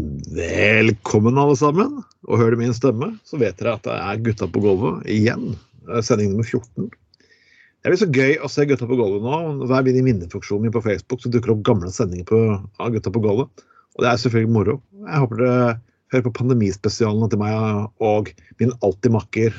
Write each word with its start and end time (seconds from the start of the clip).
Velkommen, 0.00 1.38
alle 1.38 1.56
sammen. 1.58 1.98
Og 2.28 2.38
hører 2.40 2.54
du 2.54 2.62
min 2.62 2.74
stemme, 2.76 3.12
så 3.26 3.40
vet 3.40 3.58
dere 3.60 3.76
at 3.76 3.84
det 3.84 3.96
er 3.96 4.22
Gutta 4.24 4.48
på 4.48 4.62
gulvet 4.64 5.06
igjen. 5.10 5.54
Sending 6.06 6.32
nummer 6.32 6.46
14. 6.46 6.88
Det 6.88 7.88
er 7.88 7.94
litt 7.94 8.02
så 8.02 8.08
gøy 8.12 8.36
å 8.40 8.48
se 8.52 8.64
Gutta 8.68 8.88
på 8.88 8.96
gulvet 8.98 9.24
nå. 9.24 9.66
Hver 9.68 9.84
min 9.86 10.00
minnefunksjon 10.06 10.62
min 10.64 10.74
på 10.74 10.82
Facebook 10.84 11.22
så 11.22 11.32
dukker 11.32 11.52
det 11.52 11.56
opp 11.58 11.66
gamle 11.68 11.92
sendinger 11.92 12.28
på, 12.28 12.40
av 12.80 12.94
Gutta 12.94 13.12
på 13.12 13.22
gulvet. 13.24 13.64
Og 13.96 14.04
det 14.04 14.10
er 14.12 14.22
selvfølgelig 14.22 14.54
moro. 14.54 14.78
Jeg 15.04 15.24
håper 15.24 15.42
dere 15.42 15.62
hører 16.10 16.26
på 16.26 16.36
pandemispesialene 16.40 17.30
til 17.30 17.42
meg 17.42 18.04
og 18.10 18.32
min 18.62 18.74
alltid 18.80 19.14
makker. 19.14 19.58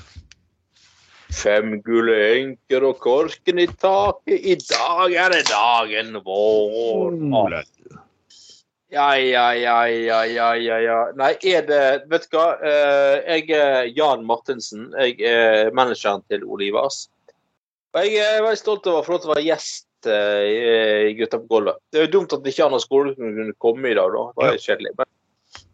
Fem 1.31 1.77
gule 1.85 2.15
enker 2.27 2.83
og 2.89 2.97
korken 3.03 3.61
i 3.63 3.67
taket. 3.71 4.35
I 4.35 4.57
dag 4.59 5.13
er 5.15 5.35
det 5.37 5.45
dagen 5.51 6.17
vår. 6.25 7.19
Ole. 7.45 7.63
Ja, 8.91 9.07
ja, 9.15 9.45
ja, 9.55 9.77
ja, 9.87 10.19
ja, 10.27 10.49
ja, 10.59 10.77
ja. 10.83 10.97
Nei, 11.15 11.31
er 11.47 11.63
det 11.63 11.83
Vet 12.11 12.27
du 12.27 12.35
hva? 12.35 12.47
Eh, 12.59 13.37
Jeg 13.37 13.55
er 13.55 13.87
Jan 13.95 14.25
Martinsen. 14.27 14.89
Jeg 14.99 15.21
er 15.23 15.71
manageren 15.71 16.25
til 16.27 16.43
Olivas. 16.43 17.05
Og 17.95 18.03
jeg 18.03 18.19
er 18.19 18.43
veldig 18.43 18.59
stolt 18.59 18.87
over 18.91 18.99
å 18.99 19.05
få 19.07 19.15
lov 19.15 19.23
til 19.23 19.31
å 19.31 19.33
være 19.33 19.47
gjest 19.47 20.11
eh, 20.11 21.07
i 21.07 21.15
Gutta 21.19 21.39
på 21.39 21.47
gulvet. 21.55 21.79
Det 21.91 22.01
er 22.01 22.07
jo 22.09 22.13
dumt 22.17 22.35
at 22.35 22.51
ikke 22.51 22.67
har 22.67 22.83
skole 22.83 23.15
kunne 23.15 23.55
komme 23.63 23.91
i 23.91 23.95
dag, 23.95 24.11
da. 24.11 24.27
Det 24.31 24.43
var 24.43 24.55
jo 24.55 24.63
kjedelig. 24.67 24.93
Men, 24.99 25.11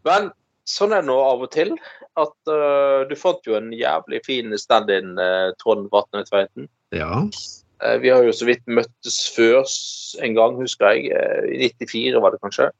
men 0.06 0.32
sånn 0.68 0.94
er 0.94 1.02
det 1.02 1.10
nå 1.10 1.18
av 1.22 1.46
og 1.46 1.52
til. 1.54 1.74
At 2.18 2.50
uh, 2.50 3.06
du 3.06 3.14
fant 3.18 3.46
jo 3.46 3.54
en 3.58 3.70
jævlig 3.74 4.22
fin 4.26 4.54
stand-in, 4.58 5.14
uh, 5.18 5.54
Trond 5.62 5.86
Vatne 5.94 6.24
Tveiten. 6.26 6.66
Ja. 6.94 7.22
Uh, 7.82 7.96
Vi 8.02 8.10
har 8.10 8.26
jo 8.26 8.34
så 8.34 8.48
vidt 8.48 8.66
møttes 8.66 9.20
før 9.34 9.62
en 10.22 10.34
gang, 10.38 10.58
husker 10.58 10.96
jeg. 10.96 11.12
Eh, 11.14 11.66
I 11.66 11.70
94 11.78 12.22
var 12.22 12.34
det 12.34 12.42
kanskje. 12.42 12.70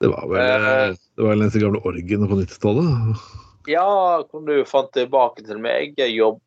Det 0.00 0.08
var 0.08 0.26
vel 0.30 0.66
eh, 0.66 0.96
det 0.96 1.22
var 1.22 1.34
vel 1.34 1.44
den 1.44 1.62
gamle 1.62 1.80
orgen 1.84 2.26
på 2.28 2.40
90-tallet. 2.40 3.24
Ja, 3.68 4.24
kom 4.30 4.46
du 4.48 4.54
fant 4.64 4.88
tilbake 4.96 5.44
til 5.44 5.60
meg. 5.60 5.98
Jeg 6.00 6.14
jobb, 6.16 6.38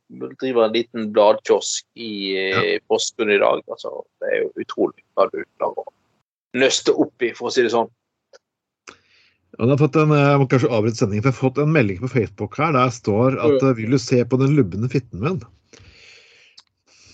driver 0.41 0.65
en 0.65 0.73
liten 0.73 1.11
bladkiosk 1.13 1.85
i 1.93 2.13
ja. 2.33 2.63
Porsgrunn 2.89 3.35
i 3.35 3.41
dag. 3.41 3.61
Altså, 3.69 4.01
det 4.19 4.31
er 4.31 4.39
jo 4.41 4.63
utrolig 4.65 5.05
hva 5.13 5.27
du 5.29 5.43
klarer 5.59 5.83
å 5.85 5.93
nøste 6.57 6.95
opp 6.97 7.25
i, 7.25 7.29
for 7.37 7.49
å 7.49 7.53
si 7.53 7.65
det 7.65 7.73
sånn. 7.73 7.91
Og 9.59 9.67
jeg 9.67 9.69
har 9.75 9.81
fått 9.83 9.99
en, 10.01 10.15
jeg 10.17 10.37
må 10.41 10.47
kanskje 10.49 10.71
avbryte 10.73 10.97
sendingen, 10.97 11.21
for 11.21 11.29
jeg 11.29 11.37
har 11.37 11.43
fått 11.43 11.61
en 11.61 11.75
melding 11.75 11.99
på 12.01 12.09
Facebook 12.09 12.57
her 12.57 12.73
der 12.73 12.89
står 12.93 13.37
at 13.37 13.59
mm. 13.61 13.75
'vil 13.77 13.93
du 13.93 13.99
se 14.01 14.23
på 14.25 14.39
den 14.41 14.55
lubne 14.57 14.89
fitten 14.89 15.21
min'? 15.21 15.43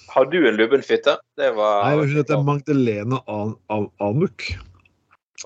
Har 0.10 0.26
du 0.32 0.40
en 0.48 0.56
lubben 0.56 0.82
fitte? 0.82 1.20
Det 1.38 1.52
var 1.60 1.84
Nei, 1.84 2.00
hun 2.00 2.16
heter 2.16 2.39
Magdalena 2.42 3.20
An 3.27 3.54
An 3.67 3.89
Anuk. 4.00 4.48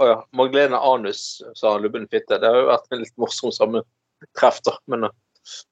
Å 0.01 0.07
ja. 0.09 0.15
Magdalena 0.33 0.79
Anus 0.81 1.41
sa 1.59 1.75
lubben 1.77 2.07
fitte. 2.09 2.39
Det 2.41 2.49
har 2.49 2.57
jo 2.63 2.69
vært 2.71 2.95
en 2.95 3.03
litt 3.03 3.13
morsom 3.21 3.51
sammentreff, 3.53 4.61
da. 4.65 4.73
Men 4.89 5.09
eh, 5.09 5.15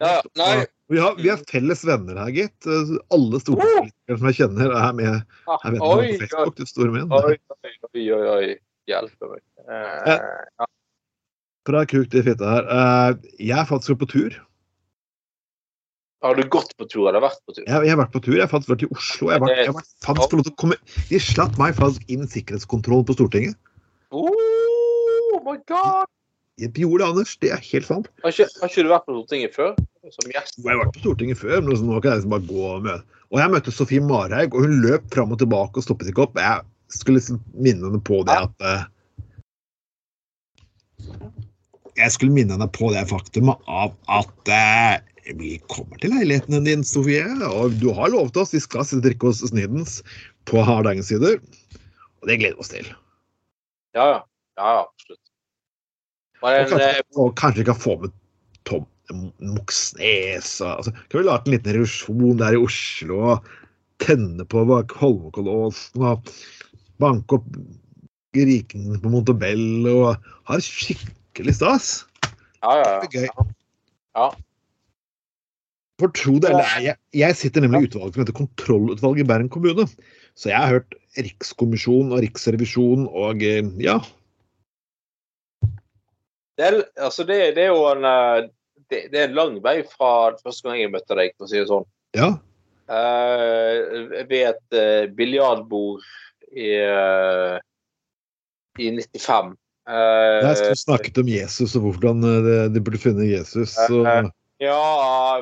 ja, 0.04 0.12
ja. 0.18 0.22
Nei. 0.38 0.66
Vi 0.92 1.00
har, 1.00 1.16
vi 1.16 1.30
har 1.32 1.40
felles 1.48 1.86
venner 1.88 2.18
her, 2.20 2.34
gitt. 2.36 2.68
Alle 3.16 3.40
stortingspolitikere 3.40 4.18
som 4.20 4.28
jeg 4.28 4.40
kjenner, 4.42 4.74
er 4.76 4.98
med 4.98 5.08
er 5.14 5.66
venner 5.70 5.88
Oi, 5.88 6.12
på 6.20 6.26
Facebook. 6.26 6.58
du 6.60 6.68
store 6.68 6.92
min 6.92 7.08
oi, 7.16 7.38
oi, 7.96 8.06
oi, 8.12 8.22
oi. 8.36 8.52
Hjelpe 8.92 9.30
meg. 9.32 9.42
Eh, 9.72 10.22
ja. 10.60 10.68
Fra 11.70 11.84
kuk 11.88 12.10
til 12.12 12.26
fitte 12.26 12.54
her. 12.54 12.68
Eh, 12.76 13.28
Jeg 13.40 13.58
er 13.62 13.70
faktisk 13.70 14.02
på 14.02 14.10
tur. 14.12 14.36
Har 16.22 16.36
du 16.38 16.44
gått 16.54 16.76
på 16.78 16.86
tur 16.86 17.08
eller 17.10 17.24
vært 17.24 17.40
på 17.48 17.56
tur? 17.56 17.64
Jeg, 17.66 17.86
jeg 17.88 17.96
har 17.96 17.98
vært 18.04 18.14
på 18.14 18.22
tur. 18.22 18.36
Jeg 18.36 18.44
har 18.44 18.52
faktisk 18.52 18.76
vært 18.76 18.84
i 18.86 18.90
Oslo. 18.94 19.32
Jeg 19.32 19.40
har 19.40 19.42
vært, 19.42 19.58
jeg 19.58 19.72
har 19.72 19.78
vært 19.80 19.90
jeg 19.96 20.10
har 20.12 20.74
vært, 20.76 20.98
De 21.10 21.20
slapp 21.24 21.56
meg 21.62 21.78
faktisk 21.80 22.12
inn 22.14 22.28
sikkerhetskontroll 22.30 23.08
på 23.08 23.16
Stortinget. 23.18 23.58
Oh 24.12 25.40
my 25.46 25.58
god! 25.68 26.10
Jeg 26.60 26.74
gjorde 26.76 27.00
det, 27.04 27.10
Anders. 27.10 27.38
Det 27.42 27.52
er 27.56 27.62
helt 27.72 27.88
sant. 27.88 28.10
Har 28.22 28.34
ikke, 28.34 28.48
har 28.62 28.70
ikke 28.70 28.84
du 28.84 28.92
vært 28.92 29.06
på 29.08 29.16
Stortinget 29.16 29.56
før? 29.56 29.72
Som 30.12 30.34
gjest? 30.34 30.58
Jeg 30.60 30.68
har 30.68 30.82
vært 30.82 30.96
på 30.98 31.04
Stortinget 31.04 31.40
før, 31.40 31.62
men 31.64 31.86
nå 31.88 32.00
kan 32.04 32.12
jeg 32.12 32.22
liksom 32.22 32.34
bare 32.36 32.50
gå 32.50 32.66
og 32.68 32.88
møte. 32.88 33.20
Og 33.32 33.40
jeg 33.40 33.54
møtte 33.54 33.74
Sofie 33.74 34.04
Marhaug, 34.04 34.58
og 34.58 34.66
hun 34.68 34.82
løp 34.84 35.06
fram 35.14 35.32
og 35.32 35.40
tilbake 35.40 35.80
og 35.80 35.86
stoppet 35.86 36.12
ikke 36.12 36.26
opp. 36.26 36.36
Jeg 36.42 36.98
skulle 36.98 37.22
liksom 37.22 37.40
minne 37.56 37.88
henne 37.88 38.02
på 38.04 38.20
det 38.28 38.36
at 38.36 38.66
eh, 38.68 38.90
Jeg 41.98 42.14
skulle 42.14 42.36
minne 42.36 42.56
henne 42.58 42.68
på 42.76 42.92
det 42.92 43.06
faktumet 43.10 43.72
av 43.72 43.96
at 44.12 44.52
eh, 44.52 45.00
vi 45.40 45.56
kommer 45.72 46.02
til 46.04 46.14
leiligheten 46.18 46.68
din, 46.68 46.84
Sofie. 46.88 47.24
Og 47.48 47.80
du 47.80 47.90
har 47.96 48.12
lovet 48.12 48.38
oss 48.42 48.54
vi 48.54 48.62
skal 48.64 48.86
drikke 48.92 49.32
hos 49.32 49.42
Snydens 49.48 50.02
på 50.50 50.66
Hardangersider. 50.68 51.40
Og 52.22 52.30
det 52.30 52.42
gleder 52.42 52.60
vi 52.60 52.66
oss 52.66 52.74
til. 52.76 52.92
Ja, 53.98 54.06
ja. 54.08 54.20
ja, 54.58 54.72
absolutt. 54.86 55.24
Bare 56.42 56.64
en, 56.64 56.66
eh, 56.66 56.70
kanskje, 56.72 57.04
og 57.22 57.36
kanskje 57.40 57.62
vi 57.62 57.68
kan 57.70 57.80
få 57.82 57.98
med 58.02 58.14
Tom 58.70 58.88
Moxnes 59.42 60.62
altså, 60.64 60.94
Kan 61.10 61.20
vi 61.20 61.26
lage 61.28 61.44
en 61.46 61.56
liten 61.56 61.76
revolusjon 61.76 62.40
der 62.40 62.56
i 62.56 62.62
Oslo 62.62 63.18
og 63.34 63.50
tenne 64.02 64.46
på 64.50 64.64
Holmenkollåsen 64.66 66.06
og 66.08 66.32
banke 67.02 67.38
opp 67.38 67.50
rikingene 68.38 69.02
på 69.02 69.12
Montebello 69.12 69.98
og 70.08 70.32
ha 70.48 70.58
det 70.58 70.66
skikkelig 70.66 71.58
stas? 71.60 71.90
ja, 72.64 72.78
ja, 72.80 73.02
ja. 73.12 73.46
ja. 74.16 74.30
For 76.02 76.14
tro 76.18 76.38
det 76.42 76.52
eller 76.52 76.66
ei, 76.78 76.86
jeg, 76.90 77.00
jeg 77.22 77.38
sitter 77.40 77.66
nemlig 77.66 77.86
i 77.86 77.90
utvalget 77.92 78.16
som 78.16 78.24
heter 78.24 78.38
Kontrollutvalget 78.38 79.24
i 79.24 79.30
Bergen 79.30 79.52
kommune. 79.54 79.86
Så 80.38 80.52
jeg 80.52 80.58
har 80.58 80.78
hørt 80.78 80.98
Rikskommisjonen 81.20 82.16
og 82.16 82.24
Riksrevisjonen 82.24 83.08
og 83.10 83.44
eh, 83.46 83.68
ja. 83.84 84.00
Det, 86.58 86.68
er, 86.68 86.80
altså 87.02 87.26
det, 87.28 87.40
det 87.58 87.68
er 87.68 87.74
jo 87.74 87.84
en 87.90 88.08
eh, 88.08 88.50
det, 88.92 89.06
det 89.12 89.20
er 89.20 89.30
en 89.30 89.38
lang 89.38 89.58
vei 89.64 89.82
fra 89.88 90.32
første 90.40 90.68
gang 90.68 90.82
jeg 90.82 90.94
møtte 90.94 91.18
deg, 91.18 91.36
for 91.38 91.48
å 91.48 91.52
si 91.52 91.60
det 91.62 91.68
sånn. 91.72 91.90
ja. 92.18 92.34
Uh, 92.92 94.10
ved 94.28 94.50
et 94.50 94.76
uh, 94.76 95.06
biljardbord 95.16 96.02
i, 96.52 96.74
uh, 96.84 97.56
i 98.76 98.90
95. 98.92 99.54
Eh, 99.88 100.40
Jeg 100.44 100.58
skulle 100.60 100.80
snakket 100.82 101.22
om 101.22 101.30
Jesus 101.32 101.76
og 101.80 101.88
hvordan 101.88 102.22
de, 102.22 102.58
de 102.74 102.84
burde 102.84 103.00
finne 103.02 103.30
Jesus. 103.30 103.78
Og 103.88 104.28
ja 104.62 104.82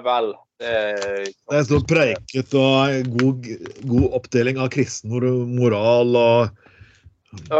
vel. 0.06 0.32
Det, 0.60 0.70
er, 0.70 1.28
er 1.56 1.70
og 1.78 1.86
preiket 1.88 2.56
og 2.60 3.12
god, 3.16 3.46
god 3.88 4.16
oppdeling 4.18 4.60
av 4.60 4.72
kristen 4.74 5.14
mor- 5.14 5.46
moral 5.48 6.18
og 6.20 7.60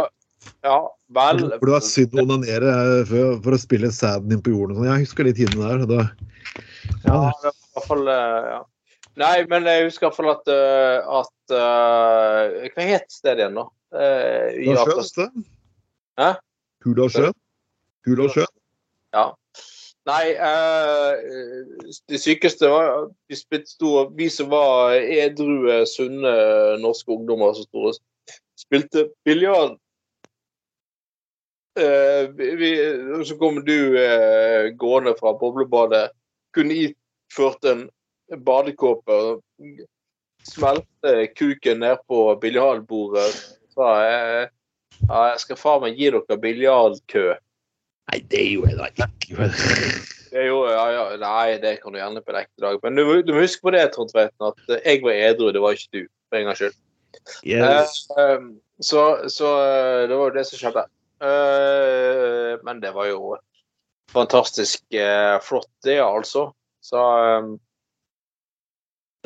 ja 0.60 0.76
vel. 1.14 1.40
For 1.58 1.68
det 1.68 1.74
var 1.74 1.86
synd 1.86 2.16
å 2.16 2.24
onanere 2.24 2.74
for, 3.08 3.38
for 3.44 3.56
å 3.56 3.60
spille 3.60 3.90
sæden 3.94 4.34
inn 4.34 4.42
på 4.44 4.52
jorden. 4.54 4.76
sånn. 4.78 4.90
Jeg 4.90 5.06
husker 5.06 5.28
de 5.28 5.34
tidene 5.40 5.70
der. 5.72 5.86
Da, 5.88 6.02
Ja, 7.04 7.16
det 7.40 7.48
var 7.48 7.56
i 7.56 7.72
hvert 7.78 7.88
fall 7.88 8.12
eh, 8.12 8.50
ja. 8.50 8.60
Nei, 9.20 9.34
men 9.50 9.66
jeg 9.68 9.88
husker 9.88 10.06
i 10.06 10.08
hvert 10.08 10.18
fall 10.20 10.30
at, 10.32 10.50
eh, 10.54 11.08
at 11.20 11.54
uh, 11.56 12.68
Hva 12.72 12.86
het 12.92 13.10
stedet 13.12 13.42
igjen, 13.42 13.58
da? 13.58 13.66
Eh, 13.90 14.60
vet 14.70 15.16
du? 15.16 15.42
Hæ? 16.20 16.30
Hurdalssjøen. 16.86 17.36
Hurdalssjøen. 18.06 18.52
Ja. 19.16 19.26
Nei, 20.08 20.32
eh, 20.32 21.12
det 22.08 22.18
sykeste 22.22 22.70
var 22.72 22.86
at 23.02 24.14
vi, 24.16 24.28
som 24.32 24.48
var 24.48 24.94
edrue, 24.96 25.82
sunne 25.86 26.32
norske 26.80 27.12
ungdommer 27.12 27.52
som 27.56 27.66
sto 27.68 27.90
og 27.90 27.98
spilte 28.58 29.10
biljard. 29.28 29.76
Eh, 31.78 32.32
så 33.28 33.36
kom 33.38 33.60
du 33.64 33.76
eh, 34.00 34.72
gående 34.80 35.14
fra 35.20 35.34
boblebadet. 35.36 36.08
Kunne 36.56 36.78
iført 36.88 37.64
en 37.68 37.84
badekåpe 38.46 39.12
og 39.12 39.84
smelte 40.48 41.28
kuken 41.36 41.84
ned 41.84 42.00
på 42.08 42.24
biljardbordet. 42.40 43.28
Sa 43.76 43.92
jeg 44.06 44.48
ja, 45.08 45.20
jeg 45.32 45.40
skal 45.44 45.58
faen 45.60 45.84
meg 45.84 46.00
gi 46.00 46.10
dere 46.12 46.40
biljardkø. 46.40 47.28
Nei, 48.10 48.20
det 48.30 48.42
gjorde 48.50 48.72
jeg 48.74 48.78
da 48.80 48.88
ikke. 48.90 49.50
Det 50.30 50.46
gjorde 50.46 50.72
ja, 50.74 50.86
ja, 50.94 51.04
Nei, 51.22 51.58
det 51.62 51.76
kan 51.82 51.94
du 51.94 51.98
gjerne 51.98 52.22
på 52.22 52.34
en 52.34 52.40
ekte 52.42 52.62
dag. 52.62 52.80
Men 52.82 52.98
du, 52.98 53.04
du 53.22 53.32
må 53.34 53.44
huske 53.44 53.62
på 53.66 53.72
det, 53.74 53.84
Trond 53.94 54.10
Tveiten, 54.12 54.50
at 54.50 54.74
eh, 54.74 54.82
jeg 54.86 55.02
var 55.06 55.14
edru, 55.30 55.50
det 55.54 55.62
var 55.62 55.78
ikke 55.78 56.00
du. 56.00 56.02
For 56.30 56.38
en 56.38 56.50
gangs 56.50 56.60
skyld. 56.62 56.76
Yes. 57.46 58.02
Eh, 58.18 58.42
Så, 58.80 59.28
så 59.28 59.48
eh, 59.60 60.08
det 60.08 60.16
var 60.16 60.30
jo 60.30 60.36
det 60.38 60.46
som 60.48 60.56
skjedde. 60.56 60.86
Eh, 61.20 62.52
men 62.64 62.78
det 62.80 62.94
var 62.96 63.10
jo 63.10 63.34
fantastisk 64.08 64.80
eh, 64.96 65.36
flott, 65.44 65.68
det, 65.84 65.98
altså. 66.00 66.46
Så 66.80 66.96
eh, 66.96 67.50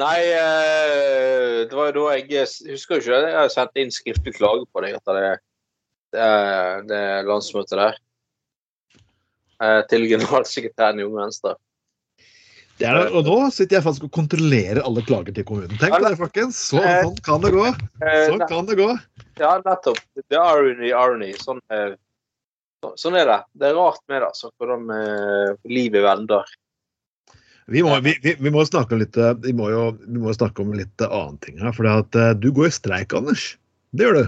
Nei, 0.02 0.16
eh, 0.26 1.60
det 1.70 1.76
var 1.78 1.92
jo 1.92 2.00
da 2.00 2.16
jeg 2.16 2.26
jeg 2.32 2.72
husker 2.74 2.98
jo 2.98 3.04
ikke 3.04 3.20
det. 3.22 3.30
Jeg 3.36 3.52
sendte 3.54 3.84
inn 3.84 3.94
skriftlig 3.94 4.34
klage 4.40 4.66
på 4.74 4.82
deg 4.82 4.96
etter 4.98 5.20
det, 5.20 5.30
det, 6.16 6.30
det 6.90 7.02
landsmøtet 7.28 7.78
der. 7.78 8.00
Eh, 9.64 9.80
til 9.90 10.08
generalsekretæren 10.10 11.00
i 11.00 11.06
Unge 11.06 11.22
Venstre. 11.22 11.54
Det 12.78 12.88
er 12.90 12.96
det. 12.98 13.10
Og 13.14 13.28
nå 13.28 13.36
sitter 13.54 13.78
jeg 13.78 13.84
faktisk 13.84 14.08
og 14.08 14.14
kontrollerer 14.16 14.82
alle 14.82 15.04
klager 15.06 15.34
til 15.34 15.46
kommunen. 15.46 15.76
Tenk 15.78 15.94
deg, 16.02 16.16
folkens. 16.18 16.58
Så, 16.72 16.80
sånn 16.82 17.20
kan 17.26 17.44
det 17.44 17.52
gå. 17.54 17.68
Eh, 18.02 18.24
Sånn 18.32 18.42
kan 18.50 18.66
det 18.66 18.78
gå. 18.80 18.88
Ja, 19.38 19.54
nettopp. 19.62 20.00
The 20.18 20.40
irony, 20.40 20.90
irony. 20.90 21.30
Sånn, 21.38 21.62
eh, 21.70 21.94
sånn 22.98 23.18
er 23.20 23.30
det. 23.30 23.40
Det 23.60 23.70
er 23.70 23.78
rart 23.78 24.02
med 24.10 24.24
det, 24.24 24.30
altså, 24.32 24.50
hvordan 24.58 24.90
eh, 24.96 25.54
livet 25.70 26.02
vender. 26.04 26.54
Vi 27.70 27.80
må, 27.86 27.94
vi, 28.04 28.16
vi, 28.20 28.50
må 28.52 28.64
snakke 28.68 28.96
om 28.96 29.00
litt, 29.00 29.16
eh, 29.16 29.36
vi 29.46 29.54
må 29.56 29.70
jo 29.72 29.84
vi 30.02 30.20
må 30.20 30.34
snakke 30.36 30.66
om 30.66 30.74
litt 30.76 31.00
eh, 31.00 31.14
annen 31.14 31.38
ting 31.46 31.62
her. 31.62 31.72
For 31.76 31.86
eh, 31.88 32.32
du 32.42 32.50
går 32.50 32.72
i 32.72 32.74
streik, 32.74 33.14
Anders. 33.16 33.52
Det 33.94 34.08
gjør 34.08 34.18
du. 34.18 34.26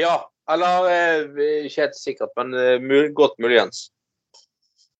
Ja, 0.00 0.16
eller 0.50 0.88
eh, 0.88 1.68
ikke 1.68 1.84
helt 1.84 2.00
sikkert, 2.00 2.32
men 2.40 2.56
eh, 2.56 3.12
godt 3.12 3.36
muligens. 3.44 3.90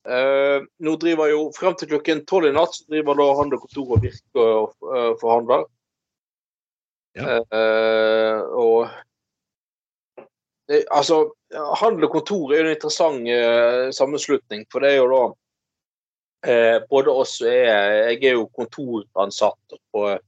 Eh, 0.06 0.66
nå 0.86 0.92
driver 1.02 1.30
jo 1.32 1.40
Frem 1.56 1.74
til 1.78 1.90
klokken 1.90 2.20
tolv 2.30 2.46
i 2.46 2.52
natt 2.54 2.76
så 2.76 2.84
driver 2.90 3.18
da 3.18 3.26
han 3.40 3.56
og 3.56 3.64
Kontor 3.64 3.96
og 3.96 4.04
Virke 4.04 4.44
og 4.44 4.76
uh, 4.86 5.12
forhandler. 5.18 5.66
Ja. 7.16 7.40
Eh, 7.40 8.40
og 8.54 8.88
det, 10.68 10.84
altså, 10.90 11.22
Handel 11.80 12.06
og 12.06 12.12
Kontor 12.12 12.52
er 12.52 12.60
jo 12.60 12.66
en 12.66 12.74
interessant 12.74 13.28
eh, 13.30 13.88
sammenslutning, 13.94 14.66
for 14.70 14.84
det 14.84 14.92
er 14.92 14.98
jo 14.98 15.10
da 15.12 15.22
eh, 16.50 16.78
både 16.90 17.14
oss 17.22 17.38
og 17.40 17.50
jeg, 17.50 18.00
jeg 18.10 18.30
er 18.30 18.36
jo 18.36 18.48
kontoransatt 18.54 19.78
og 19.96 20.18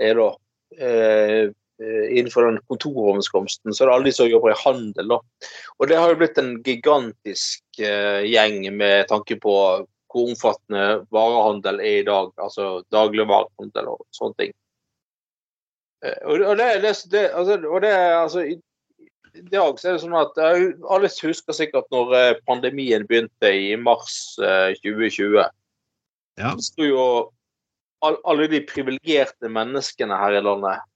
er 0.00 0.16
da 0.18 0.28
eh, 0.78 1.34
eh, 1.34 1.50
innenfor 1.80 2.44
den 2.44 2.58
kontoroverenskomsten, 2.68 3.72
så 3.72 3.84
er 3.84 3.88
det 3.88 3.94
alle 3.94 4.10
de 4.10 4.12
som 4.16 4.28
jobber 4.28 4.52
i 4.52 4.60
handel. 4.64 5.14
Da. 5.14 5.20
Og 5.78 5.88
det 5.88 5.96
har 5.96 6.12
jo 6.12 6.18
blitt 6.20 6.40
en 6.40 6.52
gigantisk 6.66 7.80
eh, 7.80 8.26
gjeng 8.28 8.62
med 8.76 9.08
tanke 9.08 9.38
på 9.40 9.54
hvor 10.10 10.32
omfattende 10.32 11.04
varehandel 11.14 11.78
er 11.80 12.00
i 12.00 12.06
dag. 12.06 12.32
Altså 12.42 12.80
dagligvarehandel 12.92 13.92
og 13.92 14.02
sånne 14.16 14.42
ting. 14.42 14.56
Eh, 16.04 16.18
og, 16.26 16.42
og 16.42 16.58
det, 16.58 16.68
det, 16.84 16.94
det, 17.12 17.24
altså, 17.30 17.60
og 17.68 17.80
det 17.84 17.94
altså 17.94 18.44
i, 18.48 18.58
i 19.36 19.46
dag 19.52 19.78
så 19.78 19.88
er 19.88 19.96
det 19.96 20.02
sånn 20.02 20.16
at 20.18 20.38
jeg 20.40 20.70
Alle 20.90 21.10
husker 21.12 21.56
sikkert 21.56 21.90
når 21.94 22.14
eh, 22.18 22.38
pandemien 22.48 23.06
begynte 23.08 23.52
i 23.54 23.74
mars 23.78 24.38
eh, 24.42 24.72
2020. 24.82 25.44
Ja. 26.40 26.54
Så 26.56 26.70
sto 26.72 26.88
jo 26.88 27.04
all, 28.04 28.16
alle 28.24 28.48
de 28.50 28.62
privilegerte 28.66 29.50
menneskene 29.52 30.16
her 30.16 30.38
i 30.38 30.44
landet 30.44 30.86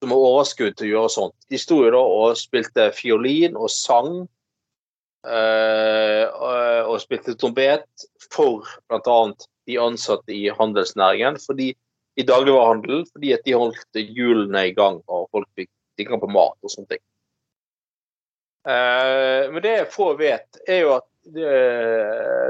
som 0.00 0.12
har 0.14 0.26
overskudd 0.30 0.76
til 0.78 0.88
å 0.88 0.92
gjøre 0.94 1.12
sånt, 1.12 1.36
de 1.52 1.60
sto 1.60 1.82
jo 1.84 1.92
da 1.94 2.00
og 2.00 2.38
spilte 2.40 2.90
fiolin 2.96 3.58
og 3.58 3.70
sang. 3.72 4.22
Uh, 5.20 6.24
og, 6.88 6.94
spilte 7.02 7.34
trompet 7.36 8.06
for 8.32 8.64
bl.a. 8.88 9.16
de 9.68 9.76
ansatte 9.76 10.32
i 10.32 10.46
handelsnæringen. 10.56 11.36
Fordi, 11.44 11.74
I 12.16 12.24
dagligvarehandelen, 12.24 13.04
fordi 13.12 13.34
at 13.36 13.44
de 13.44 13.52
holdt 13.52 14.00
hjulene 14.00 14.64
i 14.70 14.72
gang 14.76 14.98
og 15.04 15.28
folk 15.28 15.48
fikk 15.60 15.68
tilgang 16.00 16.22
på 16.22 16.30
mat 16.32 16.56
og 16.64 16.72
sånne 16.72 16.94
ting. 16.94 17.04
Uh, 18.64 19.52
men 19.52 19.62
det 19.64 19.76
få 19.92 20.14
vet, 20.16 20.60
er 20.68 20.82
jo 20.84 20.96
at 20.96 21.06
det, 21.30 21.52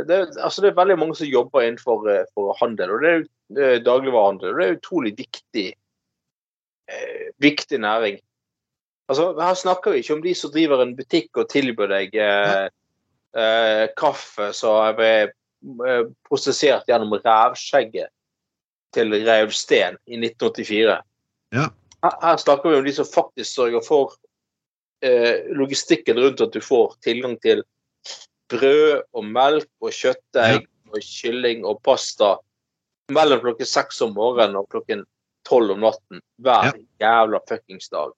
det, 0.07 0.19
altså 0.39 0.63
det 0.63 0.71
er 0.71 0.79
veldig 0.79 0.97
mange 0.99 1.19
som 1.19 1.29
jobber 1.29 1.67
innenfor 1.67 2.07
eh, 2.11 2.51
handel, 2.61 2.95
og 2.95 3.03
det 3.03 3.65
er 3.67 3.83
dagligvarehandel. 3.85 4.53
og 4.53 4.61
Det 4.61 4.67
er 4.67 4.77
utrolig 4.79 5.13
viktig, 5.19 5.67
viktig 7.41 7.79
næring. 7.83 8.19
Altså, 9.11 9.33
her 9.41 9.55
snakker 9.59 9.91
vi 9.91 10.03
ikke 10.03 10.15
om 10.15 10.23
de 10.23 10.35
som 10.39 10.53
driver 10.55 10.83
en 10.83 10.95
butikk 10.97 11.41
og 11.43 11.49
tilbyr 11.51 11.91
deg 11.91 12.15
eh, 12.15 12.69
eh, 13.35 13.85
kaffe 13.99 14.53
som 14.55 15.01
er 15.03 15.33
eh, 15.33 16.05
prosessert 16.29 16.87
gjennom 16.87 17.17
rævskjegget 17.19 18.13
til 18.95 19.15
Revsten 19.27 19.99
i 20.07 20.19
1984. 20.19 20.99
Ja. 21.55 21.67
Her, 22.05 22.17
her 22.23 22.39
snakker 22.43 22.71
vi 22.71 22.79
om 22.79 22.87
de 22.87 22.95
som 22.95 23.09
faktisk 23.09 23.51
sørger 23.59 23.83
for 23.87 24.15
eh, 25.03 25.47
logistikken 25.59 26.21
rundt 26.23 26.43
at 26.47 26.55
du 26.55 26.63
får 26.63 26.95
tilgang 27.03 27.35
til 27.43 27.65
brød 28.51 29.03
og 29.15 29.27
melk 29.27 29.71
og 29.83 29.95
kjøttdeig 29.95 30.67
og 30.91 31.03
kylling 31.07 31.67
og 31.67 31.83
pasta 31.87 32.37
mellom 33.11 33.43
klokken 33.43 33.67
seks 33.67 34.01
om 34.07 34.15
morgenen 34.15 34.59
og 34.59 34.71
klokken 34.71 35.05
tolv 35.51 35.75
om 35.75 35.83
natten 35.83 36.23
hver 36.45 36.73
jævla 37.03 37.43
fuckings 37.51 37.91
dag. 37.93 38.15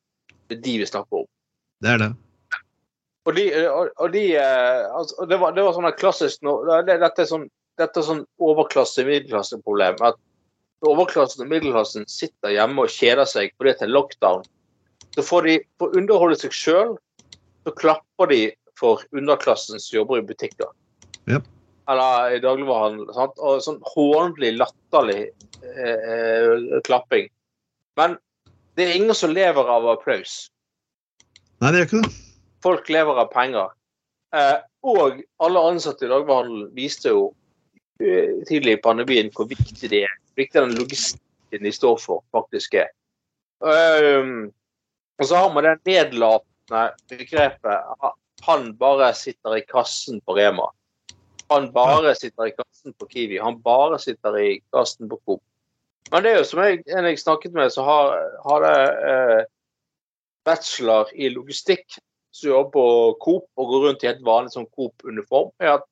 Det 0.49 0.59
er 0.59 0.63
de 0.67 0.77
vi 0.83 0.89
snakker 0.89 1.25
om. 1.25 1.29
Det 1.83 1.95
er 1.95 2.05
det. 2.05 2.13
Og 3.23 3.37
de, 3.37 3.45
og, 3.71 3.91
og 4.03 4.13
de 4.15 4.23
eh, 4.35 4.85
altså, 4.91 5.27
det, 5.31 5.39
var, 5.39 5.55
det 5.55 5.65
var 5.65 5.77
sånn 5.77 5.91
klassisk 5.99 6.43
det, 6.43 6.97
Dette 6.99 7.23
er 7.23 7.29
sånn, 7.31 7.47
dette 7.79 8.03
er 8.03 8.07
sånn 8.07 8.25
overklasse-middelklasse-problem. 8.43 10.01
At 10.03 10.19
overklassen 10.87 11.45
og 11.45 11.53
middelklassen 11.53 12.09
sitter 12.11 12.55
hjemme 12.57 12.85
og 12.85 12.91
kjeder 12.93 13.29
seg 13.29 13.55
fordi 13.57 13.77
det 13.79 13.87
er 13.87 13.95
lockdown. 13.95 14.43
Så 15.15 15.25
får 15.27 15.49
de 15.49 15.57
for 15.79 15.93
å 15.93 16.01
underholde 16.01 16.39
seg 16.41 16.57
sjøl, 16.57 16.97
så 17.63 17.75
klapper 17.79 18.31
de 18.33 18.43
for 18.81 19.05
underklassen 19.15 19.79
som 19.79 20.01
jobber 20.01 20.19
i 20.23 20.27
butikker. 20.27 20.73
Ja. 21.31 21.39
Eller 21.91 22.37
i 22.37 22.41
dagligvarehandel. 22.43 23.09
sant? 23.17 23.39
Og 23.43 23.63
sånn 23.65 23.81
hånlig, 23.95 24.53
latterlig 24.61 25.23
eh, 25.27 26.13
eh, 26.15 26.81
klapping. 26.87 27.27
Men 27.99 28.17
det 28.77 28.87
er 28.87 28.97
ingen 28.97 29.17
som 29.17 29.35
lever 29.35 29.69
av 29.69 29.85
applaus 29.93 30.47
Nei, 31.61 31.73
det 31.73 31.83
gjør 31.83 31.89
ikke 31.89 32.03
det. 32.03 32.13
folk 32.65 32.89
lever 32.91 33.19
av 33.23 33.29
penger. 33.35 33.75
Eh, 34.35 34.57
og 34.83 35.21
alle 35.45 35.67
ansatte 35.69 36.07
i 36.07 36.11
dagligvarehandelen 36.11 36.73
viste 36.75 37.13
jo 37.13 37.27
eh, 38.03 38.41
tidlig 38.49 38.79
i 38.79 38.83
pandemien 38.83 39.31
hvor 39.35 39.47
viktig 39.51 39.91
det 39.93 40.05
er. 40.09 40.17
Hvor 40.33 40.43
viktig 40.43 40.59
den 40.59 40.75
logistikken 40.79 41.69
de 41.69 41.73
står 41.75 42.01
for, 42.03 42.25
faktisk 42.35 42.75
er. 42.81 42.91
Um, 43.63 44.51
og 45.21 45.29
så 45.29 45.39
har 45.39 45.53
man 45.55 45.69
det 45.69 45.77
nedlatende 45.87 46.81
begrepet 47.13 47.93
at 48.03 48.17
han 48.43 48.73
bare 48.81 49.13
sitter 49.15 49.61
i 49.61 49.67
kassen 49.69 50.19
på 50.27 50.35
Rema. 50.35 50.67
Han 51.53 51.71
bare 51.75 52.15
sitter 52.19 52.49
i 52.49 52.55
kassen 52.57 52.95
på 52.99 53.09
Kiwi. 53.11 53.41
Han 53.43 53.61
bare 53.65 53.99
sitter 54.03 54.39
i 54.41 54.53
kassen 54.75 55.11
på 55.11 55.19
Coop. 55.27 55.43
Men 56.13 56.25
det 56.25 56.33
er 56.33 56.41
jo 56.41 56.49
som 56.49 56.63
jeg, 56.65 56.83
en 56.93 57.09
jeg 57.09 57.21
snakket 57.23 57.55
med, 57.57 57.73
så 57.73 57.85
har, 57.87 58.17
har 58.45 58.65
det 58.65 58.79
eh, 59.13 59.45
bachelor 60.45 61.13
i 61.15 61.31
logistikk 61.33 61.99
som 62.33 62.51
jobber 62.51 62.73
på 62.75 62.87
Coop 63.23 63.61
og 63.61 63.71
går 63.71 63.87
rundt 63.87 64.05
i 64.05 64.11
helt 64.11 64.25
vanlig 64.27 64.55
sånn 64.55 64.69
Coop-uniform, 64.73 65.53
er 65.63 65.77
at 65.77 65.89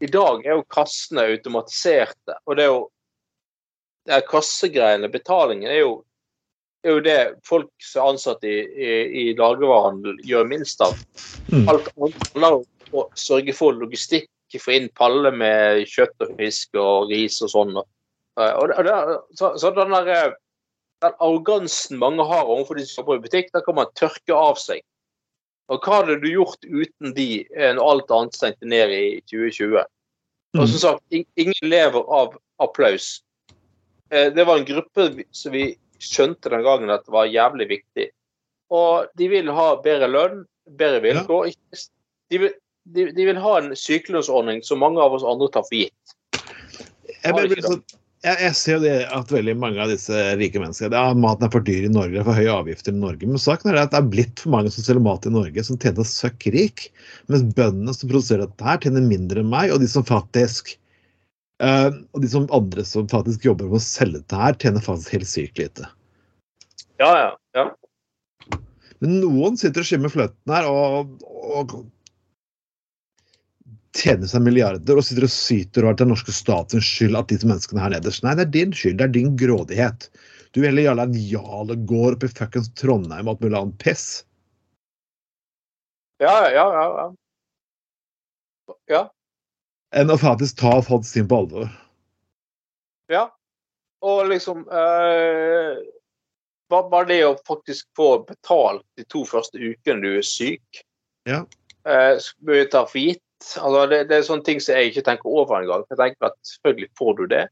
i 0.00 0.08
dag 0.10 0.46
er 0.46 0.56
jo 0.56 0.66
kassene 0.72 1.26
automatiserte. 1.28 2.38
Og 2.46 2.56
det 2.56 2.66
er 2.66 2.72
jo 2.72 2.80
det 4.08 4.16
er 4.16 4.26
kassegreiene, 4.26 5.10
betalingen, 5.12 5.68
er 5.70 5.82
jo, 5.82 5.92
er 6.82 6.96
jo 6.96 7.02
det 7.04 7.18
folk 7.46 7.68
som 7.84 8.00
er 8.00 8.14
ansatt 8.14 8.46
i, 8.48 8.56
i, 8.56 8.92
i 9.22 9.24
dagligvarehandel 9.38 10.22
gjør 10.26 10.48
minst 10.48 10.80
av. 10.84 10.96
Mm. 11.52 11.68
Alt 11.68 11.90
annet 11.92 12.30
handler 12.32 12.60
om 12.60 13.02
å 13.02 13.04
sørge 13.18 13.54
for 13.54 13.76
logistikk, 13.76 14.30
få 14.58 14.74
inn 14.74 14.88
paller 14.98 15.30
med 15.30 15.84
kjøtt 15.86 16.26
og 16.26 16.34
fisk 16.40 16.74
og 16.74 17.12
ris 17.12 17.38
og 17.46 17.52
sånn. 17.52 17.76
Og, 17.78 17.86
og 18.40 18.84
det, 18.86 18.96
så, 19.38 19.52
så 19.60 19.70
den 19.76 19.94
der 19.94 20.10
eh, 20.10 20.32
den 21.00 21.16
arrogansen 21.22 22.00
mange 22.00 22.24
har 22.28 22.48
overfor 22.48 22.76
de 22.76 22.84
som 22.84 23.02
jobber 23.02 23.20
i 23.20 23.24
butikk, 23.24 23.52
der 23.54 23.64
kan 23.64 23.78
man 23.78 23.92
tørke 23.96 24.36
av 24.36 24.58
seg. 24.60 24.82
Og 25.70 25.80
hva 25.84 26.00
hadde 26.00 26.18
du 26.20 26.28
gjort 26.32 26.66
uten 26.66 27.14
de 27.16 27.44
eh, 27.54 27.72
når 27.76 27.92
alt 27.92 28.14
annet 28.16 28.36
stengte 28.36 28.68
ned 28.68 28.92
i 28.92 29.04
2020? 29.30 29.84
Og 30.58 30.64
som 30.66 30.80
sagt, 30.82 31.04
ingen 31.14 31.70
lever 31.70 32.08
av 32.10 32.34
applaus. 32.58 33.20
Eh, 34.10 34.32
Det 34.34 34.44
var 34.44 34.58
en 34.58 34.66
gruppe 34.66 35.24
som 35.30 35.54
vi 35.54 35.68
skjønte 36.00 36.50
den 36.50 36.64
gangen 36.66 36.90
at 36.90 37.06
det 37.06 37.14
var 37.14 37.30
jævlig 37.30 37.68
viktig. 37.76 38.08
Og 38.74 39.06
de 39.18 39.28
vil 39.30 39.50
ha 39.54 39.68
bedre 39.82 40.10
lønn, 40.10 40.42
bedre 40.66 41.00
vilkår. 41.06 41.52
Ikke 41.52 41.86
De 42.30 42.38
vil, 42.38 42.52
de, 42.94 43.08
de 43.16 43.26
vil 43.30 43.40
ha 43.40 43.54
en 43.60 43.72
sykelønnsordning 43.76 44.62
som 44.66 44.82
mange 44.82 45.00
av 45.02 45.16
oss 45.16 45.26
andre 45.26 45.48
tar 45.54 45.66
for 45.68 45.78
gitt. 45.78 46.14
Jeg, 47.20 47.34
blir- 47.36 47.62
sånn- 47.64 47.82
jeg, 48.24 48.36
jeg 48.44 48.56
ser 48.58 48.74
jo 48.76 48.82
det 48.84 48.94
at 49.16 49.30
veldig 49.32 49.54
mange 49.60 49.80
av 49.80 49.88
disse 49.92 50.16
rike 50.40 50.60
menneskene 50.60 50.92
ja, 50.96 51.14
Maten 51.16 51.46
er 51.46 51.52
for 51.54 51.64
dyr 51.64 51.86
i 51.88 51.92
Norge, 51.92 52.12
det 52.12 52.20
er 52.20 52.28
for 52.28 52.36
høye 52.36 52.52
avgifter 52.52 52.92
i 52.92 53.00
Norge. 53.00 53.28
Men 53.28 53.40
saken 53.40 53.72
er 53.72 53.80
at 53.80 53.94
det 53.94 54.00
er 54.02 54.10
blitt 54.12 54.42
for 54.42 54.52
mange 54.56 54.72
som 54.74 54.84
selger 54.84 55.04
mat 55.04 55.28
i 55.28 55.32
Norge, 55.32 55.64
som 55.64 55.78
tjener 55.80 56.08
søkk 56.08 56.50
rik. 56.56 56.88
Mens 57.32 57.46
bøndene 57.56 57.94
som 57.96 58.10
produserer 58.12 58.44
dette 58.44 58.66
her, 58.66 58.80
tjener 58.84 59.06
mindre 59.06 59.40
enn 59.44 59.52
meg. 59.52 59.72
Og 59.72 59.80
de 59.80 59.88
som 59.88 60.04
faktisk 60.04 60.74
eh, 61.64 61.88
og 62.12 62.24
de 62.24 62.32
som 62.32 62.48
andre 62.56 62.84
som 62.88 63.08
faktisk 63.08 63.48
jobber 63.48 63.70
med 63.70 63.80
å 63.80 63.84
selge 63.84 64.20
dette 64.20 64.42
her, 64.42 64.58
tjener 64.60 64.84
faktisk 64.84 65.16
helt 65.16 65.30
sykt 65.30 65.62
lite. 65.62 65.88
Ja, 67.00 67.12
ja. 67.16 67.30
ja. 67.56 67.70
Men 69.00 69.16
noen 69.22 69.56
sitter 69.56 69.80
og 69.80 69.88
skimmer 69.88 70.12
fløten 70.12 70.52
her 70.52 70.68
og, 70.68 71.14
og 71.24 71.72
tjener 73.96 74.28
seg 74.30 74.42
milliarder 74.46 74.98
og 75.00 75.04
sitter 75.06 75.26
og 75.26 75.32
syter 75.34 75.84
over 75.86 75.96
at 75.96 76.02
er 76.04 76.10
norske 76.10 76.32
statens 76.34 76.86
skyld 76.86 77.16
at 77.18 77.30
disse 77.32 77.48
menneskene 77.48 77.82
her 77.82 77.90
nederst. 77.96 78.22
Nei, 78.26 78.34
det 78.38 78.46
er 78.46 78.52
din 78.54 78.74
skyld. 78.76 78.98
Det 79.00 79.06
er 79.08 79.14
din 79.16 79.32
grådighet. 79.40 80.08
Du 80.54 80.60
vil 80.62 80.70
heller 80.70 80.98
deg 80.98 81.10
en 81.14 81.28
jale 81.30 81.76
gård 81.90 82.16
oppi 82.18 82.30
fuckings 82.30 82.70
Trondheim 82.78 83.26
og 83.28 83.36
alt 83.36 83.44
mulig 83.46 83.58
annet 83.60 83.78
piss. 83.82 84.06
Ja, 86.22 86.34
ja, 86.52 86.66
ja. 86.76 86.86
ja. 87.00 87.08
Ja. 88.90 89.02
Enn 89.96 90.10
å 90.12 90.18
faktisk 90.20 90.58
ta 90.60 90.76
folk 90.86 91.04
sin 91.08 91.28
på 91.30 91.42
alvor. 91.44 91.70
ja. 93.10 93.28
Og 94.00 94.30
liksom 94.30 94.62
eh, 94.72 95.74
ba- 96.72 96.86
Bare 96.88 97.04
det 97.10 97.18
å 97.26 97.34
faktisk 97.44 97.84
få 97.98 98.22
betalt 98.24 98.80
de 98.96 99.04
to 99.12 99.26
første 99.28 99.58
ukene 99.60 100.00
du 100.00 100.14
er 100.16 100.24
syk, 100.24 100.80
Ja. 101.28 101.42
eh, 101.84 102.16
bør 102.40 102.62
vi 102.62 102.70
ta 102.72 102.86
for 102.86 102.96
gitt. 103.02 103.20
Altså, 103.40 103.86
det, 103.90 104.02
det 104.10 104.18
er 104.18 104.26
sånne 104.26 104.44
ting 104.46 104.60
som 104.60 104.76
jeg 104.76 104.90
ikke 104.90 105.04
tenker 105.06 105.32
over 105.32 105.56
engang. 105.60 105.86
Jeg 105.90 105.98
tenker 106.00 106.28
at 106.28 106.36
selvfølgelig 106.46 106.90
får 106.98 107.16
du 107.18 107.24
det. 107.30 107.46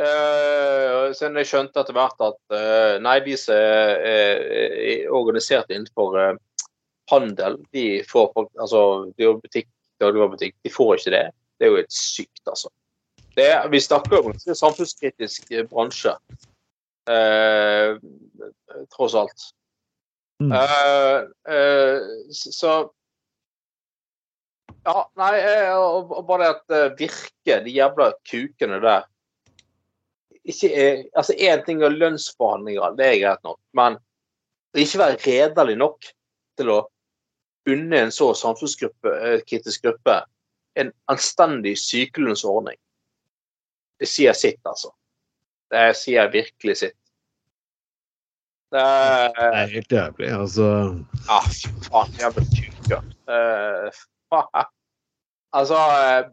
Uh, 0.00 1.10
siden 1.12 1.36
jeg 1.36 1.48
skjønte 1.50 1.82
etter 1.82 1.92
hvert 1.92 2.22
at 2.24 2.38
uh, 2.54 2.94
nei, 3.04 3.18
de 3.20 3.34
som 3.36 3.52
er, 3.52 3.98
er, 4.08 4.44
er 4.94 5.10
organisert 5.12 5.68
innenfor 5.68 6.16
uh, 6.16 6.70
handel, 7.12 7.58
de 7.76 8.00
får 8.08 8.32
Altså, 8.38 8.80
de 9.18 9.26
har 9.26 9.36
butikk, 9.42 9.68
dagligvarebutikk, 10.00 10.56
de 10.64 10.72
får 10.72 10.94
ikke 10.96 11.14
det. 11.18 11.24
Det 11.58 11.66
er 11.66 11.74
jo 11.74 11.80
helt 11.82 11.92
sykt, 11.92 12.40
altså. 12.48 12.72
Det 13.36 13.50
vi 13.70 13.80
snakker 13.80 14.24
om 14.24 14.32
en 14.32 14.56
samfunnskritisk 14.56 15.52
eh, 15.52 15.66
bransje. 15.68 16.16
uh, 17.10 17.96
tross 18.94 19.14
alt. 19.14 19.50
Mm. 20.40 20.52
Eh, 20.52 21.18
eh, 21.54 22.00
så 22.32 22.52
så- 22.52 22.90
Ja, 24.86 25.04
nei, 25.20 25.34
eh, 25.38 25.72
og 25.76 26.22
bare 26.28 26.54
at 26.54 26.76
Virke, 26.98 27.58
de 27.64 27.72
jævla 27.74 28.12
kukene 28.28 28.80
der 28.80 29.08
ikke 30.48 30.70
er, 30.72 31.02
altså 31.14 31.34
Én 31.36 31.64
ting 31.66 31.82
er 31.84 31.92
lønnsforhandlinger, 31.92 32.96
det 32.96 33.06
er 33.06 33.18
greit 33.20 33.42
nok, 33.44 33.58
men 33.76 33.98
ikke 34.74 35.02
være 35.02 35.18
redelig 35.26 35.76
nok 35.76 36.08
til 36.58 36.72
å 36.72 36.78
unne 37.68 38.06
en 38.06 38.14
så 38.14 38.30
samfunnskritisk 38.34 39.84
gruppe 39.84 40.22
en 40.80 40.92
anstendig 41.10 41.74
sykelønnsordning, 41.78 42.78
det 44.00 44.08
sier 44.08 44.36
sitt, 44.36 44.60
altså. 44.64 44.92
Det 45.70 45.90
sier 45.98 46.30
virkelig 46.32 46.76
sitt. 46.80 46.96
Det 48.70 48.80
Det 48.80 49.44
er 49.44 49.58
er 49.64 49.74
helt 49.74 49.92
jævlig. 49.92 50.30
Altså 50.30 50.66
Ja, 51.26 51.40
faen, 51.90 52.14
jævla 52.18 52.44
kuker. 52.54 53.02
Altså 55.50 55.74
eh, 55.74 56.28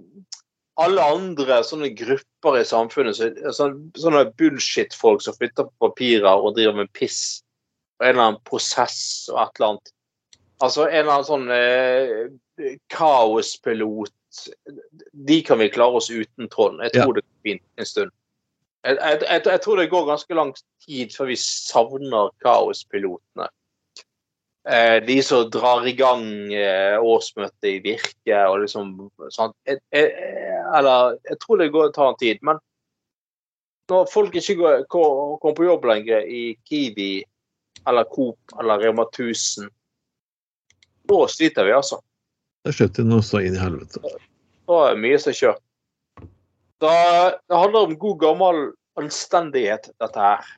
Alle 0.77 1.05
andre 1.09 1.61
sånne 1.65 1.89
grupper 1.97 2.59
i 2.59 2.65
samfunnet, 2.69 3.17
så, 3.17 3.31
sånn, 3.57 3.79
sånne 3.97 4.27
bullshit-folk 4.37 5.23
som 5.25 5.33
flytter 5.39 5.65
på 5.65 5.87
papirer 5.87 6.37
og 6.37 6.53
driver 6.59 6.83
med 6.83 6.91
piss, 6.93 7.41
og 7.97 8.05
en 8.05 8.11
eller 8.11 8.25
annen 8.27 8.43
prosess 8.45 8.99
og 9.33 9.39
et 9.41 9.57
eller 9.57 9.71
annet 9.71 9.93
Altså 10.61 10.85
en 10.87 10.99
eller 10.99 11.13
annen 11.13 11.27
sånn 11.27 11.49
eh, 11.53 12.69
kaospilot 12.93 14.13
De 15.27 15.41
kan 15.45 15.61
vi 15.61 15.69
klare 15.73 15.99
oss 15.99 16.09
uten, 16.09 16.49
Trond. 16.53 16.81
Jeg 16.83 16.93
tror 16.93 17.17
det 17.17 17.23
går 17.25 17.45
fint 17.45 17.63
en 17.77 17.89
stund. 17.89 18.13
Jeg, 18.85 18.97
jeg, 18.97 19.19
jeg, 19.23 19.41
jeg 19.45 19.61
tror 19.63 19.79
det 19.81 19.89
går 19.91 20.09
ganske 20.09 20.37
lang 20.37 20.51
tid 20.85 21.13
før 21.15 21.29
vi 21.31 21.37
savner 21.41 22.29
kaospilotene. 22.45 23.47
Eh, 24.67 25.03
de 25.03 25.23
som 25.23 25.49
drar 25.49 25.87
i 25.87 25.93
gang 25.95 26.25
eh, 26.53 26.97
årsmøtet 26.99 27.69
i 27.69 27.77
Virke 27.85 28.39
og 28.49 28.65
liksom 28.65 28.89
sånn. 29.31 29.53
Eller 29.63 31.15
jeg 31.29 31.37
tror 31.43 31.61
det 31.61 31.69
går, 31.71 31.93
tar 31.95 32.11
en 32.11 32.19
tid. 32.19 32.41
Men 32.43 32.59
når 33.87 34.09
folk 34.11 34.35
ikke 34.35 34.57
går, 34.59 34.83
kommer 34.91 35.55
på 35.55 35.69
jobb 35.69 35.87
lenger 35.87 36.27
i 36.27 36.43
Kiwi 36.67 37.23
eller 37.87 38.09
Coop 38.11 38.57
eller 38.59 38.83
Rema 38.83 39.07
1000, 39.07 39.69
da 41.07 41.23
sliter 41.31 41.63
vi, 41.63 41.71
altså. 41.71 42.01
det 42.67 42.73
slutter 42.75 43.07
noe 43.07 43.23
så 43.23 43.39
inn 43.39 43.55
i 43.55 43.61
helvete. 43.63 44.03
Da 44.67 44.83
er 44.83 44.97
det 44.97 45.03
mye 45.05 45.19
som 45.23 45.31
er 45.31 45.39
kjørt. 45.39 45.63
Da, 46.83 46.95
det 47.47 47.55
handler 47.63 47.87
om 47.87 47.99
god 48.01 48.19
gammel 48.25 48.65
anstendighet, 48.99 49.87
dette 50.03 50.25
her. 50.25 50.49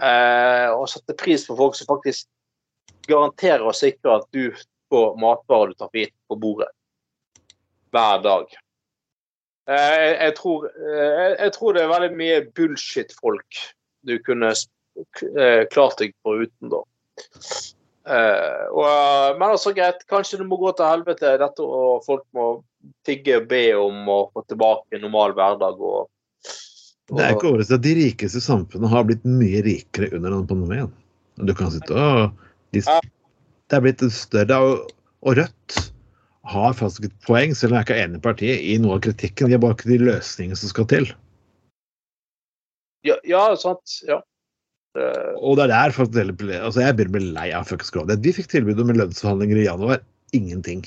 Eh, 0.00 0.72
å 0.72 0.86
sette 0.88 1.12
pris 1.20 1.44
på 1.44 1.58
folk 1.58 1.76
som 1.76 1.90
faktisk 1.90 2.24
garanterer 3.08 3.64
og 3.66 3.76
sikrer 3.76 4.20
at 4.20 4.28
du 4.34 4.52
får 4.92 5.16
matvarer 5.20 5.72
du 5.72 5.78
tar 5.78 5.90
for 5.90 6.02
gitt 6.02 6.14
på 6.28 6.38
bordet. 6.40 6.70
Hver 7.92 8.22
dag. 8.24 8.52
Eh, 9.70 10.08
jeg, 10.18 10.34
tror, 10.38 10.66
eh, 10.74 11.34
jeg, 11.38 11.52
tror 11.54 11.76
det 11.76 11.84
er 11.84 11.92
veldig 11.92 12.14
mye 12.18 12.38
bullshit-folk 12.56 13.60
du 14.08 14.16
kunne 14.26 14.50
eh, 14.50 15.62
klart 15.70 16.00
deg 16.02 16.16
foruten, 16.26 16.72
da. 16.72 16.82
Og, 18.02 19.36
men 19.38 19.44
altså 19.46 19.70
greit, 19.76 20.00
kanskje 20.10 20.40
det 20.40 20.48
må 20.50 20.58
gå 20.58 20.72
til 20.74 20.88
helvete, 20.88 21.36
dette, 21.38 21.62
og 21.62 22.02
folk 22.02 22.24
må 22.34 22.46
tigge 23.06 23.36
og 23.38 23.46
be 23.52 23.62
om 23.78 24.08
å 24.10 24.18
få 24.32 24.42
tilbake 24.50 24.96
en 24.96 25.04
normal 25.06 25.36
hverdag. 25.38 25.78
Og, 25.78 26.08
Det 27.12 27.22
er 27.22 27.36
ikke 27.36 27.52
overraskende 27.52 27.78
at 27.78 27.86
de 27.86 27.94
rikeste 28.00 28.42
samfunnene 28.42 28.90
har 28.90 29.06
blitt 29.06 29.22
mye 29.28 29.62
rikere 29.62 30.10
under 30.16 30.34
denne 30.34 30.50
pandemien. 30.50 30.90
Du 31.38 31.54
kan 31.56 31.70
sitte 31.70 31.94
og 31.94 32.42
de, 32.72 32.82
Det 32.82 33.78
er 33.78 33.84
blitt 33.84 34.04
større, 34.14 34.58
og, 34.58 34.92
og 35.22 35.38
Rødt 35.38 35.78
har 36.52 36.74
faktisk 36.74 37.06
et 37.06 37.14
poeng, 37.26 37.54
selv 37.56 37.72
om 37.72 37.78
jeg 37.78 37.86
ikke 37.86 37.96
er 37.96 38.06
enig 38.08 38.18
i 38.18 38.24
partiet, 38.24 38.62
i 38.66 38.78
noe 38.82 38.98
av 38.98 39.04
kritikken. 39.06 39.48
De 39.48 39.56
har 39.56 39.62
bare 39.62 39.76
ikke 39.78 39.92
de 39.92 40.00
løsningene 40.02 40.58
som 40.58 40.72
skal 40.72 40.88
til. 40.90 41.12
ja, 43.06 43.16
ja, 43.26 43.44
sant. 43.58 44.00
Ja. 44.08 44.20
Uh, 44.92 45.32
Og 45.40 45.56
det 45.56 45.64
er 45.64 45.70
der 45.72 45.92
faktisk 45.96 46.42
altså 46.52 46.82
Jeg 46.82 46.96
begynner 46.98 47.14
å 47.14 47.14
bli 47.14 47.28
lei 47.32 47.46
av 47.56 47.64
fuckings 47.64 47.94
grådighet. 47.94 48.24
Vi 48.26 48.34
fikk 48.36 48.50
tilbud 48.52 48.80
om 48.82 48.90
lønnsforhandlinger 48.92 49.62
i 49.62 49.64
januar. 49.64 50.02
Ingenting. 50.36 50.82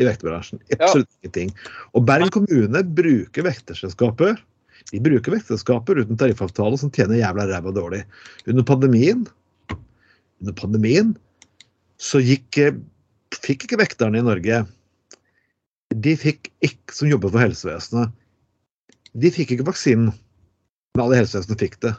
I 0.00 0.06
vekterbransjen. 0.08 0.62
Absolutt 0.78 1.10
ingenting. 1.20 1.52
Og 1.92 2.06
Bergen 2.08 2.32
kommune 2.32 2.80
bruker 2.96 3.44
vekterselskaper. 3.44 4.38
De 4.88 5.02
bruker 5.04 5.34
vekterselskaper 5.36 6.00
uten 6.00 6.16
tariffavtale 6.16 6.78
som 6.80 6.92
tjener 6.94 7.20
jævla 7.20 7.44
ræva 7.50 7.74
dårlig. 7.76 8.00
Under 8.48 8.64
pandemien 8.64 9.26
under 10.40 10.56
pandemien 10.56 11.14
så 12.00 12.20
gikk, 12.24 12.58
eh, 12.58 12.76
fikk 13.36 13.66
ikke 13.66 13.80
vekterne 13.80 14.20
i 14.20 14.24
Norge 14.24 14.64
De 15.90 16.12
fikk 16.16 16.48
ikke, 16.64 16.94
som 16.94 17.10
jobber 17.10 17.32
for 17.32 17.42
helsevesenet, 17.42 18.12
de 19.18 19.30
fikk 19.34 19.56
ikke 19.56 19.66
vaksinen. 19.66 20.12
Men 20.94 21.02
alle 21.02 21.18
helsevesenene 21.18 21.58
helsevesenet 21.58 21.58
fikk 21.58 21.80
det. 21.82 21.92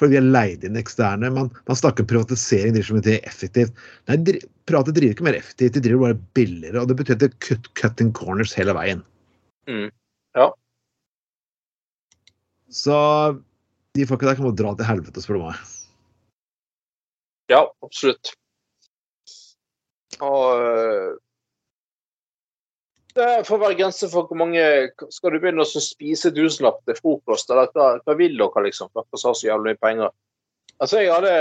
For 0.00 0.10
vi 0.10 0.16
har 0.16 0.24
leid 0.24 0.64
inn 0.66 0.78
eksterne. 0.80 1.28
Man, 1.30 1.50
man 1.68 1.78
snakker 1.78 2.06
privatisering, 2.08 2.72
driver 2.74 2.88
som 2.88 3.02
det 3.04 3.18
er 3.18 3.28
effektivt. 3.28 3.76
Nei, 4.08 4.16
de, 4.26 4.38
private 4.66 4.94
driver 4.96 5.14
ikke 5.14 5.26
mer 5.28 5.38
effektivt, 5.38 5.76
de 5.76 5.84
driver 5.84 6.06
bare 6.08 6.18
billigere. 6.38 6.80
Og 6.80 6.88
det 6.88 6.96
betyr 6.98 7.18
at 7.18 7.22
er 7.28 7.36
cut, 7.44 7.68
cutting 7.78 8.10
corners 8.16 8.56
hele 8.58 8.74
veien. 8.76 9.04
Mm. 9.70 9.92
Ja. 10.40 10.48
Så 12.74 12.96
de 13.94 14.08
folka 14.08 14.26
der 14.26 14.40
kan 14.40 14.48
bare 14.48 14.58
dra 14.58 14.74
til 14.74 14.88
helvete, 14.88 15.22
spør 15.22 15.38
du 15.38 15.44
meg. 15.44 15.73
Ja, 17.52 17.60
absolutt. 17.84 18.34
Og 20.22 20.44
eh, 20.62 21.10
det 23.14 23.46
får 23.46 23.60
være 23.62 23.78
grenser 23.78 24.10
for 24.10 24.26
hvor 24.26 24.38
mange 24.38 24.62
Skal 25.14 25.34
du 25.34 25.40
begynne 25.42 25.62
å 25.62 25.82
spise 25.82 26.32
tusenlapp 26.34 26.80
til 26.86 26.98
frokost, 26.98 27.50
eller 27.50 27.70
hva, 27.74 27.92
hva 28.02 28.16
vil 28.18 28.38
dere, 28.38 28.64
liksom? 28.68 28.90
Dere 28.94 29.22
har 29.24 29.36
så 29.38 29.48
jævlig 29.48 29.74
mye 29.74 29.82
penger. 29.82 30.14
Altså, 30.82 31.02
jeg 31.02 31.14
hadde 31.14 31.36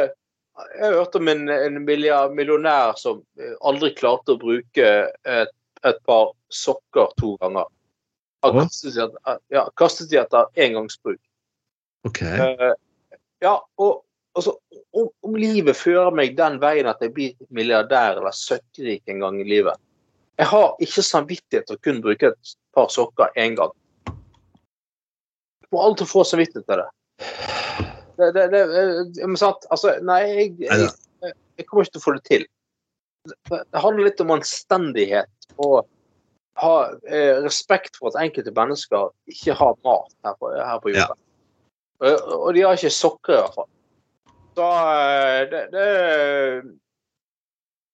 jeg 0.53 0.93
hørte 0.93 1.17
om 1.17 1.29
en, 1.31 1.47
en 1.49 1.79
millionær 1.81 2.97
som 3.01 3.23
eh, 3.41 3.55
aldri 3.65 3.89
klarte 3.97 4.35
å 4.35 4.41
bruke 4.41 4.89
et, 5.09 5.53
et 5.81 6.01
par 6.05 6.35
sokker 6.53 7.15
to 7.17 7.33
ganger. 7.41 7.65
Han 8.43 8.59
kastet 8.59 8.93
de 8.93 9.01
etter, 9.05 9.39
ja, 9.55 9.63
kastet 9.79 10.11
de 10.11 10.19
etter 10.19 10.65
engangsbruk. 10.65 11.19
OK. 12.05 12.21
Uh, 12.21 12.73
ja, 13.41 13.55
og 13.79 14.03
altså, 14.37 14.55
om, 14.93 15.09
om 15.25 15.37
livet 15.39 15.77
fører 15.77 16.13
meg 16.15 16.35
den 16.37 16.59
veien 16.61 16.89
at 16.89 17.01
jeg 17.03 17.13
blir 17.15 17.53
milliardær 17.53 18.19
eller 18.19 18.35
søkkrik 18.35 19.09
en 19.11 19.23
gang 19.25 19.39
i 19.41 19.47
livet 19.47 19.79
Jeg 20.39 20.49
har 20.49 20.73
ikke 20.83 21.05
samvittighet 21.05 21.69
til 21.69 21.77
å 21.77 21.83
kun 21.85 22.01
bruke 22.03 22.31
et 22.33 22.53
par 22.73 22.89
sokker 22.89 23.35
én 23.37 23.53
gang. 23.57 23.73
Jeg 24.09 25.69
må 25.73 25.81
alltid 25.83 26.09
få 26.09 26.23
samvittighet 26.25 26.65
til 26.65 26.81
det. 26.81 26.89
Det, 28.17 28.29
det, 28.33 28.47
det 28.49 28.63
det 29.13 29.27
men 29.27 29.37
sant, 29.37 29.65
altså, 29.73 29.93
Nei, 30.05 30.21
jeg, 30.29 30.55
jeg, 30.65 31.33
jeg 31.57 31.67
kommer 31.69 31.85
ikke 31.85 31.95
til 31.95 32.01
å 32.01 32.05
få 32.07 32.15
det 32.17 32.23
til. 32.29 32.47
Det, 33.29 33.61
handler 33.77 34.09
litt 34.09 34.21
om 34.25 34.33
anstendighet 34.35 35.53
og 35.61 35.85
ha 36.61 36.73
eh, 37.07 37.37
respekt 37.45 37.97
for 37.99 38.11
at 38.11 38.19
enkelte 38.25 38.53
mennesker 38.57 39.13
ikke 39.31 39.55
har 39.57 39.77
mat 39.85 40.11
her 40.25 40.35
på, 40.41 40.51
her 40.57 40.81
på 40.83 40.93
jorden. 40.93 41.21
Og, 42.03 42.33
og 42.39 42.49
de 42.57 42.65
har 42.65 42.77
ikke 42.77 42.93
sokker, 42.93 43.37
i 43.37 43.39
hvert 43.39 43.57
fall. 43.61 43.69
Så 44.55 44.69
eh, 44.93 45.49
det, 45.49 45.61
det, 45.71 45.87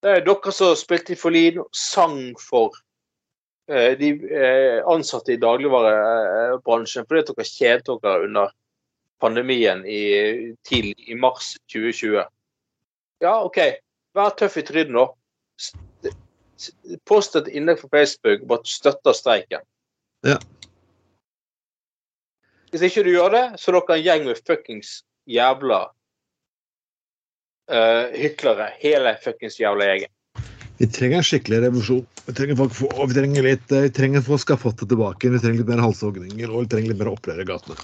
det 0.02 0.14
er 0.16 0.24
dere 0.26 0.52
som 0.54 0.76
spilte 0.78 1.14
i 1.14 1.18
Folin 1.18 1.60
og 1.62 1.68
sang 1.76 2.34
for 2.40 2.76
eh, 3.70 3.96
de 4.00 4.12
eh, 4.28 4.80
ansatte 4.88 5.34
i 5.34 5.40
dagligvarebransjen 5.40 7.08
fordi 7.08 7.26
dere 7.30 7.48
kjedet 7.48 8.00
dere 8.04 8.26
under 8.28 8.52
pandemien 9.20 9.84
i, 9.84 10.02
til 10.64 10.92
i 10.96 11.16
mars 11.16 11.54
2020. 11.72 12.24
Ja, 13.20 13.34
OK. 13.44 13.60
Vær 14.16 14.32
tøff 14.36 14.56
i 14.56 14.64
trynet, 14.66 14.94
nå. 14.96 15.04
Post 17.08 17.36
et 17.36 17.50
innlegg 17.52 17.82
på 17.82 17.90
Facebook 17.92 18.42
om 18.44 18.56
at 18.56 18.64
du 18.64 18.72
støtter 18.72 19.16
streiken. 19.16 19.64
Ja. 20.26 20.38
Hvis 22.70 22.84
ikke 22.86 23.04
du 23.04 23.12
gjør 23.12 23.32
det, 23.34 23.44
så 23.60 23.70
er 23.70 23.78
dere 23.78 23.96
en 23.98 24.04
gjeng 24.04 24.26
med 24.28 24.40
fuckings 24.46 25.00
jævla 25.28 25.84
eh, 27.70 28.16
hyklere. 28.18 28.70
Hele 28.82 29.14
fuckings 29.24 29.60
jævla 29.60 29.88
gjengen. 29.90 30.12
Vi 30.80 30.88
trenger 30.88 31.20
en 31.20 31.26
skikkelig 31.28 31.62
revolusjon. 31.66 32.04
Vi 32.26 32.34
trenger 32.36 32.56
folk 32.56 32.76
få, 32.76 32.90
vi 33.06 33.16
trenger 33.16 33.44
litt, 33.44 33.72
eh, 33.72 33.86
vi 33.86 33.92
trenger 33.96 34.24
folk 34.24 34.40
skal 34.40 34.60
få 34.60 34.72
det 34.80 34.88
tilbake. 34.88 35.30
Vi 35.30 35.42
trenger 35.42 35.62
litt 35.62 35.72
mer 35.72 35.82
halshogninger 35.84 36.52
og 36.52 36.64
vi 36.64 36.70
trenger 36.74 36.94
litt 36.94 37.02
mer 37.02 37.12
opprør 37.12 37.42
i 37.42 37.48
gatene. 37.50 37.76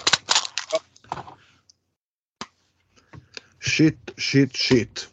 Skyt, 3.66 4.14
skyt, 4.16 4.56
skyt. 4.56 5.06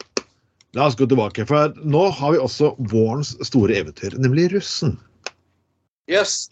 La 0.73 0.87
oss 0.87 0.97
gå 0.97 1.05
tilbake, 1.09 1.45
for 1.45 1.73
nå 1.85 2.07
har 2.17 2.33
vi 2.33 2.41
også 2.41 2.71
vårens 2.89 3.35
store 3.45 3.75
eventyr, 3.77 4.15
nemlig 4.17 4.47
russen. 4.55 4.95
Yes. 6.09 6.47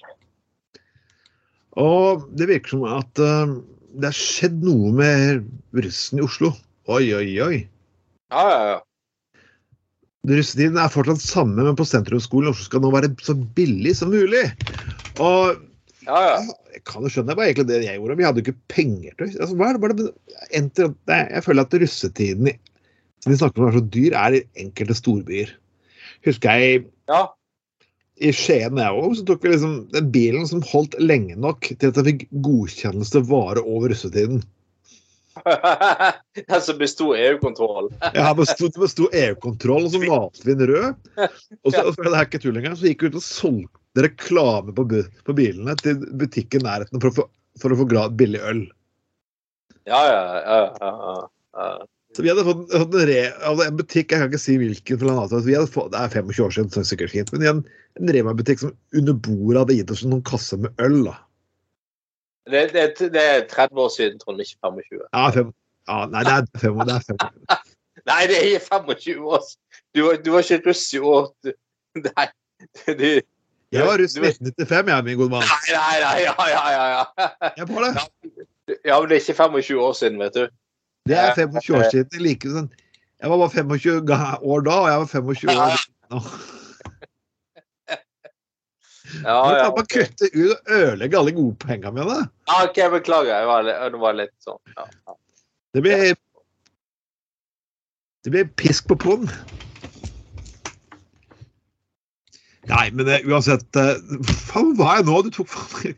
Og 1.79 2.27
det 2.37 2.49
virker 2.51 2.75
som 2.75 2.85
at 2.85 3.21
uh, 3.21 3.55
det 3.97 4.11
har 4.11 4.17
skjedd 4.17 4.61
noe 4.65 4.91
med 4.93 5.47
russen 5.73 6.21
i 6.21 6.25
Oslo. 6.25 6.51
Oi, 6.91 7.05
oi, 7.17 7.27
oi. 7.41 7.57
Ja, 8.31 8.45
ja, 8.47 8.61
ja. 8.71 8.79
Russetiden 10.31 10.77
er 10.77 10.91
fortsatt 10.93 11.23
samme, 11.23 11.63
men 11.65 11.77
på 11.77 11.85
sentrumsskolen 11.87 12.51
Oslo 12.51 12.67
skal 12.67 12.83
nå 12.83 12.91
være 12.93 13.09
så 13.25 13.33
billig 13.57 13.95
som 13.97 14.11
mulig. 14.13 14.43
Og 15.17 15.57
ja, 16.05 16.19
ja. 16.27 16.35
jeg 16.75 16.83
kan 16.87 17.05
jo 17.05 17.09
skjønne, 17.11 17.31
det 17.31 17.37
var 17.39 17.49
egentlig 17.49 17.67
det 17.71 17.81
jeg 17.87 17.97
gjorde. 17.97 18.17
Vi 18.19 18.27
hadde 18.27 18.41
jo 18.41 18.45
ikke 18.45 18.73
penger 18.73 19.15
til 19.17 19.33
altså, 19.33 19.57
hva 19.57 19.69
er 19.69 19.77
det, 19.77 19.81
bare, 19.83 19.97
det, 19.97 21.17
Jeg 21.33 21.45
føler 21.47 21.65
at 21.65 21.79
russetiden 21.83 22.51
som 23.21 23.33
vi 23.33 23.37
snakker 23.37 23.61
om 23.61 23.69
er 23.69 23.77
så 23.77 23.83
dyr, 23.93 24.15
er 24.17 24.37
i 24.37 24.45
enkelte 24.63 24.97
storbyer. 24.97 25.51
Husker 26.25 26.61
jeg 26.61 26.85
ja. 27.09 27.21
i 28.21 28.31
Skien 28.33 28.79
jeg 28.81 29.01
òg, 29.03 29.13
så 29.17 29.25
tok 29.27 29.45
vi 29.45 29.53
liksom 29.53 29.75
den 29.93 30.09
bilen 30.13 30.47
som 30.49 30.63
holdt 30.71 30.97
lenge 31.01 31.37
nok 31.37 31.69
til 31.71 31.91
at 31.91 31.99
jeg 31.99 32.07
fikk 32.07 32.25
godkjennelse 32.45 33.23
vare 33.29 33.61
over 33.61 33.93
russetiden. 33.93 34.41
Den 36.47 36.61
som 36.61 36.79
besto 36.79 37.11
EU-kontroll. 37.15 37.91
ja, 38.13 38.33
det 38.33 38.71
besto 38.79 39.07
EU-kontroll, 39.11 39.87
og 39.87 39.93
så 39.93 40.01
malte 40.03 40.47
vi 40.47 40.55
en 40.55 40.65
rød. 40.71 40.89
Og 41.61 41.71
så, 41.73 41.83
og 41.85 41.93
så, 41.95 42.03
det 42.03 42.11
er 42.15 42.27
ikke 42.27 42.41
tull 42.43 42.59
engang, 42.59 42.75
så 42.79 42.89
gikk 42.89 43.05
vi 43.05 43.11
ut 43.11 43.19
og 43.21 43.25
solgte 43.25 44.05
reklame 44.07 44.75
på, 44.75 44.87
på 45.27 45.37
bilene 45.37 45.75
til 45.81 46.03
butikken 46.19 46.63
i 46.63 46.67
nærheten 46.67 47.03
for 47.03 47.11
å 47.11 47.17
få, 47.19 47.27
for 47.63 47.73
å 47.73 47.79
få 47.81 47.87
grad 47.91 48.19
billig 48.19 48.43
øl. 48.51 48.65
Ja, 49.89 50.03
ja, 50.05 50.21
ja. 50.45 50.61
ja, 50.81 51.17
ja. 51.57 51.73
Så 52.15 52.23
vi 52.25 52.31
hadde 52.31 52.43
fått, 52.43 52.73
en, 52.75 52.95
re, 53.07 53.19
altså 53.39 53.65
en 53.69 53.77
butikk, 53.79 54.11
jeg 54.11 54.19
kan 54.19 54.27
ikke 54.27 54.41
si 54.43 54.57
hvilken, 54.59 54.99
for 54.99 55.07
den 55.07 55.19
avtalen, 55.21 55.45
vi 55.47 55.55
hadde 55.55 55.71
fått, 55.71 55.93
det 55.93 56.01
er 56.01 56.15
25 56.19 56.43
år 56.43 56.55
siden, 56.55 56.71
så 56.71 56.81
det 56.81 56.83
er 56.83 56.89
sikkert 56.89 57.13
fint, 57.13 57.31
men 57.31 57.45
en, 57.47 57.61
en 57.99 58.11
Rema-butikk 58.17 58.63
som 58.65 58.73
under 58.99 59.15
bordet 59.15 59.61
hadde 59.61 59.77
gitt 59.77 59.93
oss 59.95 60.03
noen 60.03 60.23
kasser 60.27 60.59
med 60.65 60.83
øl. 60.83 60.97
da. 61.07 61.15
Det, 62.49 62.61
det, 62.73 62.83
det 63.13 63.21
er 63.21 63.43
30 63.49 63.77
år 63.83 63.89
siden, 63.93 64.19
Trond, 64.19 64.39
ikke 64.41 64.57
25. 64.65 65.01
Ja, 65.13 65.27
fem, 65.29 65.51
ja 65.87 65.97
nei, 66.09 66.23
det 66.25 66.31
er 66.33 66.47
fem, 66.63 66.79
det 66.87 66.95
er 66.95 67.03
fem. 67.05 67.19
Nei, 68.09 68.21
det 68.31 68.37
er 68.39 68.47
ikke 68.49 68.65
25 68.65 69.27
år 69.29 69.43
siden. 69.45 69.61
Du, 69.95 69.99
var- 70.07 70.21
du 70.25 70.31
var 70.33 70.39
ikke 70.41 70.61
russ 70.69 70.87
i 70.93 70.99
år. 70.99 71.27
Nei. 72.07 72.25
Du, 72.87 73.05
Jeg 73.71 73.85
var 73.85 73.97
russ 74.01 74.13
du- 74.17 74.23
i 74.23 74.31
1995, 74.31 74.89
jeg, 74.89 75.03
min 75.05 75.17
gode 75.19 75.29
mann. 75.35 75.45
Nei, 75.45 75.75
nei, 75.75 75.99
nei. 76.01 76.17
Ja, 76.25 76.33
ja, 76.49 76.63
ja. 76.73 76.85
ja. 76.97 77.51
Jeg 77.57 77.69
var 77.69 77.85
det. 77.89 77.93
Ja, 78.85 78.99
men 79.01 79.09
det 79.09 79.17
er 79.17 79.21
ikke 79.21 79.33
25 79.35 79.79
år 79.83 79.93
siden, 79.99 80.19
vet 80.21 80.33
du. 80.37 80.43
Det 81.09 81.17
er 81.17 81.33
25 81.35 81.75
år 81.77 81.89
siden. 81.91 82.21
Like, 82.23 82.49
sånn. 82.53 82.69
Jeg 83.21 83.29
var 83.29 83.37
bare 83.41 83.51
25 83.51 84.11
år 84.53 84.61
da, 84.65 84.75
og 84.81 84.87
jeg 84.89 84.99
var 85.01 85.09
25 85.11 85.49
år 85.51 85.81
nå. 86.13 86.21
Ja, 89.23 89.37
du 89.43 89.55
kan 89.55 89.71
kan 89.75 89.83
okay. 89.83 90.05
kutte 90.07 90.29
ut 90.33 90.51
og 90.51 90.73
ødelegge 90.77 91.17
alle 91.19 91.33
gode 91.35 91.55
pengene 91.61 91.93
mine. 91.95 92.19
ja 92.47 92.59
OK, 92.65 92.77
jeg 92.77 92.91
beklager. 92.91 93.33
Jeg 93.35 93.47
var, 93.47 93.63
litt- 93.67 93.79
det 93.93 94.01
var 94.01 94.17
litt 94.19 94.35
sånn. 94.45 94.59
Ja, 94.77 94.85
ja. 95.07 95.17
Det 95.73 95.81
blir 95.85 96.15
Det 98.21 98.29
blir 98.29 98.51
pisk 98.55 98.87
på 98.87 98.95
pung. 99.01 99.25
Nei, 102.69 102.91
men 102.93 103.07
det, 103.07 103.23
uansett 103.25 103.75
eh, 103.75 103.97
Faen, 104.21 104.75
hva 104.77 104.93
er 104.93 105.01
jeg 105.01 105.07
nå? 105.09 105.21
Du 105.25 105.31
tok 105.33 105.49
faen 105.49 105.95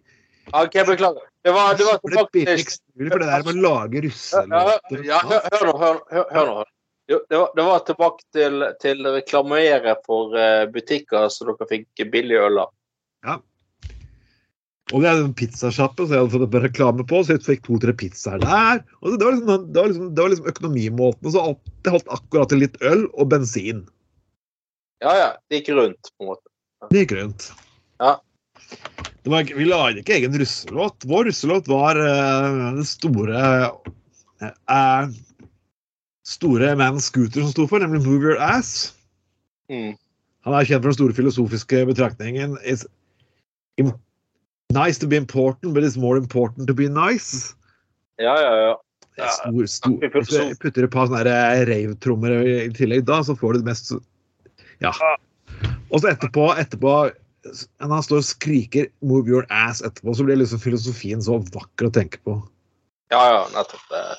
OK, 0.54 0.78
beklager. 0.88 1.26
Det 1.44 1.52
var, 1.52 1.74
det 1.76 1.86
var 1.88 1.98
så 2.00 2.12
faktisk 2.22 2.78
for 3.10 3.20
det 3.20 3.28
der 3.28 3.44
med 3.44 3.58
å 3.58 3.64
lage 3.64 4.02
russelåter. 4.06 5.02
ja, 5.04 5.20
hør, 5.26 5.42
hør 5.52 5.66
nå, 5.66 5.74
hør, 5.82 5.98
hør, 6.14 6.28
hør 6.32 6.50
nå. 6.50 6.64
Det, 7.10 7.36
var, 7.36 7.50
det 7.58 7.64
var 7.68 7.82
tilbake 7.88 8.24
til, 8.32 8.66
til 8.80 9.08
reklamere 9.12 9.96
for 10.06 10.38
eh, 10.40 10.64
butikker 10.72 11.28
så 11.34 11.50
dere 11.50 11.68
fikk 11.68 12.06
billig 12.14 12.38
øl 12.40 12.62
av. 12.64 12.72
Og 14.94 15.02
vi 15.02 15.08
hadde 15.08 15.24
en 15.26 15.36
pizzasjappe, 15.38 16.06
så 16.06 16.14
jeg 16.14 16.26
hadde 16.26 16.34
fått 16.36 16.66
reklame 16.68 17.06
på, 17.08 17.22
så 17.24 17.38
jeg 17.38 17.46
fikk 17.46 17.64
to-tre 17.66 17.96
pizzaer 17.98 18.42
der. 18.44 18.84
Og 19.02 19.16
det 19.16 19.26
var 19.26 19.38
liksom, 19.38 19.68
det 19.74 19.80
var 19.80 19.90
liksom, 19.90 20.10
det 20.12 20.22
var 20.22 20.34
liksom 20.34 20.50
økonomimåten. 20.52 21.32
Så 21.34 21.46
alt, 21.48 21.72
det 21.86 21.94
holdt 21.96 22.14
akkurat 22.14 22.52
til 22.52 22.62
litt 22.66 22.76
øl 22.86 23.08
og 23.14 23.32
bensin. 23.32 23.82
Ja, 25.02 25.16
ja. 25.18 25.30
Det 25.50 25.62
gikk 25.62 25.74
rundt, 25.80 26.12
på 26.14 26.26
en 26.26 26.32
måte. 26.34 26.46
Det 26.92 27.06
gikk 27.06 27.16
rundt. 27.18 27.50
Ja. 28.04 28.14
Det 29.24 29.32
var, 29.32 29.50
vi 29.56 29.66
lagde 29.66 30.04
ikke 30.04 30.18
egen 30.20 30.36
russelåt. 30.38 31.08
Vår 31.10 31.30
russelåt 31.32 31.70
var 31.72 31.98
uh, 31.98 32.76
den 32.76 32.88
store 32.88 33.44
uh, 34.44 35.14
Store 36.28 36.70
man 36.80 37.02
Scooter 37.04 37.44
som 37.44 37.52
sto 37.52 37.66
for, 37.68 37.84
nemlig 37.84 38.04
Move 38.06 38.30
Your 38.30 38.40
Ass. 38.40 38.94
Mm. 39.72 39.96
Han 40.44 40.56
er 40.56 40.68
kjent 40.68 40.84
for 40.84 40.92
den 40.92 41.00
store 41.00 41.16
filosofiske 41.16 41.82
betraktningen 41.88 42.58
It's 42.62 42.84
nice 44.74 44.98
to 45.00 45.08
be 45.08 45.16
important, 45.16 45.74
but 45.74 45.84
it's 45.84 45.98
more 45.98 46.18
important 46.18 46.68
to 46.68 46.74
be 46.74 46.90
nice. 46.90 47.54
Ja, 48.18 48.36
ja, 48.42 48.56
ja. 48.68 48.74
Ja, 49.18 49.28
stor, 49.30 49.66
stor. 49.70 49.98
Hvis 50.02 50.30
du 50.34 50.56
putter 50.58 50.88
et 50.88 50.92
par 50.94 51.06
sånne 51.06 51.22
rave-trommer 51.70 52.34
i 52.50 52.70
tillegg, 52.74 53.04
da, 53.06 53.20
så 53.22 53.36
får 53.38 53.54
du 53.54 53.60
det 53.62 53.68
mest 53.70 53.92
Ja. 54.82 54.90
Og 55.94 56.02
så 56.02 56.10
etterpå, 56.10 56.48
etterpå 56.58 56.94
når 57.44 57.92
han 57.92 58.04
står 58.04 58.22
og 58.24 58.26
skriker 58.26 58.88
'move 59.04 59.28
your 59.28 59.46
ass' 59.52 59.84
etterpå, 59.86 60.16
så 60.16 60.26
blir 60.26 60.40
liksom 60.40 60.60
filosofien 60.64 61.22
så 61.22 61.38
vakker 61.54 61.90
å 61.90 61.94
tenke 61.94 62.18
på. 62.26 62.40
ja, 63.12 63.22
ja 63.30 63.42
nettopp. 63.54 63.92
eh, 63.94 64.16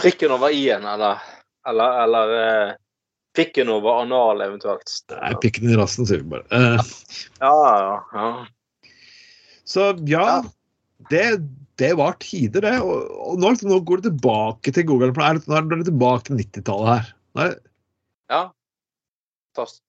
Prikken 0.00 0.30
over 0.32 0.50
i-en, 0.50 0.84
eller, 0.88 1.20
eller, 1.68 1.98
eller 2.02 2.32
eh, 2.40 2.74
pikken 3.36 3.68
over 3.68 4.00
anal, 4.02 4.40
eventuelt. 4.40 4.90
Nei, 5.10 5.34
pikken 5.42 5.68
i 5.70 5.76
rassen, 5.76 6.06
sier 6.08 6.24
vi 6.24 6.30
bare. 6.34 6.46
Eh, 6.50 6.80
Ja, 7.40 7.54
ja, 7.78 8.04
ja. 8.12 8.46
Så 9.70 9.90
ja, 10.10 10.24
Ja. 10.26 11.06
det, 11.12 11.24
det 11.80 11.92
var 11.98 12.16
tider, 12.22 12.64
det. 12.66 12.74
Og, 12.84 13.06
og 13.30 13.38
nå, 13.40 13.52
liksom, 13.54 13.70
nå 13.70 13.78
går 13.86 14.02
det 14.02 14.10
tilbake 14.10 14.74
til 14.74 14.86
Google. 14.88 15.12
Det, 15.14 15.44
nå 15.46 15.56
er 15.60 15.68
det 15.70 15.86
tilbake 15.88 16.26
til 16.28 16.40
90-tallet 16.42 16.90
her. 16.90 17.12
Nå 17.38 17.44
er 17.46 17.54
ja. 18.30 18.42
Fantastisk. 19.54 19.82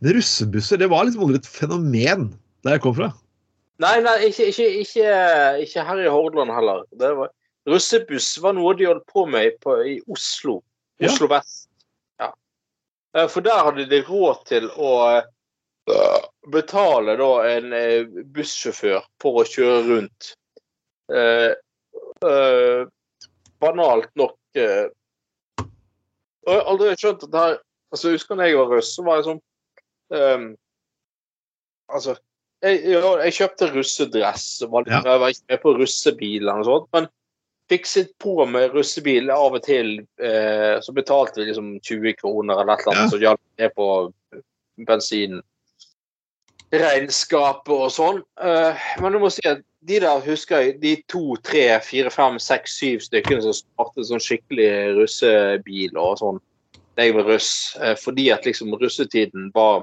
men 0.00 0.14
russebusser, 0.16 0.78
det 0.80 0.88
var 0.92 1.04
liksom 1.04 1.24
aldri 1.26 1.40
et 1.42 1.48
fenomen 1.48 2.28
der 2.64 2.76
jeg 2.76 2.82
kom 2.84 2.94
fra. 2.96 3.10
Nei, 3.82 3.96
nei, 4.04 4.14
ikke, 4.28 4.46
ikke, 4.52 4.68
ikke, 4.84 5.08
ikke 5.64 5.84
her 5.88 6.00
i 6.04 6.10
Hordaland 6.12 6.52
heller. 6.54 6.84
Det 7.00 7.10
var, 7.18 7.32
russebuss 7.68 8.28
var 8.44 8.54
noe 8.56 8.72
de 8.78 8.86
holdt 8.88 9.04
på 9.10 9.24
med 9.28 9.56
på, 9.64 9.74
i 9.82 9.96
Oslo. 10.12 10.60
Ja. 11.02 11.10
Oslo 11.10 11.28
vest. 11.32 11.66
Ja. 12.22 12.30
Eh, 13.18 13.26
For 13.32 13.44
der 13.44 13.64
hadde 13.66 13.88
de 13.90 14.00
råd 14.06 14.44
til 14.48 14.68
å 14.78 14.92
betale 16.52 17.16
da 17.20 17.30
en 17.50 17.72
eh, 17.76 18.06
bussjåfør 18.34 19.04
for 19.22 19.42
å 19.42 19.46
kjøre 19.48 19.80
rundt. 19.88 20.30
Eh, 21.12 21.52
eh, 22.24 22.84
banalt 23.60 24.08
nok 24.16 24.38
eh, 24.56 24.86
Og 25.60 26.48
jeg 26.48 26.60
har 26.60 26.70
aldri 26.72 26.94
skjønt 26.96 27.26
at 27.26 27.32
det 27.34 27.42
her 27.42 27.56
altså, 27.92 28.12
Husker 28.14 28.38
da 28.40 28.46
jeg 28.48 28.56
var 28.56 28.70
russ, 28.72 28.94
så 28.96 29.04
var 29.04 29.18
jeg 29.20 29.26
sånn 29.26 29.42
eh, 30.16 30.46
Altså 31.92 32.16
jeg, 32.64 32.80
jeg, 32.88 33.02
jeg 33.26 33.36
kjøpte 33.36 33.68
russedress 33.74 34.46
og 34.64 34.72
var, 34.72 34.88
Ja. 34.88 35.02
jeg 35.04 35.20
var 35.20 35.34
ikke 35.34 35.52
med 35.52 35.62
på 35.66 35.74
russebiler 35.76 36.62
og 36.62 36.68
sånt, 36.70 36.86
men 36.96 37.08
fikset 37.68 38.14
på 38.24 38.38
med 38.48 38.72
russebil 38.72 39.28
av 39.32 39.58
og 39.58 39.62
til. 39.66 39.98
Eh, 40.16 40.80
så 40.80 40.94
betalte 40.96 41.42
vi 41.42 41.50
liksom 41.50 41.74
20 41.84 42.16
kroner 42.22 42.62
eller 42.62 42.72
et 42.78 42.86
eller 42.86 42.96
annet, 42.96 43.04
Ja. 43.04 43.12
så 43.12 43.20
hjalp 43.20 43.42
ned 43.60 43.74
på 43.76 43.88
bensin 44.88 45.42
regnskapet 46.80 47.72
og 47.74 47.92
sånn. 47.92 48.20
Eh, 48.42 48.84
men 49.02 49.14
du 49.14 49.20
må 49.22 49.30
si 49.32 49.44
at 49.48 49.62
de 49.84 49.98
der 50.00 50.22
husker 50.24 50.62
jeg, 50.62 50.76
de 50.80 50.94
to, 51.12 51.36
tre, 51.44 51.66
fire, 51.84 52.12
fem, 52.12 52.38
seks, 52.40 52.78
syv 52.80 53.02
stykkene 53.04 53.44
som 53.44 53.56
startet 53.56 54.08
sånn 54.08 54.22
skikkelig 54.22 54.68
russebil 54.98 56.00
og 56.00 56.20
sånn 56.22 56.42
da 56.94 57.08
jeg 57.08 57.16
var 57.16 57.26
russ, 57.26 57.50
eh, 57.82 57.96
fordi 57.98 58.28
at 58.30 58.46
liksom 58.46 58.70
russetiden 58.78 59.48
var 59.54 59.82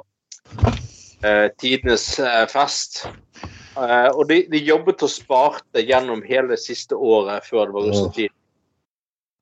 eh, 1.28 1.50
tidenes 1.60 2.06
fest. 2.52 3.04
Og 3.76 4.26
de, 4.28 4.42
de, 4.52 4.60
jobbet 4.68 5.04
og 5.04 5.12
sparte 5.12 5.84
gjennom 5.84 6.24
hele 6.28 6.58
siste 6.60 6.96
året 6.96 7.46
før 7.48 7.70
det 7.70 7.76
var 7.76 7.86
russetid. 7.88 8.34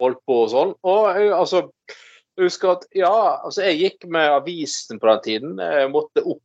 Holdt 0.01 0.19
på 0.25 0.35
og 0.43 0.51
sånn. 0.51 0.73
Og 0.85 1.07
altså, 1.33 1.63
jeg 2.37 2.49
husker 2.49 2.73
at 2.75 2.85
ja, 2.97 3.13
altså 3.45 3.65
jeg 3.65 3.79
gikk 3.79 4.09
med 4.13 4.33
avisen 4.33 5.01
på 5.01 5.09
den 5.09 5.23
tiden. 5.25 5.57
Jeg 5.61 5.89
måtte 5.93 6.25
opp 6.25 6.41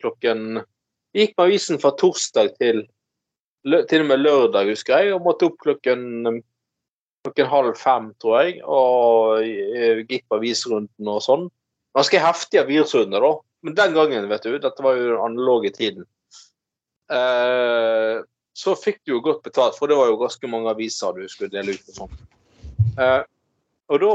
klokken 0.00 0.60
Gikk 1.16 1.32
med 1.34 1.48
avisen 1.48 1.80
fra 1.82 1.90
torsdag 1.98 2.52
til 2.60 2.84
til 3.60 4.04
og 4.04 4.06
med 4.08 4.22
lørdag, 4.22 4.70
husker 4.72 5.02
jeg, 5.02 5.12
og 5.12 5.24
måtte 5.26 5.50
opp 5.50 5.58
klokken 5.60 6.38
klokken 7.24 7.48
halv 7.50 7.74
fem, 7.76 8.06
tror 8.22 8.38
jeg, 8.40 8.60
og 8.64 9.42
gikk 10.08 10.24
på 10.30 10.38
avisrunden 10.38 11.10
og 11.12 11.20
sånn. 11.24 11.44
Ganske 11.96 12.22
heftig 12.22 12.62
avisrunde, 12.62 13.20
da. 13.20 13.32
Men 13.66 13.76
den 13.76 13.96
gangen, 13.98 14.28
vet 14.30 14.46
du, 14.46 14.54
dette 14.56 14.84
var 14.84 14.96
jo 14.96 15.10
den 15.10 15.24
analoge 15.26 15.72
tiden, 15.76 16.06
eh, 17.12 18.22
så 18.56 18.76
fikk 18.78 19.02
du 19.04 19.18
jo 19.18 19.22
godt 19.24 19.42
betalt, 19.44 19.76
for 19.76 19.90
det 19.90 19.98
var 19.98 20.08
jo 20.08 20.20
ganske 20.22 20.48
mange 20.48 20.72
aviser 20.72 21.16
du 21.18 21.28
skulle 21.28 21.52
dele 21.52 21.76
ut 21.76 21.92
og 21.92 21.98
sånn. 21.98 22.16
Eh, 22.96 23.20
og 23.92 24.00
da 24.00 24.14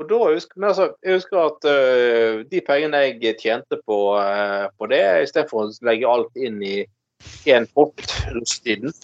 og 0.00 0.08
da 0.08 0.18
husker, 0.32 0.56
men 0.56 0.70
altså, 0.70 0.86
jeg 1.04 1.18
husker 1.18 1.38
at 1.42 1.66
uh, 1.68 2.40
de 2.48 2.62
pengene 2.64 3.02
jeg 3.04 3.36
tjente 3.40 3.76
på, 3.84 3.98
uh, 4.16 4.66
på 4.80 4.88
det, 4.88 5.02
istedenfor 5.26 5.66
å 5.66 5.72
legge 5.88 6.08
alt 6.08 6.40
inn 6.40 6.60
i 6.64 6.78
én 7.52 7.66
pott 7.76 8.00
russetiden, 8.32 8.94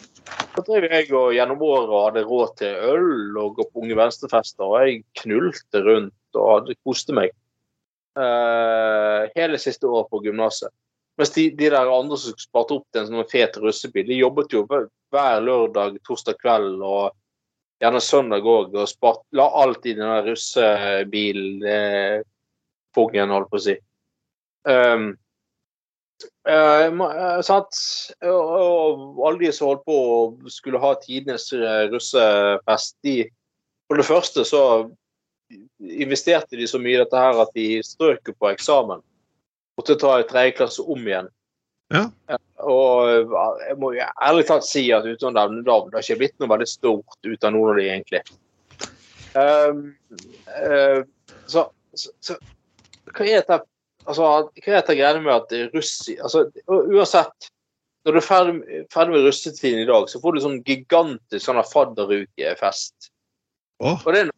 så 0.56 0.64
drev 0.64 0.88
jeg 0.88 1.10
og 1.12 1.34
gjennom 1.36 1.60
året 1.62 1.92
hadde 1.92 2.24
råd 2.26 2.54
til 2.62 2.88
øl 2.94 3.36
og 3.42 3.58
gå 3.58 3.66
på 3.68 3.84
Unge 3.84 3.98
Venstrefester. 3.98 4.64
Og 4.64 4.78
jeg 4.80 5.04
knulte 5.20 5.82
rundt 5.84 6.38
og 6.40 6.48
hadde 6.54 6.78
koste 6.86 7.14
meg 7.16 7.34
uh, 8.16 9.28
hele 9.36 9.60
siste 9.60 9.86
året 9.86 10.08
på 10.10 10.22
gymnaset. 10.24 10.72
Mens 11.20 11.32
de, 11.36 11.50
de, 11.56 11.68
der 11.72 11.92
andre 11.92 12.16
som 12.20 12.40
sparte 12.40 12.76
opp 12.76 12.88
til 12.92 13.04
en 13.04 13.12
sånn 13.12 13.30
fet 13.30 13.60
russebil, 13.60 14.08
de 14.08 14.18
jobbet 14.18 14.56
jo 14.56 14.64
hver 14.68 15.44
lørdag, 15.44 16.00
torsdag 16.08 16.40
kveld 16.40 16.80
og 16.84 17.12
gjerne 17.82 18.00
søndag 18.00 18.46
òg, 18.48 18.74
og 18.74 18.88
spart, 18.88 19.22
la 19.36 19.46
alt 19.62 19.86
i 19.86 19.94
den 19.96 20.10
russebilpungen, 20.26 21.62
eh, 22.96 23.32
holdt 23.34 23.50
på 23.52 23.60
å 23.60 23.64
si. 23.66 23.76
Um, 24.66 25.04
uh, 26.48 27.40
sant? 27.46 27.72
Og, 28.24 28.42
og 28.56 29.24
alle 29.28 29.44
de 29.44 29.52
som 29.54 29.70
holdt 29.70 29.84
på 29.86 29.96
å 29.96 30.20
skulle 30.50 30.82
ha 30.82 30.94
tidenes 31.02 31.52
russefest, 31.92 32.96
de 33.06 33.16
For 33.86 33.94
det 34.00 34.08
første 34.08 34.42
så 34.42 34.60
investerte 35.78 36.58
de 36.58 36.66
så 36.66 36.80
mye 36.82 36.96
i 36.96 37.02
dette 37.04 37.20
her 37.20 37.38
at 37.38 37.52
de 37.54 37.78
strøk 37.86 38.32
på 38.34 38.48
eksamen. 38.50 38.98
Måtte 39.78 39.94
ta 40.00 40.16
i 40.18 40.26
tredje 40.26 40.56
klasse 40.58 40.82
om 40.82 41.04
igjen. 41.06 41.28
Ja. 41.94 42.08
Og 42.66 43.30
jeg 43.62 43.76
må 43.78 43.92
jo 43.94 44.08
ærlig 44.26 44.46
talt 44.48 44.66
si 44.66 44.88
at 44.94 45.06
uten 45.06 45.30
å 45.30 45.34
nevne 45.36 45.62
navn, 45.66 45.90
det 45.90 46.00
har 46.00 46.06
ikke 46.06 46.20
blitt 46.24 46.36
noe 46.42 46.50
veldig 46.50 46.68
stort 46.70 47.18
ut 47.28 47.46
av 47.46 47.54
noen 47.54 47.72
av 47.72 47.78
de, 47.78 47.86
egentlig. 47.92 48.22
Um, 49.36 49.82
uh, 50.48 51.02
så, 51.46 51.66
så, 51.94 52.12
så, 52.24 52.38
hva 53.12 53.26
er 53.26 53.42
dette 53.42 53.60
altså, 54.06 54.22
hva 54.24 54.72
er 54.72 54.78
dette 54.80 54.96
greiene 54.96 55.22
med 55.24 55.34
at 55.34 55.74
russi... 55.74 56.16
Altså, 56.16 56.46
uansett, 56.66 57.50
når 58.06 58.16
du 58.16 58.20
er 58.20 58.26
ferdig, 58.26 58.80
ferdig, 58.94 59.14
med 59.14 59.28
russetiden 59.28 59.84
i 59.84 59.90
dag, 59.90 60.08
så 60.10 60.22
får 60.22 60.34
du 60.34 60.42
sånn 60.44 60.58
gigantisk 60.66 61.46
sånn 61.46 61.62
fadderukefest. 61.66 63.12
Oh. 63.82 63.98
Og 63.98 64.10
det 64.14 64.24
er, 64.24 64.34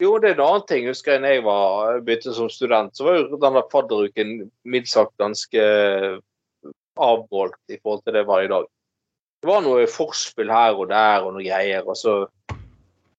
jo, 0.00 0.14
det 0.20 0.30
er 0.30 0.38
en 0.38 0.46
annen 0.46 0.66
ting. 0.68 0.88
Husker 0.88 1.16
jeg 1.16 1.24
da 1.24 1.34
jeg 1.34 1.44
var 1.48 2.02
begynte 2.06 2.36
som 2.36 2.50
student, 2.52 2.94
så 2.96 3.08
var 3.08 3.18
jo 3.18 3.40
denne 3.40 3.64
fadderuken 3.72 4.34
mildt 4.68 4.92
sagt 4.92 5.16
ganske 5.20 5.64
avmålt 6.96 7.58
i 7.68 7.78
forhold 7.78 8.04
til 8.04 8.16
det 8.16 8.26
var 8.28 8.44
i 8.44 8.50
dag. 8.50 8.66
Det 9.40 9.48
var 9.48 9.62
noe 9.64 9.86
forspill 9.88 10.50
her 10.52 10.76
og 10.76 10.90
der 10.90 11.24
og 11.24 11.34
noe 11.36 11.44
greier. 11.44 11.86
og 11.86 11.96
så 11.96 12.26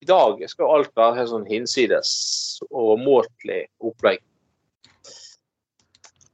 I 0.02 0.10
dag 0.10 0.42
skal 0.50 0.76
alt 0.76 0.92
være 0.98 1.18
helt 1.20 1.32
sånn 1.32 1.48
hinsides 1.50 2.12
overmåtelig 2.70 3.64
opplegg. 3.82 4.22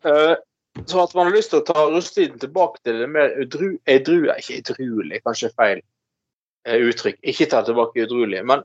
Uh, 0.05 0.35
så 0.85 1.03
at 1.03 1.15
man 1.17 1.27
har 1.27 1.35
lyst 1.35 1.51
til 1.51 1.63
å 1.63 1.67
ta 1.67 1.87
russetiden 1.89 2.39
tilbake 2.39 2.79
til 2.85 3.01
det 3.01 3.07
mer 3.11 3.33
udru, 3.41 3.75
edru, 3.89 4.27
ikke 4.37 4.59
edruelig, 4.61 5.21
kanskje 5.25 5.53
feil 5.55 5.81
uh, 6.67 6.77
uttrykk. 6.77 7.17
Ikke 7.23 7.49
ta 7.51 7.63
tilbake 7.65 8.05
udruelig, 8.05 8.43
men 8.45 8.63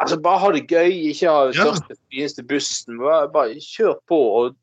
altså, 0.00 0.20
bare 0.20 0.42
ha 0.42 0.52
det 0.52 0.66
gøy. 0.68 0.92
Ikke 1.12 1.30
ha 1.30 1.46
den 1.48 1.56
største, 1.56 1.98
fineste 2.12 2.44
bussen. 2.46 3.00
Bare, 3.00 3.30
bare 3.32 3.60
kjør 3.62 3.96
på 4.08 4.20
og 4.40 4.56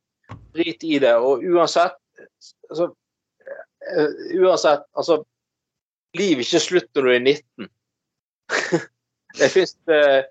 drit 0.55 0.83
i 0.83 0.99
det. 1.03 1.15
Og 1.15 1.43
uansett 1.43 1.97
altså, 2.69 2.89
uh, 2.93 4.09
Uansett, 4.39 4.85
altså 4.97 5.23
Liv 6.13 6.43
ikke 6.43 6.61
slutt 6.61 6.89
når 6.93 7.07
du 7.07 7.09
er 7.09 7.23
19. 7.25 7.69
det 9.39 9.47
fins 9.49 9.73
uh, 9.89 10.21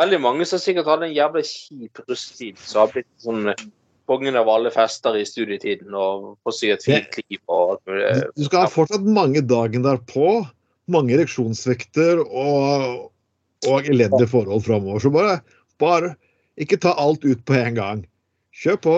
veldig 0.00 0.18
mange 0.20 0.46
som 0.48 0.60
sikkert 0.60 0.88
hadde 0.90 1.08
en 1.08 1.16
jævlig 1.16 1.46
kjip 1.48 2.02
russetid, 2.08 2.58
som 2.60 2.84
har 2.84 2.90
blitt 2.92 3.08
sånn 3.24 3.52
eh, 3.52 3.62
kongen 4.10 4.36
av 4.36 4.50
alle 4.52 4.72
fester 4.74 5.16
i 5.16 5.26
studietiden 5.28 5.94
og 5.96 6.34
får 6.44 6.56
seg 6.56 6.74
et 6.74 6.86
fint 6.86 7.18
liv. 7.22 7.40
og 7.46 7.76
alt 7.76 7.82
mulig. 7.88 8.10
Du 8.36 8.44
skal 8.48 8.66
ha 8.66 8.72
fortsatt 8.72 9.06
mange 9.06 9.42
dagen 9.48 9.86
derpå, 9.86 10.40
mange 10.90 11.16
reaksjonsvekter 11.20 12.24
og, 12.24 13.08
og 13.70 13.90
elendige 13.90 14.28
forhold 14.30 14.66
framover. 14.66 15.04
Så 15.04 15.12
bare, 15.14 15.38
bare 15.82 16.14
ikke 16.60 16.80
ta 16.82 16.96
alt 17.00 17.24
ut 17.24 17.44
på 17.46 17.56
en 17.60 17.78
gang. 17.78 18.04
Kjør 18.60 18.80
på. 18.84 18.96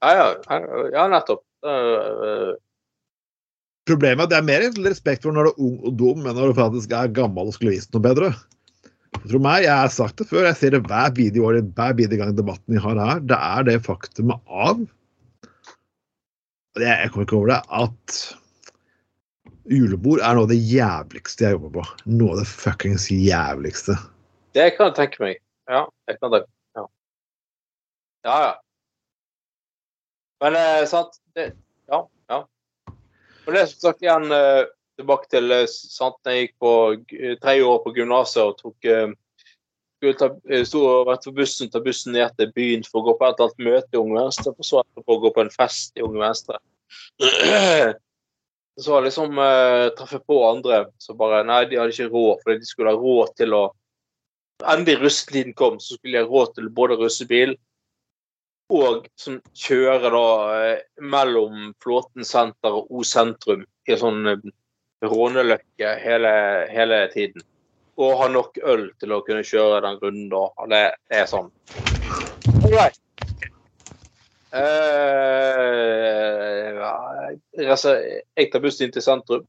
Ja, 0.00 0.12
ja, 0.16 0.26
ja 0.94 1.06
nettopp. 1.12 1.44
Uh, 1.60 2.56
Problemet 3.88 4.22
er 4.22 4.26
at 4.28 4.32
det 4.32 4.38
er 4.38 4.46
mer 4.46 4.86
respekt 4.86 5.26
for 5.26 5.34
når 5.34 5.48
du 5.48 5.50
er 5.50 5.66
ung 5.66 5.76
og 5.88 5.96
dum, 5.98 6.24
enn 6.24 6.36
når 6.36 6.52
du 6.52 6.58
faktisk 6.60 6.94
er 6.96 7.12
gammel 7.16 7.50
og 7.50 7.56
skulle 7.56 7.74
visst 7.74 7.92
noe 7.94 8.04
bedre. 8.04 8.30
Tro 9.20 9.40
meg, 9.42 9.64
jeg 9.66 9.74
har 9.74 9.90
sagt 9.92 10.20
det 10.20 10.28
før, 10.30 10.46
jeg 10.46 10.58
ser 10.60 10.76
det 10.76 10.84
hver 10.86 11.10
video 11.16 11.50
hver 11.50 12.16
gang 12.20 12.36
debatten 12.36 12.76
vi 12.76 12.82
har 12.82 13.00
her. 13.00 13.20
Det 13.26 13.36
er 13.36 13.66
det 13.66 13.80
faktumet 13.84 14.38
av 14.46 14.84
Jeg 16.78 17.10
kommer 17.10 17.26
ikke 17.26 17.36
over 17.36 17.50
det 17.50 17.58
at 17.74 18.20
julebord 19.70 20.22
er 20.22 20.38
noe 20.38 20.46
av 20.46 20.52
det 20.52 20.60
jævligste 20.62 21.44
jeg 21.44 21.58
jobber 21.58 21.74
på. 21.80 21.84
Noe 22.14 22.36
av 22.36 22.40
det 22.40 22.48
fuckings 22.48 23.10
jævligste. 23.12 23.98
Det 24.56 24.70
kan 24.76 24.90
jeg 24.90 24.96
tenke 25.02 25.24
meg. 25.24 25.42
Ja, 25.70 25.84
jeg 26.08 26.22
kan 26.22 26.32
tenke 26.32 26.48
Ja, 26.78 26.86
ja. 28.24 28.38
ja. 28.46 28.54
Men 30.40 30.58
eh, 30.58 30.84
sant 30.88 31.20
det, 31.36 31.52
Ja, 31.90 32.04
ja. 32.30 32.44
Og 33.46 33.54
det 33.54 33.62
er 33.62 33.70
som 33.70 33.88
sagt 33.88 34.04
igjen 34.04 34.30
eh, 34.34 34.66
tilbake 35.00 35.30
til 35.32 35.52
eh, 35.54 35.66
sant, 35.70 36.20
jeg 36.26 36.46
gikk 36.46 36.54
på 36.62 36.72
tredje 37.42 37.66
år 37.66 37.82
på 37.84 37.94
gymnaset 37.96 38.42
og 38.44 38.58
tok 38.60 38.88
eh, 38.88 39.10
skulle 40.00 40.16
ta, 40.16 40.30
sto 40.64 40.80
og 40.88 41.08
vært 41.10 41.26
på 41.28 41.34
bussen, 41.36 41.68
ta 41.72 41.80
bussen 41.84 42.14
ned 42.16 42.32
til 42.38 42.52
byen 42.56 42.84
for 42.86 43.02
å 43.02 43.10
gå 43.10 43.16
på 43.18 43.26
et 43.26 43.40
eller 43.40 43.50
annet 43.50 43.66
møte 43.66 43.96
i 43.96 44.00
Unge 44.00 44.16
Venstre, 44.16 44.54
for 44.56 44.64
så 44.66 44.80
etterpå 44.80 45.16
å 45.16 45.22
gå 45.26 45.32
på 45.36 45.42
en 45.44 45.52
fest 45.52 46.00
i 46.00 46.04
Unge 46.06 46.22
Venstre. 46.22 46.60
Så 48.80 48.96
liksom 49.04 49.36
eh, 49.36 49.90
traff 49.92 50.14
jeg 50.14 50.22
på 50.30 50.38
andre 50.46 50.86
som 51.02 51.18
bare 51.18 51.42
Nei, 51.44 51.66
de 51.68 51.76
hadde 51.76 51.92
ikke 51.92 52.06
råd, 52.14 52.38
fordi 52.40 52.62
de 52.62 52.68
skulle 52.68 52.94
ha 52.94 52.96
råd 52.96 53.34
til 53.36 53.56
å 53.58 53.66
Endelig 54.60 54.98
russetiden 55.00 55.54
kom, 55.56 55.78
så 55.80 55.96
skulle 55.96 56.18
de 56.18 56.20
ha 56.20 56.28
råd 56.28 56.50
til 56.56 56.66
både 56.76 56.98
russebil 57.00 57.54
og 58.70 59.06
som 59.18 59.40
kjører 59.56 60.14
da 60.14 60.26
eh, 60.54 60.82
mellom 61.02 61.72
Flåten 61.82 62.26
senter 62.26 62.76
og 62.78 62.90
O 62.94 63.02
sentrum 63.06 63.64
i 63.90 63.96
sånn 63.98 64.26
eh, 64.30 64.44
råneløkke 65.02 65.94
hele, 66.04 66.32
hele 66.70 67.00
tiden. 67.14 67.42
Og 68.00 68.14
ha 68.20 68.28
nok 68.32 68.60
øl 68.62 68.86
til 69.02 69.12
å 69.12 69.22
kunne 69.26 69.44
kjøre 69.44 69.82
den 69.84 69.98
runden 70.00 70.28
da. 70.32 70.44
Det, 70.70 70.82
er 71.18 71.26
sånn. 71.28 71.50
Right. 72.70 73.00
Uh, 74.50 74.60
altså, 77.66 77.96
jeg 78.38 78.50
tar 78.52 78.62
bussen 78.64 78.86
inn 78.86 78.94
til 78.94 79.04
sentrum. 79.04 79.44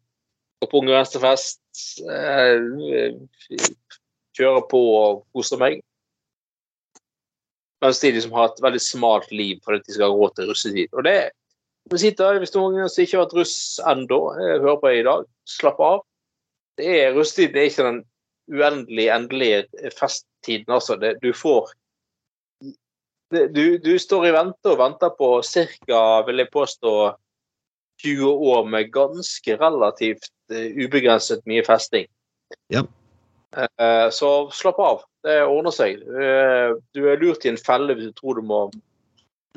Går 0.62 0.70
på 0.72 0.82
Unge 0.82 0.98
Venstrefest. 0.98 1.62
Uh, 2.04 2.58
kjører 4.38 4.68
på 4.72 4.82
og 4.98 5.24
koser 5.36 5.62
meg. 5.62 5.80
Mens 7.82 8.00
de 8.00 8.12
liksom 8.14 8.34
har 8.38 8.50
et 8.50 8.64
veldig 8.64 8.82
smalt 8.84 9.32
liv 9.34 9.62
for 9.66 9.78
at 9.78 9.86
de 9.88 9.96
skal 9.96 10.12
ha 10.12 10.18
råd 10.18 10.36
til 10.38 10.52
russetid. 10.52 10.92
Og 10.94 11.06
det 11.08 11.32
sitter, 11.98 12.40
Hvis 12.40 12.54
noen 12.56 12.90
som 12.90 13.04
ikke 13.04 13.18
har 13.18 13.26
vært 13.26 13.38
russ 13.40 13.58
ennå, 13.90 14.20
hører 14.38 14.80
på 14.82 14.94
i 14.94 15.04
dag, 15.08 15.26
slapp 15.50 15.80
av. 15.82 16.02
Det 16.78 16.88
er 17.02 17.14
Russetid 17.16 17.54
det 17.54 17.62
er 17.62 17.70
ikke 17.72 17.88
den 17.88 18.04
uendelig 18.52 19.08
endelige 19.12 19.92
festtiden. 19.98 20.70
altså. 20.70 20.96
Det, 20.96 21.18
du 21.22 21.34
får 21.34 21.74
det, 23.32 23.48
du, 23.56 23.78
du, 23.78 24.00
står 24.00 24.28
i 24.28 24.34
vente 24.36 24.72
og 24.72 24.80
venter 24.80 25.12
på 25.16 25.42
ca. 25.42 26.02
vil 26.28 26.44
jeg 26.44 26.52
påstå 26.52 26.96
20 28.04 28.26
år 28.54 28.66
med 28.66 28.92
ganske 28.92 29.56
relativt 29.58 30.32
eh, 30.52 30.74
ubegrenset 30.84 31.46
mye 31.48 31.64
festing. 31.64 32.10
Ja. 32.74 32.84
Eh, 33.56 34.10
så 34.12 34.50
slapp 34.52 34.80
av. 34.80 35.06
Det 35.26 35.38
ordner 35.46 35.76
seg. 35.76 36.02
Eh, 36.02 36.74
Du 36.96 37.06
er 37.10 37.22
lurt 37.22 37.46
i 37.46 37.52
en 37.52 37.60
felle 37.60 37.96
hvis 37.98 38.10
du 38.10 38.18
tror 38.18 38.40
du 38.40 38.48
må, 38.48 38.64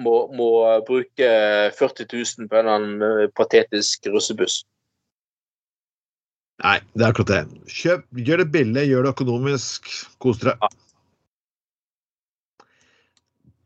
må, 0.05 0.14
må 0.37 0.50
bruke 0.88 1.33
40 1.79 2.09
000 2.12 2.50
på 2.50 2.59
en 2.59 2.64
eller 2.64 2.79
annen 2.79 3.05
eh, 3.09 3.33
patetisk 3.37 4.11
russebuss. 4.12 4.62
Nei, 6.62 6.79
det 6.94 7.03
er 7.03 7.11
akkurat 7.11 7.33
det. 7.33 7.42
Kjøp, 7.66 8.07
gjør 8.27 8.44
det 8.44 8.50
billig, 8.55 8.87
gjør 8.88 9.07
det 9.07 9.14
økonomisk. 9.16 9.90
Kos 10.22 10.38
dere. 10.42 10.55
Ja. 10.62 10.70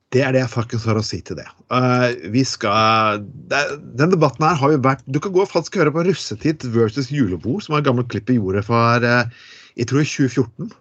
Det 0.09 0.23
er 0.25 0.33
det 0.33 0.41
jeg 0.41 0.49
faktisk 0.49 0.89
har 0.89 0.97
å 0.97 1.05
si 1.05 1.19
til 1.21 1.37
det. 1.37 1.45
Uh, 1.69 2.15
vi 2.33 2.41
skal 2.49 3.21
det, 3.51 3.61
Den 4.01 4.15
debatten 4.15 4.47
her 4.47 4.57
har 4.57 4.73
jo 4.73 4.81
vært 4.81 5.03
Du 5.05 5.19
kan 5.21 5.35
gå 5.35 5.43
og 5.45 5.51
faktisk 5.51 5.77
høre 5.77 5.93
på 5.93 6.07
Russetid 6.07 6.65
versus 6.73 7.11
julebord, 7.13 7.61
som 7.61 7.75
var 7.75 7.83
et 7.83 7.91
gammelt 7.91 8.09
klipp 8.09 8.33
i 8.33 8.39
jordet 8.39 8.65
for 8.65 9.05
uh, 9.05 9.29
jeg 9.77 9.91
tror 9.91 10.07
2014. 10.09 10.73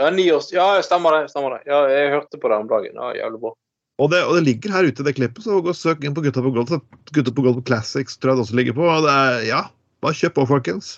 Ja, 0.00 0.08
ni 0.10 0.24
år, 0.32 0.42
ja, 0.54 0.66
stemmer 0.82 1.18
det. 1.18 1.28
stemmer 1.32 1.58
det. 1.58 1.66
Ja, 1.68 1.82
jeg 1.92 2.14
hørte 2.14 2.40
på 2.40 2.48
det 2.48 2.58
om 2.62 2.70
dagen. 2.70 2.96
Ja, 2.96 3.12
Jævlig 3.18 3.42
bra. 3.42 3.52
Og 4.00 4.08
det, 4.10 4.22
og 4.24 4.34
det 4.38 4.46
ligger 4.46 4.72
her 4.72 4.88
ute, 4.88 5.04
i 5.04 5.06
det 5.06 5.14
klippet, 5.18 5.44
så 5.44 5.60
gå 5.62 5.70
og 5.70 5.78
søk 5.78 6.02
inn 6.02 6.14
på 6.16 6.24
Gutta 6.24 6.42
på 6.42 6.50
Gold. 6.54 6.72
så 6.72 6.80
Gutta 7.12 7.34
på 7.34 7.44
Gold 7.44 7.60
Classics 7.68 8.16
tror 8.18 8.32
jeg 8.32 8.40
det 8.40 8.46
også 8.46 8.58
ligger 8.58 8.76
på. 8.78 8.86
Og 8.88 9.04
det 9.04 9.14
er, 9.14 9.40
ja, 9.50 9.62
bare 10.02 10.18
kjøp 10.18 10.38
på, 10.40 10.46
folkens. 10.50 10.96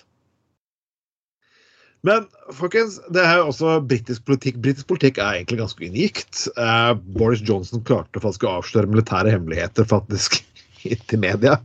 Men 2.05 2.27
folkens, 2.53 2.99
det 3.13 3.23
er 3.25 3.39
jo 3.41 3.49
også 3.49 3.79
britisk 3.89 4.25
politikk. 4.29 4.59
Britisk 4.63 4.87
politikk 4.89 5.19
er 5.19 5.39
egentlig 5.39 5.59
ganske 5.63 5.89
unikt. 5.89 6.43
Eh, 6.53 6.91
Boris 7.17 7.41
Johnson 7.45 7.81
klarte 7.85 8.21
faktisk 8.21 8.45
å 8.45 8.59
avsløre 8.59 8.91
militære 8.91 9.33
hemmeligheter 9.33 9.87
faktisk 9.89 10.39
til 11.09 11.21
media. 11.21 11.57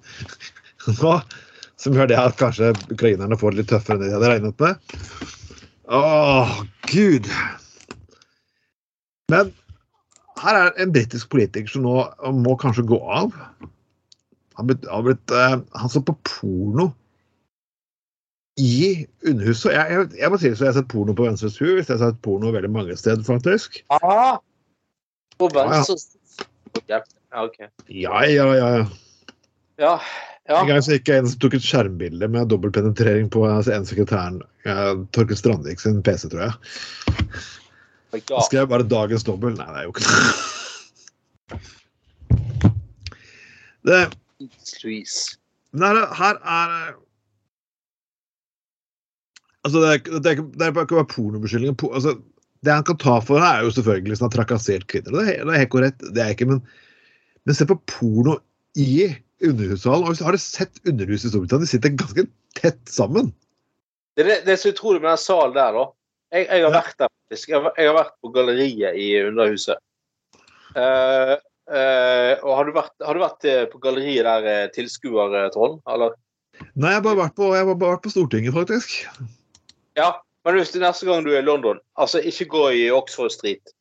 Nå, 0.88 1.18
som 1.80 1.96
gjør 1.96 2.08
det 2.10 2.20
at 2.20 2.40
kanskje 2.40 2.72
ukrainerne 2.92 3.36
får 3.40 3.52
det 3.52 3.62
litt 3.62 3.70
tøffere 3.72 4.00
enn 4.00 4.08
de 4.08 4.14
hadde 4.16 4.32
regnet 4.32 4.64
med. 4.64 5.36
Åh, 5.90 6.62
gud. 6.92 7.26
Men 9.30 9.50
her 10.40 10.56
er 10.56 10.70
en 10.78 10.92
britisk 10.94 11.30
politiker 11.32 11.70
som 11.72 11.82
nå 11.84 11.96
må 12.44 12.54
kanskje 12.60 12.86
gå 12.86 12.98
av. 13.02 13.34
Han, 14.58 14.70
han, 14.86 15.04
blitt, 15.06 15.34
eh, 15.34 15.56
han 15.58 15.92
så 15.92 16.02
på 16.04 16.14
porno 16.26 16.90
i 18.60 19.06
Underhuset. 19.26 19.72
Jeg, 19.74 19.96
jeg, 19.96 20.08
jeg 20.20 20.30
må 20.30 20.38
si 20.38 20.50
det 20.50 20.58
så 20.58 20.66
jeg 20.68 20.72
har 20.74 20.78
sett 20.78 20.92
porno 20.92 21.16
på 21.16 21.26
Venstres 21.26 21.58
hus. 21.58 21.88
Jeg 21.88 21.96
har 21.96 22.02
sett 22.04 22.22
porno 22.24 22.52
veldig 22.54 22.70
mange 22.72 22.96
steder, 22.98 23.24
faktisk. 23.26 23.82
Ah, 23.98 24.38
på 25.40 25.48
venstre 25.54 25.96
ja. 26.86 27.00
ja, 27.32 27.44
OK. 27.44 27.58
Ja, 27.88 28.24
ja, 28.28 28.48
ja. 28.56 28.86
ja. 29.80 29.94
Ja. 30.50 30.60
En 30.64 30.66
gang 30.66 30.80
så 30.82 30.96
gikk 30.96 31.06
jeg 31.12 31.22
inn 31.22 31.28
og 31.28 31.34
tok 31.42 31.54
et 31.54 31.62
skjermbilde 31.62 32.26
med 32.34 32.48
dobbeltpenetrering 32.50 33.28
på 33.30 33.44
altså, 33.46 33.70
en 33.76 33.84
sekretæren. 33.86 34.40
Ja, 34.66 34.96
Torkel 35.14 35.38
Strandvik 35.38 35.78
sin 35.78 36.00
PC, 36.02 36.26
tror 36.32 36.42
jeg. 36.48 36.54
Jeg 38.18 38.42
skrev 38.48 38.66
bare 38.72 38.82
'dagens 38.82 39.22
dobbel'. 39.22 39.54
Nei, 39.54 39.68
det 39.70 39.78
er 39.78 39.86
jo 39.86 39.92
ikke 39.94 40.02
det. 43.86 44.00
Men 45.72 46.02
her, 46.18 46.34
er 46.42 46.96
Altså, 49.62 49.78
det 49.84 49.88
er, 49.92 50.18
det 50.18 50.26
er, 50.26 50.30
ikke- 50.36 50.52
det 50.56 50.62
er 50.66 50.70
ikke 50.72 50.96
bare 50.96 51.06
pornobeskyldninger. 51.14 51.76
Po, 51.76 51.92
altså, 51.94 52.16
det 52.64 52.72
han 52.72 52.84
kan 52.84 52.96
ta 52.96 53.20
for 53.20 53.38
her, 53.38 53.58
er 53.60 53.62
jo 53.62 53.70
selvfølgelig 53.76 54.16
sånn, 54.18 54.32
trakassert 54.32 54.86
kvinner. 54.88 55.12
Det 55.12 55.34
er, 55.38 55.44
det 55.44 55.54
er 55.54 55.58
helt 55.62 55.70
korrekt. 55.70 55.98
Det 56.14 56.22
er 56.24 56.32
ikke, 56.34 56.46
men, 56.48 56.62
men 57.44 57.54
se 57.54 57.66
på 57.68 57.76
porno 57.86 58.38
i 58.74 59.14
Underhushallen. 59.44 60.04
Og 60.04 60.12
hvis 60.12 60.20
du 60.20 60.26
har 60.26 60.38
sett 60.42 60.80
Underhuset 60.88 61.28
i 61.28 61.32
Storbritannia, 61.32 61.66
de 61.66 61.70
sitter 61.72 61.96
ganske 61.96 62.26
tett 62.58 62.80
sammen. 62.90 63.30
Det 64.18 64.26
det, 64.26 64.40
det 64.46 64.52
er 64.54 64.60
så 64.60 64.72
utrolig 64.74 65.00
med 65.00 65.10
den 65.12 65.22
salen 65.22 65.54
der, 65.56 65.76
da. 65.76 65.84
Jeg, 66.34 66.46
jeg 66.46 66.64
har 66.64 66.74
Ja. 66.74 66.80
vært 66.80 66.98
der, 66.98 67.08
faktisk. 67.10 67.48
Jeg 67.48 67.62
har, 67.62 67.72
jeg 67.78 67.88
har 67.90 67.96
vært 67.96 68.16
på 68.22 68.32
galleriet 68.34 68.98
i 69.00 69.06
Underhuset. 69.26 69.80
Uh, 70.76 71.34
uh, 71.72 72.32
og 72.46 72.52
har 72.58 72.68
du 72.68 72.72
vært, 72.76 72.94
har 73.02 73.16
du 73.16 73.22
vært 73.24 73.46
eh, 73.48 73.64
på 73.70 73.80
galleriet 73.82 74.28
der, 74.28 74.68
tilskuer, 74.76 75.48
Trond? 75.54 75.80
Eller? 75.90 76.14
Nei, 76.74 76.92
jeg 76.92 77.00
har 77.00 77.06
bare 77.06 77.22
vært 77.24 77.36
på, 77.38 77.48
bare 77.50 77.94
vært 77.96 78.04
på 78.04 78.12
Stortinget, 78.12 78.54
faktisk. 78.54 79.00
Ja, 79.98 80.12
men 80.44 80.60
hvis 80.60 80.70
du 80.74 80.78
neste 80.82 81.08
gang 81.08 81.24
du 81.24 81.32
er 81.32 81.40
i 81.40 81.46
London, 81.46 81.80
altså 81.98 82.20
ikke 82.22 82.46
gå 82.52 82.64
i 82.76 82.86
Oxford 82.94 83.32
Street. 83.34 83.72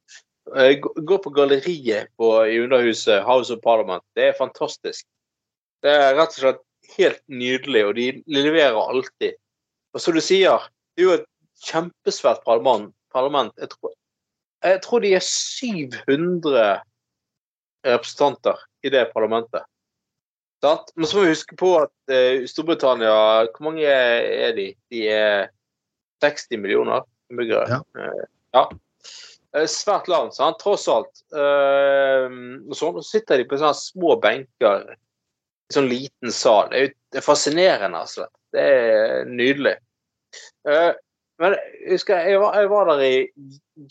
Gå, 0.49 0.89
gå 1.05 1.17
på 1.21 1.29
galleriet 1.35 2.09
på, 2.17 2.31
i 2.49 2.57
Underhuset, 2.63 3.21
House 3.27 3.53
of 3.53 3.61
Parliament. 3.61 4.01
Det 4.17 4.31
er 4.31 4.39
fantastisk. 4.39 5.05
Det 5.83 5.93
er 5.93 6.17
rett 6.17 6.35
og 6.35 6.41
slett 6.41 6.65
helt 6.97 7.21
nydelig, 7.31 7.85
og 7.87 7.95
de 7.99 8.07
leverer 8.27 8.77
alltid. 8.79 9.37
Og 9.93 10.03
som 10.03 10.15
du 10.15 10.21
sier, 10.23 10.69
det 10.95 11.03
er 11.03 11.07
jo 11.07 11.17
et 11.19 11.27
kjempesvært 11.69 12.43
parlament. 12.45 13.55
Jeg, 13.59 13.71
tror, 13.73 13.93
jeg 14.65 14.81
tror 14.85 15.03
de 15.03 15.13
er 15.17 15.25
700 15.25 16.65
representanter 17.87 18.59
i 18.83 18.91
det 18.93 19.05
parlamentet. 19.13 19.63
Sant? 20.63 20.91
Men 20.95 21.07
så 21.07 21.17
må 21.17 21.23
vi 21.23 21.33
huske 21.33 21.55
på 21.59 21.71
at 21.79 22.11
uh, 22.11 22.43
Storbritannia 22.49 23.15
Hvor 23.47 23.69
mange 23.69 23.87
er 23.87 24.51
de? 24.57 24.73
De 24.91 25.05
er 25.07 25.47
60 26.23 26.59
millioner 26.59 27.05
innbyggere. 27.31 27.77
Ja. 27.77 27.79
Uh, 27.95 28.25
ja. 28.57 28.65
Eh, 29.55 29.67
Svært 29.71 30.09
land, 30.11 30.33
sant? 30.35 30.59
tross 30.59 30.87
alt. 30.91 31.23
Uh, 31.31 32.27
så 32.75 32.91
sitter 33.07 33.39
de 33.39 33.47
på 33.47 33.59
sånne 33.61 33.77
små 33.79 34.17
benker 34.21 34.91
sånn 35.73 35.89
liten 35.89 36.33
sal. 36.33 36.69
Det 36.71 36.81
er, 36.81 36.95
er 37.19 37.25
fascinerende, 37.25 38.01
altså. 38.05 38.25
Det 38.53 38.63
er 38.63 39.29
nydelig. 39.29 39.75
Eh, 40.69 40.91
men 41.39 41.55
husker 41.87 42.27
jeg 42.27 42.39
var, 42.41 42.57
jeg 42.59 42.69
var 42.71 42.89
der 42.91 43.01
i 43.05 43.17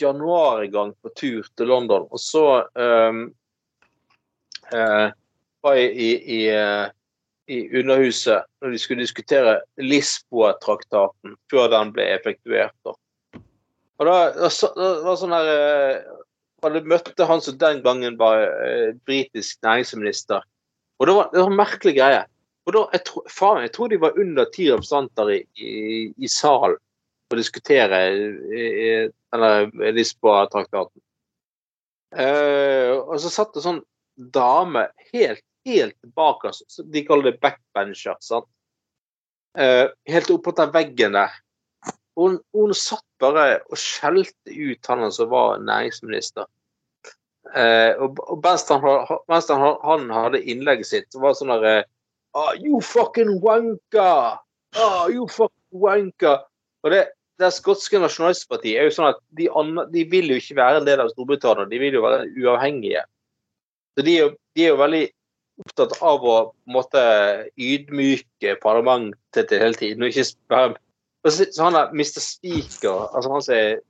januar 0.01 0.63
en 0.63 0.73
gang 0.73 0.91
på 1.01 1.13
tur 1.17 1.47
til 1.57 1.71
London, 1.71 2.05
og 2.13 2.21
så 2.21 2.45
um, 2.77 3.23
uh, 4.75 5.09
var 5.65 5.79
jeg 5.79 5.95
i, 5.97 6.11
i, 6.37 6.41
uh, 6.53 6.91
i 7.49 7.63
Underhuset 7.81 8.45
når 8.61 8.75
de 8.75 8.83
skulle 8.83 9.07
diskutere 9.07 9.57
Lisboa-traktaten 9.81 11.39
før 11.49 11.73
den 11.73 11.95
ble 11.97 12.11
effektuert. 12.19 12.77
Da. 12.85 12.93
Og 13.99 14.11
da, 14.11 14.19
da, 14.37 14.53
da 14.77 14.93
var 15.09 15.19
sånn 15.23 15.35
her 15.39 15.51
uh, 16.69 16.85
møtte 16.85 17.31
han 17.33 17.41
som 17.41 17.57
den 17.57 17.81
gangen 17.81 18.21
var 18.21 18.45
britisk 19.09 19.63
næringsminister. 19.65 20.45
Og 20.99 21.07
det 21.07 21.15
var, 21.15 21.31
det 21.33 21.41
var 21.41 21.53
en 21.53 21.59
merkelig 21.59 21.95
greie. 21.97 22.23
Og 22.69 22.75
da, 22.75 22.85
jeg, 22.93 23.05
tro, 23.09 23.23
faen, 23.33 23.63
jeg 23.65 23.73
tror 23.75 23.91
de 23.93 24.01
var 24.03 24.19
under 24.21 24.49
ti 24.53 24.69
representanter 24.69 25.33
i, 25.33 25.41
i, 25.57 25.73
i 26.19 26.31
salen 26.31 26.77
for 27.29 27.37
å 27.37 27.43
diskutere 27.43 28.01
eh, 28.09 28.81
eh, 28.85 29.05
denne 29.33 29.93
Lisboa-traktaten. 29.97 31.01
Uh, 32.09 33.05
og 33.05 33.19
så 33.21 33.29
satt 33.29 33.53
det 33.53 33.61
sånn 33.67 33.83
dame 34.33 34.87
helt, 35.11 35.45
helt 35.69 35.97
bakerst. 36.17 36.81
De 36.89 37.03
kaller 37.05 37.29
det 37.29 37.43
backbencher. 37.43 38.17
sant? 38.25 38.49
Uh, 39.59 39.93
helt 40.09 40.33
oppå 40.33 40.55
den 40.57 40.73
veggen 40.73 41.19
der. 41.19 41.35
Hun, 42.19 42.39
hun 42.57 42.73
satt 42.75 43.05
bare 43.21 43.61
og 43.69 43.79
skjelte 43.79 44.55
ut 44.55 44.89
han 44.91 45.05
som 45.15 45.29
var 45.31 45.61
næringsminister. 45.63 46.49
Eh, 47.57 47.93
og, 48.03 48.19
mens 48.45 49.49
han, 49.49 50.11
hadde 50.13 50.43
innlegget 50.45 50.89
sitt, 50.89 51.07
så 51.13 51.23
var 51.23 51.33
det 51.33 51.41
sånn 51.41 51.53
derre 51.55 51.77
ah, 52.37 52.51
You 52.61 52.83
fucking 52.85 53.39
wanker! 53.45 54.41
Ah, 54.77 55.05
you 55.09 55.29
fucking 55.33 55.81
wanker! 55.85 56.43
Og 56.85 56.93
det, 56.93 57.05
det 57.41 57.53
skotske 57.57 58.01
nasjonalistpartiet 58.03 58.81
er 58.81 58.89
jo 58.89 58.97
sånn 58.99 59.13
at 59.13 59.23
de, 59.39 59.49
de 59.95 60.05
vil 60.13 60.29
jo 60.33 60.41
ikke 60.41 60.59
være 60.61 60.83
en 60.83 60.89
del 60.89 61.03
av 61.03 61.13
Storbritannia, 61.15 61.69
de 61.71 61.81
vil 61.81 61.97
jo 61.97 62.05
være 62.05 62.29
uavhengige. 62.37 63.07
Så 63.97 64.05
de 64.07 64.17
er 64.17 64.27
jo, 64.27 64.35
de 64.55 64.67
er 64.67 64.75
jo 64.75 64.83
veldig 64.83 65.05
opptatt 65.65 65.97
av 66.07 66.27
å 66.27 66.37
måtte 66.71 67.01
ydmyke 67.59 68.59
parlamentet 68.63 69.49
til 69.51 69.65
hele 69.65 69.79
tiden. 69.79 70.05
og 70.05 70.13
ikke 70.13 70.29
bare 70.53 70.77
så 71.27 71.65
han 71.67 71.77
er 71.77 71.91
Mr. 71.93 72.23
Speaker, 72.23 73.09
altså 73.11 73.33
han 73.33 73.43
som 73.43 73.55
er 73.57 73.81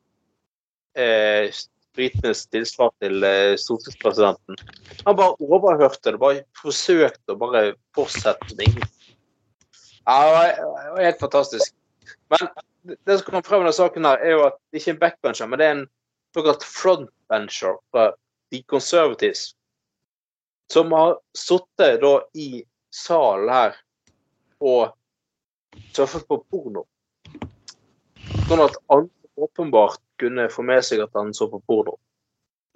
eh, 0.96 1.50
britenes 1.98 2.44
tilsvar 2.52 2.92
til 3.02 3.24
eh, 3.26 3.56
stortingspresidenten. 3.60 4.58
Han 5.04 5.18
bare 5.18 5.36
overhørte 5.42 6.12
det, 6.12 6.20
bare 6.22 6.46
forsøkte 6.60 7.34
å 7.34 7.40
bare 7.40 7.64
fortsette 7.96 8.54
med 8.54 8.68
ingenting. 8.68 9.16
Ja, 10.08 10.18
det 10.24 10.64
var, 10.64 11.02
helt 11.02 11.20
fantastisk. 11.20 11.74
Men 12.32 12.48
det 13.04 13.18
som 13.18 13.26
kommer 13.26 13.44
frem 13.44 13.60
i 13.60 13.66
denne 13.66 13.76
saken, 13.76 14.08
her 14.08 14.24
er 14.24 14.34
jo 14.36 14.46
at 14.46 14.56
det 14.70 14.80
ikke 14.80 14.90
er 14.90 14.96
en 14.96 15.02
backbencher, 15.02 15.50
men 15.50 15.60
det 15.60 15.66
er 15.66 15.76
en 15.76 15.86
såkalt 16.36 16.64
frontbencher 16.64 17.76
fra 17.92 18.10
The 18.52 18.62
Conservatives. 18.70 19.50
Som 20.72 20.92
har 20.92 21.18
sittet 21.36 22.00
da 22.04 22.14
i 22.36 22.62
salen 22.94 23.52
her 23.52 23.76
og 24.64 24.94
surfet 25.96 26.24
på 26.28 26.40
porno. 26.48 26.84
Sånn 28.48 28.64
at 28.64 28.76
andre 28.88 29.12
åpenbart 29.38 30.00
kunne 30.20 30.48
få 30.52 30.62
med 30.66 30.84
seg 30.86 31.00
at 31.04 31.14
han 31.18 31.32
så 31.36 31.48
på 31.52 31.60
porno. 31.68 31.96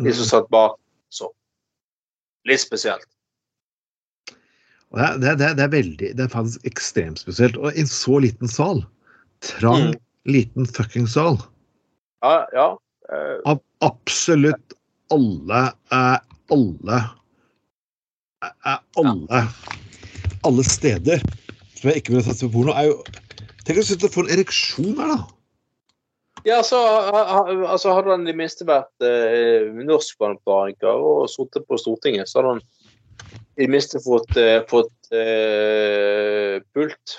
De 0.02 0.12
som 0.16 0.26
satt 0.28 0.48
bak, 0.52 0.76
så. 1.12 1.28
Litt 2.48 2.62
spesielt. 2.62 3.06
Det, 4.92 5.00
er- 5.00 5.18
det, 5.22 5.28
er, 5.32 5.54
det 5.56 5.62
er 5.64 5.70
veldig 5.72 6.08
Det 6.18 6.24
er 6.26 6.28
faktisk 6.32 6.66
ekstremt 6.68 7.20
spesielt. 7.22 7.56
Og 7.56 7.72
i 7.72 7.80
en 7.84 7.88
så 7.88 8.18
liten 8.20 8.48
sal, 8.50 8.82
trang, 9.40 9.92
Mm. 9.92 10.00
liten 10.28 10.66
fucking 10.68 11.06
sal, 11.08 11.38
Ja, 12.22 12.44
ja. 12.54 12.66
eh, 13.10 13.38
av 13.48 13.58
absolutt 13.82 14.74
alle 15.10 15.62
eh, 15.90 16.18
Alle 16.54 16.98
eh, 18.44 18.78
Alle 19.00 19.40
Alle 20.44 20.64
steder 20.66 21.18
som 21.74 21.90
jeg 21.90 22.02
ikke 22.02 22.14
vil 22.14 22.22
satse 22.26 22.46
på 22.46 22.52
porno, 22.60 22.74
er 22.78 22.90
jo 22.92 23.00
Tenk 23.66 23.78
å 23.78 23.86
sitte 23.86 24.06
og 24.10 24.14
få 24.14 24.24
en 24.26 24.32
ereksjon 24.36 24.96
her, 24.98 25.10
da. 25.16 25.18
Ja, 26.44 26.62
så 26.66 26.78
altså, 26.82 27.92
Hadde 27.94 28.10
han 28.10 28.24
i 28.26 28.30
det 28.32 28.38
minste 28.38 28.64
vært 28.66 29.04
eh, 29.06 29.68
norskparametriker 29.86 30.90
og 30.90 31.28
sittet 31.30 31.66
på 31.68 31.78
Stortinget, 31.78 32.28
så 32.30 32.40
hadde 32.40 32.54
han 32.56 32.62
i 33.56 33.66
det 33.66 33.70
minste 33.70 34.00
fått, 34.02 34.36
eh, 34.40 34.62
fått 34.70 35.12
eh, 35.14 36.58
pult. 36.74 37.18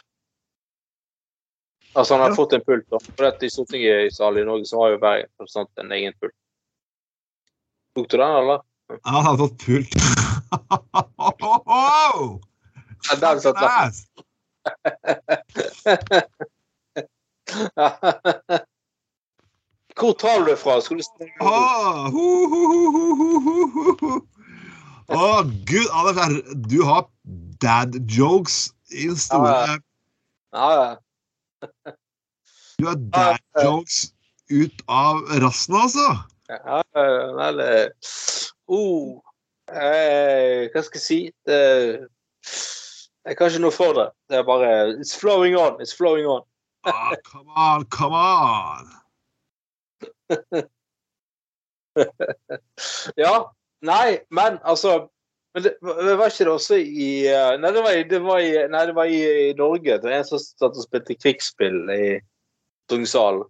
Altså, 1.93 2.15
han 2.15 2.23
hadde 2.25 2.33
Ja. 2.33 2.39
fått 2.41 2.53
en 2.57 2.65
pult, 2.65 2.88
da. 2.89 2.97
For 2.99 3.23
dette 3.29 3.45
i 3.45 3.53
Stortinget 3.53 4.07
i 4.07 4.12
salen 4.15 4.41
i 4.41 4.45
Norge 4.49 4.65
så 4.65 4.81
har 4.81 4.89
jo 4.95 5.01
hver 5.03 5.17
representant 5.23 5.83
en 5.86 5.91
egen 5.93 6.13
pult. 6.19 6.36
Tok 7.95 8.07
du 8.09 8.17
den, 8.17 8.36
eller? 8.41 8.59
Ja, 8.89 8.97
Han 9.05 9.23
hadde 9.29 9.41
fått 9.45 9.57
pult. 9.65 9.93
Ja, 13.03 13.15
den 13.19 13.39
satt 13.43 13.59
der. 13.59 13.91
Hvor 19.99 20.13
trar 20.17 20.39
du 20.39 20.51
det 20.51 20.58
fra? 20.60 20.79
Skal 20.82 20.97
du 20.97 21.03
ah, 21.41 22.10
ho, 22.12 22.27
ho, 22.49 22.62
ho, 24.01 24.19
Å, 25.13 25.43
gud, 25.67 25.89
du 26.69 26.79
har 26.88 27.08
dad 27.62 27.97
jokes 28.10 28.71
i 28.91 29.08
den 29.10 29.19
store 29.19 29.77
Ja, 30.53 30.69
ja. 30.77 30.88
Du 32.79 32.88
har 32.88 32.97
dad 33.13 33.63
jokes 33.63 34.13
ut 34.49 34.82
av 34.89 35.21
rassen, 35.43 35.75
altså. 35.77 36.08
Ja, 36.49 36.82
vel 37.38 37.62
oh, 38.67 39.21
eh, 39.69 40.71
Hva 40.73 40.84
skal 40.84 40.99
jeg 40.99 41.06
si? 41.06 41.19
Det, 41.47 41.60
er 43.23 43.38
kanskje 43.39 43.62
noe 43.63 43.73
for 43.75 43.95
det. 43.97 44.10
Det 44.29 44.41
er 44.41 44.47
bare 44.47 44.73
It's 44.97 45.15
flowing 45.15 45.56
on. 45.56 45.79
It's 45.82 45.95
flowing 45.95 46.27
on. 46.27 46.43
ah, 46.86 47.15
come 47.23 47.49
on, 47.56 47.86
come 47.86 48.17
on. 48.17 49.02
Ja. 53.15 53.34
Nei, 53.84 54.19
men 54.32 54.60
altså 54.63 55.10
men 55.54 55.63
det, 55.67 55.74
det 55.84 56.13
var 56.17 56.32
ikke 56.32 56.46
det 56.48 56.54
også 56.54 56.78
i 56.82 57.08
eh, 57.30 57.56
Nei, 57.62 57.69
det 57.76 57.82
var 57.86 57.93
i, 57.93 58.04
det 58.10 58.19
var 58.26 58.39
i, 58.41 58.54
nei, 58.74 58.86
det 58.89 58.96
var 58.98 59.10
i, 59.12 59.19
i 59.50 59.50
Norge. 59.58 60.00
Det 60.02 60.08
var 60.08 60.15
en 60.17 60.26
som 60.26 60.39
satt 60.41 60.72
og 60.80 60.86
spilte 60.88 61.17
krigsspill 61.19 61.84
i 61.93 62.08
Tungsalen. 62.89 63.43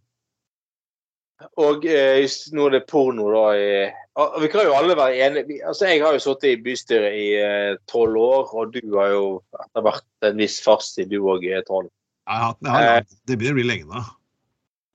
Og 1.60 1.86
eh, 1.88 2.26
nå 2.56 2.67
er 2.67 2.76
det 2.76 2.82
porno, 2.91 3.30
da. 3.32 3.46
I, 3.56 3.88
og 4.19 4.36
vi 4.43 4.50
kan 4.52 4.67
jo 4.67 4.76
alle 4.78 4.96
være 5.00 5.24
enige 5.26 5.48
vi- 5.48 5.62
altså 5.63 5.88
Jeg 5.89 6.04
har 6.04 6.15
jo 6.15 6.22
sittet 6.24 6.50
i 6.52 6.62
bystyret 6.65 7.15
i 7.19 7.26
eh, 7.39 7.78
tolv 7.89 8.19
år, 8.19 8.52
og 8.52 8.76
du 8.76 8.98
har 9.00 9.13
jo 9.15 9.26
etter 9.63 9.88
hvert 9.88 10.28
en 10.30 10.39
viss 10.43 10.60
fartstid, 10.63 11.08
du 11.12 11.24
òg, 11.24 11.48
Trond. 11.67 11.91
Hatt 12.28 12.60
den. 12.63 13.08
Det 13.28 13.39
begynner 13.39 13.56
å 13.56 13.62
bli 13.62 13.69
lenge 13.69 13.88
nå. 13.89 14.04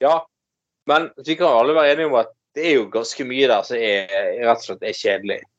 Ja, 0.05 0.15
men 0.89 1.11
vi 1.27 1.37
kan 1.39 1.53
alle 1.53 1.77
være 1.77 1.95
enige 1.95 2.11
om 2.11 2.19
at 2.23 2.35
det 2.57 2.65
er 2.67 2.79
jo 2.81 2.89
ganske 2.91 3.25
mye 3.29 3.47
der 3.51 3.65
som 3.67 3.79
er, 3.79 4.11
er 4.11 4.45
rett 4.49 4.65
og 4.65 4.71
slett 4.71 4.87
er 4.89 4.97
kjedelig. 4.97 5.39
Det 5.39 5.45
er 5.45 5.59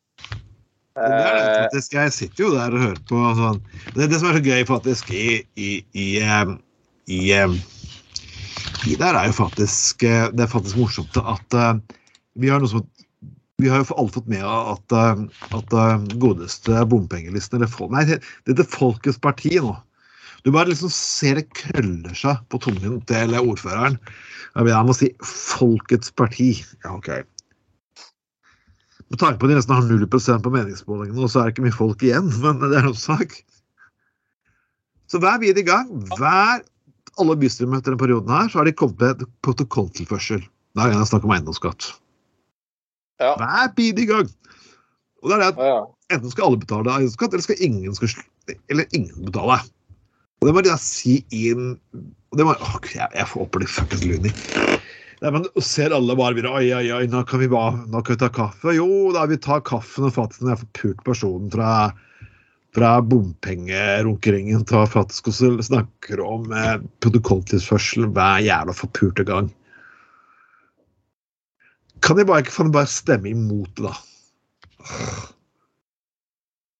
Eh, 0.99 1.63
faktisk, 1.63 1.93
jeg 1.93 2.13
sitter 2.13 2.43
jo 2.43 2.49
der 2.55 2.73
og 2.75 2.81
hører 2.83 3.01
på 3.07 3.19
sånn 3.37 3.59
Det, 3.93 4.07
det 4.09 4.17
som 4.19 4.31
er 4.31 4.39
så 4.39 4.41
gøy 4.43 4.63
faktisk 4.67 5.11
i, 5.15 5.27
i, 5.55 5.69
i, 5.93 6.07
i, 7.07 7.19
i 8.89 8.95
der 8.99 9.15
er 9.15 9.29
jo 9.29 9.35
faktisk 9.37 10.03
eh, 10.07 10.25
Det 10.33 10.43
er 10.43 10.51
faktisk 10.51 10.79
morsomt 10.81 11.19
at 11.21 11.55
eh, 11.55 11.77
vi 12.41 12.51
har 12.51 12.59
noe 12.63 12.71
som 12.71 12.87
vi 13.59 13.67
har 13.67 13.81
jo 13.81 13.95
alle 13.99 14.11
fått 14.15 14.27
med 14.31 14.43
at, 14.47 14.93
at 15.51 15.73
godeste 16.23 16.77
bompengelisten 16.87 17.59
eller 17.59 17.89
Nei, 17.91 18.05
det 18.47 18.55
det 18.55 18.65
Folkets 18.71 19.19
parti 19.19 19.51
nå. 19.59 19.73
Du 20.45 20.51
bare 20.55 20.71
liksom 20.71 20.91
ser 20.93 21.39
det 21.39 21.49
krøller 21.57 22.15
seg 22.15 22.39
på 22.51 22.61
tungen 22.63 23.01
til 23.09 23.35
ordføreren. 23.39 23.99
Jeg 24.55 24.85
må 24.87 24.95
si 24.95 25.11
Folkets 25.25 26.13
parti. 26.15 26.53
Ja, 26.85 26.95
OK. 26.95 27.11
Med 29.09 29.17
tanke 29.17 29.41
på 29.41 29.47
at 29.47 29.51
de 29.51 29.57
nesten 29.57 29.73
har 29.73 29.87
0 29.89 30.05
på 30.09 30.53
meningsmålingene, 30.53 31.23
og 31.25 31.31
så 31.31 31.41
er 31.41 31.49
det 31.49 31.55
ikke 31.55 31.65
mye 31.65 31.75
folk 31.75 32.03
igjen, 32.05 32.29
men 32.43 32.61
det 32.61 32.77
er 32.77 32.89
en 32.91 32.97
sak. 32.97 33.39
Så 35.09 35.17
hver 35.21 35.39
bidige 35.41 35.65
gang, 35.65 35.89
hver 36.19 36.61
alle 37.19 37.35
bystyremøter 37.41 37.91
denne 37.91 38.01
perioden 38.01 38.29
her, 38.29 38.51
så 38.51 38.61
har 38.61 38.69
de 38.69 38.75
kommet 38.77 39.01
med 39.01 39.25
protokolltilførsel. 39.45 40.43
Da 40.77 40.85
er 40.85 40.93
det 40.93 41.09
snakk 41.09 41.25
om 41.25 41.33
eiendomsskatt. 41.33 41.89
Ja. 43.19 43.33
Hver 43.35 43.73
i 43.81 44.05
gang. 44.05 44.29
Og 45.19 45.31
det 45.31 45.35
er 45.35 45.41
det 45.41 45.49
at 45.57 46.13
enten 46.15 46.31
skal 46.31 46.45
alle 46.45 46.61
betale 46.61 46.93
eiendomsskatt, 46.93 47.33
eller 47.33 47.47
skal 47.47 47.65
ingen, 47.65 47.97
skal, 47.97 48.13
eller 48.69 48.85
ingen 48.93 49.25
betale. 49.25 49.57
Og 50.39 50.47
det 50.47 50.55
må 50.55 50.63
jeg 50.63 50.81
si 50.83 51.19
inn 51.35 51.73
det 52.37 52.45
må, 52.45 52.53
åh, 52.53 52.75
jeg, 52.93 53.09
jeg 53.17 53.27
opp 53.41 53.57
det 53.57 53.67
fuckings 53.73 54.05
luni. 54.05 54.31
Nei, 55.19 55.31
men 55.33 55.47
ser 55.65 55.91
alle 55.95 56.15
bare 56.15 56.37
videre 56.37 56.59
Oi, 56.61 56.69
oi, 56.77 56.85
oi, 56.95 57.07
nå 57.11 57.23
kan 57.27 57.41
vi 57.41 57.49
bare, 57.51 57.81
nå 57.89 58.03
kan 58.05 58.15
vi 58.15 58.21
ta 58.21 58.29
kaffe. 58.31 58.75
Jo, 58.77 59.09
da 59.15 59.25
vi 59.27 59.39
tar 59.41 59.65
kaffen 59.67 60.07
og 60.07 60.13
faktisk 60.15 60.45
når 60.45 60.53
jeg 60.53 60.61
får 60.61 60.71
pult 60.79 61.01
personen 61.09 61.49
fra 61.53 61.71
fra 62.77 62.99
bompengerunkeringen 63.01 64.65
til 64.69 64.85
faktisk 64.93 65.31
også 65.31 65.55
snakker 65.65 66.21
om 66.21 66.51
eh, 66.53 66.75
protokolltilførsel 67.01 68.11
hver 68.13 68.43
jævla 68.45 68.75
forpulte 68.77 69.25
gang. 69.25 69.49
Kan 72.05 72.19
de 72.19 72.27
bare, 72.29 72.45
ikke 72.45 72.69
bare 72.71 72.87
stemme 72.87 73.33
imot 73.33 73.73
det, 73.75 73.89
da? 73.89 73.95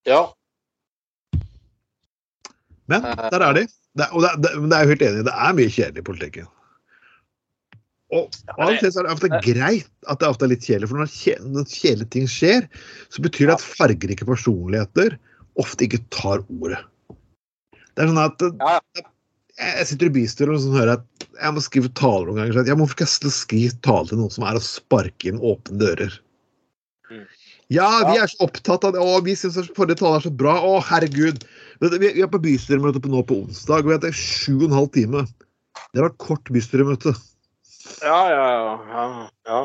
ja. 0.08 0.22
Men 2.90 3.06
der 3.06 3.44
er 3.46 3.58
de. 3.60 3.66
Det, 3.98 4.06
er- 4.06 4.14
og 4.16 4.24
det, 4.26 4.32
det, 4.46 4.54
men 4.62 4.70
det 4.72 4.78
er 4.80 4.86
jo 4.88 4.94
helt 4.94 5.06
enig, 5.10 5.26
det 5.28 5.36
er 5.36 5.56
mye 5.58 5.74
kjedelig 5.76 6.04
i 6.04 6.08
politikken. 6.10 6.48
Og 8.10 8.34
av 8.58 8.72
og 8.72 8.80
til 8.82 8.90
er 8.90 9.06
det 9.06 9.12
ofte 9.14 9.30
greit 9.46 9.90
at 10.10 10.22
det 10.22 10.30
ofte 10.32 10.48
er 10.48 10.52
litt 10.56 10.66
kjedelig, 10.66 10.88
for 10.90 10.98
når, 11.04 11.12
kje, 11.14 11.36
når 11.46 11.68
kjedelige 11.70 12.14
ting 12.16 12.30
skjer, 12.32 12.66
så 13.14 13.22
betyr 13.22 13.52
det 13.52 13.58
at 13.60 13.66
fargerike 13.78 14.26
personligheter 14.26 15.18
ofte 15.62 15.86
ikke 15.86 16.02
tar 16.16 16.42
ordet. 16.58 16.80
Det 17.94 18.06
er 18.06 18.10
sånn 18.10 18.22
at 18.24 18.42
Ja. 18.64 18.80
jeg 19.60 19.86
sitter 19.92 20.10
i 20.10 20.16
bystyret 20.16 20.56
og 20.56 20.64
sånn 20.64 20.78
hører 20.80 20.96
at 20.98 21.28
jeg 21.42 21.54
må 21.54 21.62
skrive 21.62 21.92
taler 22.00 22.30
noen 22.32 22.40
ganger. 22.42 22.56
Så 22.58 22.66
jeg 22.72 22.80
må 22.80 22.88
ikke 22.90 23.10
skrive 23.10 23.78
tale 23.86 24.08
til 24.10 24.22
noen 24.22 24.34
som 24.34 24.48
er 24.48 24.58
å 24.58 24.64
sparke 24.64 25.30
inn 25.30 25.42
åpne 25.44 25.78
dører? 25.82 26.16
Mm. 27.12 27.26
Ja, 27.70 27.90
vi 28.10 28.18
er 28.18 28.32
så 28.32 28.48
opptatt 28.48 28.88
av 28.88 28.96
det. 28.96 29.02
Å, 29.04 29.20
vi 29.22 29.36
syns 29.38 29.60
forrige 29.78 30.00
taler 30.00 30.18
er 30.18 30.26
så 30.26 30.34
bra. 30.34 30.56
Å, 30.66 30.80
herregud. 30.90 31.44
Vi 31.80 32.10
er 32.22 32.28
på 32.32 32.42
bystyremøte 32.44 33.00
nå 33.08 33.22
på 33.28 33.38
onsdag, 33.46 33.84
og 33.84 33.88
vi 33.88 33.94
har 33.96 34.02
hatt 34.04 34.18
sju 34.18 34.58
og 34.58 34.66
en 34.70 34.78
halv 34.82 34.90
time. 34.96 35.22
Det 35.94 36.02
var 36.04 36.12
et 36.12 36.18
kort 36.20 36.50
bystyremøte. 36.52 37.14
Ja, 38.04 38.20
ja, 38.32 38.48
ja. 38.90 39.06
ja. 39.48 39.62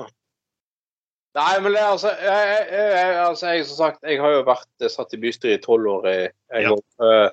Nei, 1.34 1.54
men 1.64 1.74
det, 1.74 1.80
er 1.82 1.90
altså, 1.90 2.12
jeg, 2.22 2.50
jeg, 2.70 2.90
jeg, 2.94 3.16
altså 3.24 3.50
jeg, 3.50 3.64
som 3.66 3.78
sagt, 3.80 4.04
jeg 4.06 4.20
har 4.22 4.36
jo 4.36 4.44
vært 4.46 4.84
eh, 4.86 4.92
satt 4.92 5.16
i 5.16 5.18
bystyret 5.18 5.58
i 5.58 5.64
tolv 5.64 5.90
år. 5.96 6.06
Jeg, 6.12 6.30
jeg, 6.54 6.68
Ja. 6.68 6.76
eh, 7.08 7.30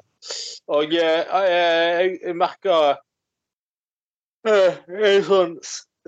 og 0.73 0.95
eh, 0.97 1.35
jeg, 1.51 2.15
jeg 2.25 2.37
merker 2.37 2.95
eh, 4.49 4.81
en 4.89 5.27
sånn, 5.29 5.53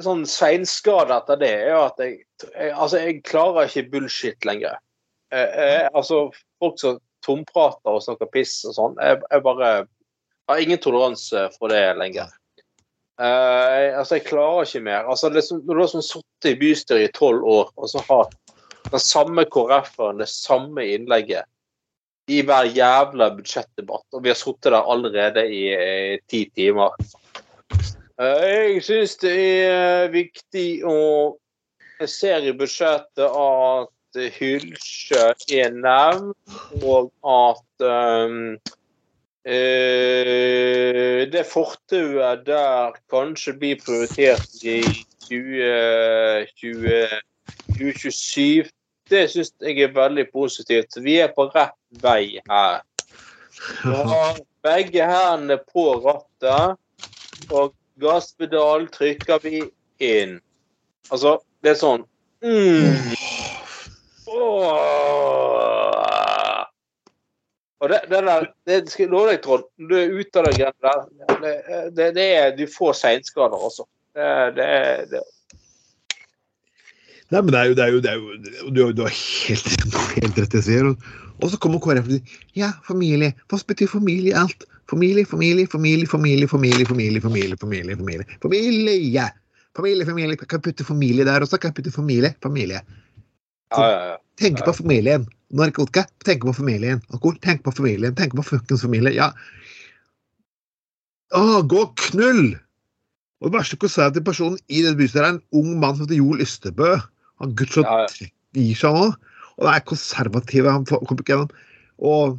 sånn 0.01 0.25
seinskade 0.29 1.13
etter 1.21 1.37
det 1.41 1.53
er 1.69 1.77
at 1.83 2.01
jeg, 2.01 2.23
Altså, 2.73 2.97
jeg 3.05 3.21
klarer 3.29 3.69
ikke 3.69 3.91
bullshit 3.93 4.45
lenger. 4.49 4.81
Eh, 5.31 5.53
eh, 5.61 5.85
altså, 5.93 6.25
folk 6.59 6.81
som 6.81 6.97
tomprater 7.25 7.95
og 7.95 8.03
snakker 8.05 8.31
piss 8.33 8.61
og 8.69 8.77
sånn, 8.77 8.95
jeg, 9.01 9.21
jeg 9.31 9.45
bare 9.45 9.73
har 10.49 10.61
ingen 10.63 10.81
toleranse 10.83 11.47
for 11.57 11.71
det 11.71 11.81
lenger. 11.99 12.31
Eh, 13.21 13.89
altså, 13.97 14.17
jeg 14.17 14.27
klarer 14.27 14.67
ikke 14.67 14.83
mer. 14.85 15.09
Altså, 15.09 15.31
liksom, 15.33 15.63
når 15.63 15.73
du 15.73 15.83
har 15.83 15.91
sånn 15.93 16.05
sittet 16.05 16.51
i 16.51 16.59
bystyret 16.59 17.07
i 17.07 17.15
tolv 17.15 17.47
år, 17.47 17.73
og 17.77 17.91
så 17.91 18.03
har 18.09 18.31
den 18.89 19.01
samme 19.01 19.45
KrF-eren 19.49 20.19
det 20.21 20.29
samme 20.31 20.85
innlegget 20.95 21.49
i 22.31 22.39
hver 22.47 22.69
jævla 22.71 23.29
budsjettdebatt, 23.35 24.07
og 24.15 24.23
vi 24.23 24.31
har 24.31 24.39
sittet 24.39 24.71
der 24.71 24.79
allerede 24.79 25.43
i 25.51 25.65
eh, 25.75 26.19
ti 26.31 26.45
timer 26.55 26.95
Eh, 28.21 28.75
Jeg 28.77 28.83
syns 28.85 29.15
det 29.23 29.33
er 29.65 30.11
viktig 30.13 30.83
å 30.85 30.97
Jeg 32.01 32.09
ser 32.09 32.45
i 32.45 32.53
budsjettet 32.57 33.25
at 33.25 33.89
Hylsjø 34.15 35.33
er 35.51 35.73
nevnt, 35.73 36.37
og 36.83 37.11
at 37.25 37.85
um, 37.87 38.55
uh, 39.47 41.21
det 41.33 41.45
fortauet 41.49 42.45
der 42.47 42.95
kanskje 43.11 43.53
blir 43.59 43.81
prioritert 43.81 44.63
i 44.63 44.81
2020, 45.27 47.05
2027. 47.73 48.71
Det 49.09 49.23
syns 49.31 49.53
jeg 49.61 49.83
er 49.83 49.93
veldig 49.95 50.27
positivt. 50.33 50.97
Vi 51.03 51.19
er 51.19 51.33
på 51.35 51.49
rett 51.53 51.77
vei 52.03 52.39
her. 52.49 52.81
Har 53.83 54.39
begge 54.63 55.05
hendene 55.05 55.59
på 55.73 55.89
rattet, 56.05 56.79
og 57.51 57.73
gasspedalen 58.01 58.87
trykker 58.93 59.43
vi 59.43 59.61
inn. 59.99 60.39
Altså, 61.11 61.37
det 61.63 61.73
er 61.73 61.79
sånn 61.79 62.05
mm. 62.43 63.32
Og 67.83 67.89
det, 67.91 67.99
det, 68.07 68.19
der, 68.23 68.45
det 68.67 68.77
skal 68.91 69.11
jeg 69.11 69.41
Trond, 69.43 69.65
når 69.77 69.89
du 69.89 69.95
er 69.99 70.13
ute 70.15 70.39
av 70.39 70.45
den 70.47 70.55
greia 70.55 70.71
der, 70.85 70.99
det, 71.91 72.09
det, 72.15 72.27
er, 72.37 72.53
du 72.55 72.63
får 72.71 72.93
seinskader 73.01 73.59
også. 73.59 73.83
Det, 74.15 74.27
det, 74.55 74.67
det. 75.11 75.23
Nei, 77.33 77.41
men 77.41 77.51
det 77.51 77.59
er 77.59 77.65
jo, 77.67 77.75
det 77.75 77.83
er 77.83 77.91
jo, 77.91 77.99
det 78.03 78.11
er 78.11 78.17
jo 78.21 78.69
du, 78.69 78.81
du, 78.95 79.01
har 79.03 79.11
helt, 79.11 79.67
helt 80.15 80.39
rett 80.39 80.53
i 80.53 80.59
det 80.59 80.63
sier. 80.63 80.91
Og 81.41 81.51
så 81.51 81.59
kommer 81.59 81.81
KrF 81.83 82.07
og 82.07 82.13
sier 82.13 82.39
ja, 82.55 82.71
familie. 82.87 83.33
Hva 83.51 83.59
betyr 83.67 83.91
familie 83.91 84.37
alt? 84.37 84.63
Familie, 84.91 85.25
familie, 85.27 85.67
familie, 85.67 86.07
familie, 86.07 86.47
familie, 86.47 86.87
familie, 86.87 86.87
familie, 86.87 87.21
familie. 87.25 87.57
Familie, 87.59 87.97
familie, 87.97 88.25
familie. 88.39 89.29
familie, 89.75 90.05
familie. 90.05 90.37
Kan 90.37 90.59
jeg 90.59 90.67
putte 90.69 90.85
familie 90.87 91.25
der 91.25 91.41
også? 91.41 91.57
Kan 91.57 91.73
jeg 91.73 91.81
putte 91.81 91.91
familie? 91.91 92.35
Familie 92.43 92.83
ja, 93.77 93.87
ja, 93.89 94.03
ja. 94.13 94.19
Tenke 94.39 94.65
på 94.65 94.73
familien. 94.73 95.27
Narkotika. 95.53 96.05
tenk 96.25 96.41
på 96.41 96.53
familien. 96.53 97.01
Alkohol. 97.13 97.37
tenk 97.41 97.63
på 97.63 97.71
familien. 97.71 98.15
Tenk 98.15 98.35
på 98.35 98.45
fuckings 98.45 98.81
familie. 98.81 99.13
Ja. 99.13 99.31
Å, 101.33 101.61
gå 101.65 101.81
og 101.85 101.97
knull! 102.09 102.55
Og 103.43 103.49
det 103.51 103.57
verste 103.57 103.77
konservative 103.81 104.25
personen 104.25 104.57
i 104.71 104.81
det 104.85 104.95
bystyret 104.97 105.25
er 105.25 105.35
en 105.35 105.43
ung 105.59 105.75
mann 105.81 105.97
som 105.97 106.05
heter 106.05 106.21
Joel 106.21 106.43
Ystebø. 106.45 106.95
Han 107.43 107.55
gudskjelov 107.59 108.13
gir 108.55 108.77
seg 108.79 108.95
nå. 108.95 109.07
Og 109.57 109.67
det 109.67 109.73
er 109.75 109.87
konservative 109.89 110.73
han 110.73 110.85
kommer 110.89 111.21
ikke 111.21 111.33
gjennom. 111.33 111.51
Og, 111.99 112.37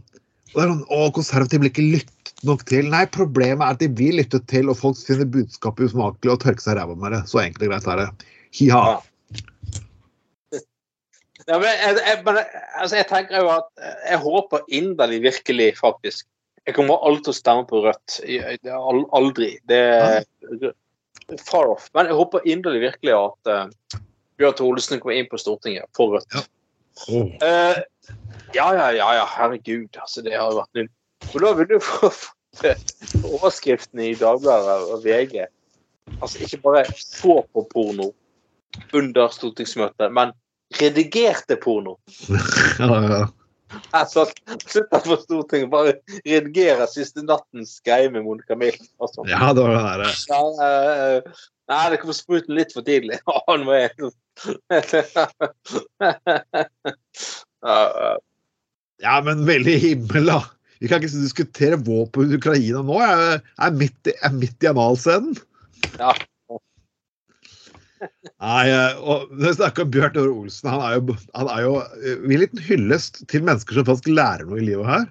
og 0.55 0.57
det 0.57 0.65
er 0.65 0.71
sånn, 0.73 0.85
å, 0.89 1.01
konservative 1.15 1.63
blir 1.63 1.75
ikke 1.75 1.89
lyttet 1.93 2.45
nok 2.49 2.65
til. 2.71 2.89
Nei, 2.91 3.05
problemet 3.15 3.67
er 3.67 3.77
at 3.77 3.83
de 3.83 3.91
blir 4.01 4.17
lyttet 4.19 4.49
til, 4.51 4.71
og 4.73 4.81
folk 4.81 4.99
finner 5.05 5.29
budskapet 5.37 5.91
usmakelig 5.91 6.35
og 6.35 6.41
tørker 6.43 6.67
seg 6.67 6.81
ræva 6.81 6.97
med 6.99 7.15
det. 7.15 7.23
Så 7.31 7.43
enkelt 7.45 7.69
og 7.69 7.75
greit 7.75 7.91
er 7.93 8.03
det. 8.03 8.31
Hi-ha. 8.59 8.85
Ja. 11.49 11.59
Men 11.59 11.69
jeg, 11.69 11.97
jeg, 12.01 12.21
men 12.25 12.39
altså 12.81 12.97
jeg 12.97 13.07
tenker 13.11 13.43
jo 13.43 13.51
at 13.53 13.83
jeg 14.09 14.19
håper 14.23 14.63
inderlig 14.73 15.19
virkelig, 15.27 15.75
faktisk 15.77 16.27
Jeg 16.65 16.75
kommer 16.79 17.03
aldri 17.05 17.27
til 17.27 17.35
å 17.35 17.37
stemme 17.37 17.67
på 17.69 17.83
Rødt. 17.85 18.15
Jeg- 18.25 18.59
det 18.65 18.71
er 18.73 19.03
Aldri. 19.13 19.51
Det 19.69 19.81
er 19.85 20.25
far 21.45 21.69
off. 21.75 21.91
Men 21.93 22.07
jeg 22.09 22.17
håper 22.17 22.47
inderlig 22.49 22.81
virkelig 22.87 23.13
at 23.19 23.51
uh, 23.53 23.99
Bjørn 24.41 24.57
Tholesen 24.57 25.01
kommer 25.03 25.19
inn 25.19 25.29
på 25.29 25.37
Stortinget 25.43 25.85
for 25.97 26.15
Rødt. 26.17 26.33
Ja. 26.33 26.41
Eh, 27.45 27.83
ja, 28.55 28.69
ja, 28.73 28.87
ja, 28.97 29.11
ja, 29.19 29.27
herregud. 29.29 29.93
Altså, 30.01 30.23
det 30.25 30.33
har 30.39 30.49
jo 30.55 30.63
vært 30.63 30.79
null. 30.81 30.89
Og 31.35 31.37
da 31.45 31.53
vil 31.59 31.69
du 31.75 31.77
få 31.85 32.09
få 32.15 32.73
overskriftene 33.35 34.09
i 34.13 34.17
Dagbladet 34.19 34.89
og 34.95 35.05
VG. 35.05 35.45
Altså, 36.21 36.39
ikke 36.47 36.63
bare 36.65 36.85
få 37.19 37.43
på 37.53 37.65
porno 37.73 38.09
under 38.95 39.29
stortingsmøtet, 39.35 40.09
men 40.15 40.33
redigerte 40.81 41.57
porno. 41.61 41.99
Ja, 42.79 43.01
ja. 43.11 43.25
Altså, 43.91 44.27
sitter 44.67 45.01
på 45.03 45.17
Stortinget 45.19 45.71
bare 45.73 45.93
redigere 46.27 46.87
siste 46.91 47.25
nattens 47.27 47.81
greie 47.87 48.11
med 48.13 48.23
Monica 48.27 48.55
Milt. 48.59 48.91
Altså. 49.03 49.25
ja, 49.31 49.53
det 49.57 49.63
var 49.67 49.99
det 50.03 50.11
Ja, 50.31 50.41
uh, 50.55 51.19
nei, 51.73 51.91
det 51.91 51.99
kommer 52.03 52.17
spruten 52.17 52.55
litt 52.59 52.73
for 52.77 52.83
tidlig. 52.87 53.19
Nå 53.65 53.71
er 53.75 53.81
jeg 53.89 53.93
ja, 59.05 59.15
men 59.25 59.47
veldig 59.49 59.77
himmel, 59.81 60.25
da. 60.31 60.41
Vi 60.83 60.87
kan 60.91 60.99
ikke 61.01 61.23
diskutere 61.23 61.79
våpen 61.81 62.31
i 62.31 62.37
Ukraina 62.39 62.81
nå. 62.85 62.97
Jeg 63.01 63.41
er 63.67 63.73
midt 63.79 64.11
i, 64.11 64.13
jeg 64.13 64.29
er 64.29 64.35
midt 64.37 64.59
i 64.67 64.71
analscenen. 64.71 65.35
Ja. 65.99 66.13
Nei, 68.45 68.65
eh, 68.71 68.97
og 69.01 69.31
når 69.33 69.47
vi 69.47 69.53
snakker 69.59 69.85
om 69.85 69.93
Bjørn 69.95 70.15
Tore 70.17 70.33
Olsen, 70.33 70.71
han 70.71 70.83
er 70.85 70.97
jo, 70.99 71.17
han 71.37 71.51
er 71.53 71.63
jo 71.65 71.77
eh, 71.83 72.17
en 72.19 72.43
liten 72.43 72.63
hyllest 72.67 73.23
til 73.31 73.45
mennesker 73.47 73.79
som 73.79 73.87
faktisk 73.89 74.11
lærer 74.13 74.49
noe 74.49 74.61
i 74.61 74.67
livet 74.69 74.89
her. 74.89 75.07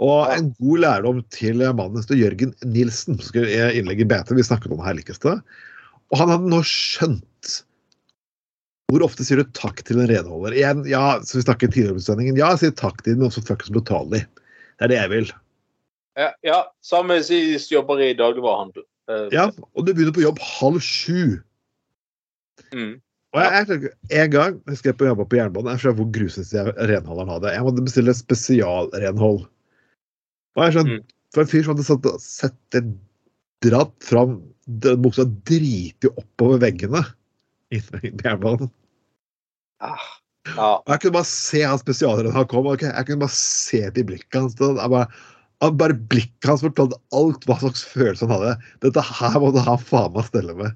Og 0.00 0.30
en 0.32 0.52
god 0.56 0.80
lærdom 0.84 1.18
til 1.34 1.60
mannen 1.76 2.06
til 2.08 2.22
Jørgen 2.22 2.54
Nilsen, 2.64 3.18
som 3.18 3.26
skulle 3.26 3.72
innlegg 3.76 4.00
i 4.00 4.08
BT. 4.08 4.32
Vi 4.38 4.46
snakket 4.46 4.72
om 4.72 4.80
det 4.80 4.86
her 4.86 4.96
likeste. 4.96 5.34
Og 6.10 6.18
han 6.18 6.32
hadde 6.32 6.50
nå 6.50 6.62
skjønt 6.66 7.26
Hvor 8.90 9.04
ofte 9.06 9.22
sier 9.26 9.38
du 9.38 9.50
takk 9.54 9.84
til 9.86 10.00
en 10.00 10.08
renholder? 10.10 10.56
Igjen, 10.56 10.80
ja, 10.88 11.20
så 11.22 11.38
vi 11.38 11.44
snakket 11.44 11.76
tidligere 11.76 11.98
om 11.98 12.02
sendingen. 12.02 12.38
Ja, 12.40 12.54
jeg 12.54 12.64
sier 12.64 12.78
takk 12.80 13.04
til 13.04 13.12
den, 13.12 13.20
men 13.20 13.28
også 13.28 13.44
fuckings 13.46 13.74
betaler 13.76 14.24
dem. 14.24 14.46
Det 14.80 14.86
er 14.86 14.90
det 14.90 14.98
jeg 14.98 15.12
vil. 15.12 15.30
Ja, 16.18 16.30
ja, 16.42 16.58
samme 16.82 17.20
hvis 17.20 17.68
jobber 17.70 18.00
i 18.02 18.10
dagligvarehandel. 18.18 18.82
Eh, 19.10 19.28
Ja, 19.34 19.46
og 19.76 19.86
du 19.86 19.92
begynner 19.92 20.16
på 20.16 20.24
jobb 20.24 20.40
halv 20.42 20.80
sju. 20.82 21.38
Mm. 22.74 22.92
Og 23.30 23.40
jeg, 23.44 23.66
jeg, 23.68 23.90
En 24.24 24.30
gang 24.32 24.56
jeg 24.58 24.72
husker 24.74 24.90
jeg 24.90 24.98
på 24.98 25.06
jobba 25.06 25.24
på 25.30 25.38
jernbanen, 25.38 25.70
jeg 25.76 25.82
skjønner 25.84 25.98
hvor 26.00 26.08
grusomt 26.16 26.78
renholderen 26.90 27.30
hadde. 27.36 27.52
Jeg 27.54 27.62
måtte 27.66 27.84
bestille 27.86 28.14
spesialrenhold. 28.18 29.44
Og 30.58 30.64
jeg 30.66 30.74
skjønner, 30.76 30.98
Mm. 31.00 31.16
For 31.30 31.44
en 31.44 31.50
fyr 31.52 31.62
som 31.62 31.76
hadde 31.76 31.84
satt, 31.86 32.06
sett 32.24 32.56
det 32.74 32.80
dratt 33.62 33.92
fram 34.02 34.32
den 34.82 34.98
buksa 35.04 35.22
driti 35.46 36.08
oppover 36.10 36.58
veggene 36.64 37.04
i 37.70 37.78
jernbanen. 37.78 38.66
Ah, 39.78 40.08
ja. 40.48 40.72
Og 40.82 40.90
jeg 40.90 41.04
kunne 41.04 41.14
bare 41.20 41.28
se 41.30 41.62
han 41.62 41.78
spesialrenholderen 41.78 42.48
kom. 42.50 42.66
Okay? 42.72 42.90
Jeg 42.90 43.06
kunne 43.06 43.22
bare 43.22 43.36
se 43.36 43.84
det 43.94 44.02
i 44.02 44.08
blikket 44.10 44.40
hans. 44.40 44.56
det 44.58 44.72
Bare, 44.74 45.06
han- 45.62 45.76
bare 45.78 45.94
blikket 45.94 46.50
hans 46.50 46.64
fortalte 46.66 46.98
alt 47.14 47.46
hva 47.46 47.60
slags 47.62 47.84
følelse 47.94 48.26
han 48.26 48.34
hadde. 48.34 48.56
Dette 48.82 49.06
her 49.06 49.38
måtte 49.38 49.62
han 49.70 49.78
faen 49.78 50.12
meg 50.18 50.26
stelle 50.26 50.56
med. 50.58 50.74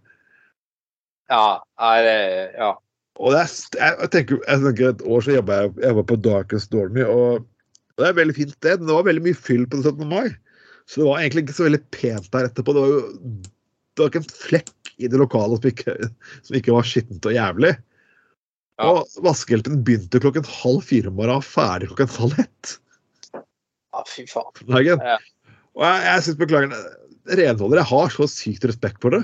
Ja. 1.33 1.47
Er, 1.81 2.11
Ja. 2.59 2.75
Og 3.22 3.31
det 3.31 3.45
er, 3.45 3.51
jeg, 3.79 4.11
tenker, 4.11 4.39
jeg 4.43 4.62
tenker 4.64 4.89
Et 4.91 5.03
år 5.07 5.20
så 5.22 5.37
jobba 5.37 5.59
jeg, 5.61 5.75
jeg 5.85 5.97
var 6.01 6.07
på 6.09 6.16
Darkest 6.18 6.72
Dormy, 6.72 7.05
og 7.07 7.45
det 7.95 8.09
er 8.09 8.16
veldig 8.16 8.35
fint 8.35 8.55
sted. 8.57 8.81
Men 8.81 8.89
det 8.91 8.97
var 8.97 9.07
veldig 9.07 9.22
mye 9.29 9.39
fyll 9.39 9.68
på 9.70 9.79
det 9.79 9.93
17. 9.93 10.09
mai. 10.11 10.33
Så 10.91 11.01
det 11.01 11.07
var 11.07 11.20
egentlig 11.22 11.45
ikke 11.45 11.57
så 11.57 11.68
veldig 11.68 11.83
pent 11.95 12.31
der 12.35 12.49
etterpå. 12.49 12.75
Det 12.75 12.83
var 12.83 12.91
jo 12.91 13.03
det 13.95 14.03
var 14.03 14.11
ikke 14.11 14.22
en 14.25 14.33
flekk 14.35 14.95
i 14.99 15.11
det 15.11 15.18
lokale 15.20 15.59
som 15.59 15.68
ikke, 15.70 15.95
som 16.43 16.57
ikke 16.59 16.75
var 16.75 16.89
skittent 16.89 17.29
og 17.31 17.37
jævlig. 17.37 17.70
Ja. 18.83 18.89
Og 18.91 19.20
vaskehjelpen 19.22 19.85
begynte 19.87 20.18
klokken 20.22 20.47
halv 20.51 20.83
fire 20.83 21.12
om 21.12 21.18
morgenen 21.20 21.39
og 21.39 21.47
ferdig 21.47 21.93
klokken 21.93 22.11
halv 22.16 22.41
ett. 22.43 22.72
ja, 23.95 24.03
fy 24.11 24.27
faen. 24.27 24.51
Ja. 24.83 25.18
Og 25.79 25.87
jeg, 25.87 26.03
jeg 26.09 26.25
synes, 26.27 26.41
beklager, 26.43 26.75
renholdere, 27.39 27.87
har 27.87 28.11
så 28.14 28.27
sykt 28.31 28.66
respekt 28.66 28.99
for 29.03 29.14
det. 29.14 29.22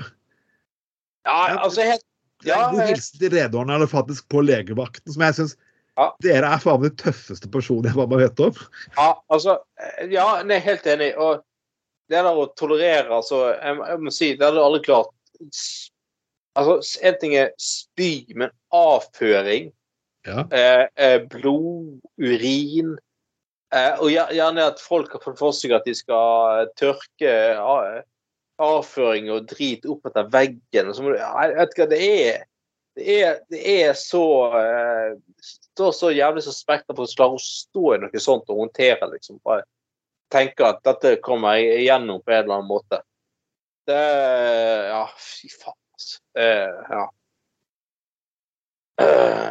Ja, 1.25 1.59
altså 1.61 1.83
helt 1.85 2.05
Ja, 2.45 2.71
god 2.71 2.87
hilsen 2.89 3.19
til 3.21 3.35
renholderne 3.35 3.75
eller 3.77 3.89
faktisk 3.91 4.25
på 4.33 4.41
legevakten, 4.41 5.13
som 5.13 5.21
jeg 5.27 5.35
syns 5.37 5.57
Ja. 5.99 6.07
dere 6.23 6.47
er 6.55 6.61
faen 6.63 6.81
meg 6.81 6.95
de 6.95 7.03
tøffeste 7.03 7.49
personene 7.51 7.91
jeg 7.91 8.09
bare 8.09 8.21
vet 8.23 8.39
om. 8.39 8.55
Ja, 8.97 9.09
altså 9.29 9.57
eh, 9.77 10.07
Ja, 10.09 10.25
jeg 10.41 10.55
er 10.55 10.63
helt 10.65 10.87
enig. 10.87 11.11
Og 11.17 11.43
det 12.09 12.23
der 12.23 12.31
å 12.41 12.47
tolerere, 12.57 13.11
altså 13.13 13.51
Jeg, 13.53 13.77
jeg 13.87 13.99
må 14.01 14.11
si, 14.11 14.31
det 14.35 14.45
hadde 14.47 14.57
du 14.57 14.63
aldri 14.63 14.81
klart. 14.87 15.11
Altså, 16.55 16.79
en 17.07 17.15
ting 17.21 17.35
er 17.39 17.51
spy, 17.61 18.25
men 18.35 18.49
avføring, 18.73 19.71
Ja. 20.25 20.43
eh, 20.51 20.87
eh, 20.97 21.19
blod, 21.25 21.99
urin 22.21 22.91
eh, 23.73 23.95
Og 23.99 24.11
gjerne 24.11 24.67
at 24.67 24.79
folk 24.79 25.11
har 25.15 25.19
fått 25.23 25.39
for 25.39 25.51
seg 25.57 25.71
at 25.73 25.85
de 25.87 25.95
skal 25.97 26.67
tørke 26.77 27.25
eh, 27.31 28.01
avføring 28.61 29.29
og 29.33 29.49
drit 29.49 29.85
opp 29.89 30.07
etter 30.09 30.29
veggen. 30.31 30.89
Og 30.89 30.95
så 30.95 31.03
må 31.03 31.13
du, 31.13 31.19
jeg 31.19 31.57
vet 31.57 31.75
ikke 31.75 31.91
det 31.91 32.01
er. 32.07 32.47
Det 32.97 33.19
er, 33.23 33.37
det 33.47 33.61
er 33.71 33.93
så 33.95 34.23
eh, 34.59 35.13
står 35.71 35.91
så 35.95 36.09
jævlig 36.11 36.43
suspekt 36.43 36.89
at 36.91 36.99
å 36.99 37.05
klarer 37.07 37.37
å 37.37 37.43
stå 37.43 37.93
i 37.95 38.01
noe 38.01 38.23
sånt 38.23 38.49
og 38.51 38.65
håndtere 38.65 39.07
liksom. 39.13 39.39
Bare 39.45 39.63
tenke 40.31 40.67
at 40.67 40.83
dette 40.87 41.15
kommer 41.23 41.59
jeg 41.59 41.85
igjennom 41.85 42.21
på 42.23 42.33
en 42.33 42.43
eller 42.43 42.59
annen 42.59 42.69
måte. 42.71 43.01
Det 43.87 44.01
Ja, 44.91 45.05
fy 45.17 45.49
faen, 45.49 45.77
altså. 45.95 46.19
Det, 46.35 46.51
ja. 46.91 47.07
Eh, 49.01 49.49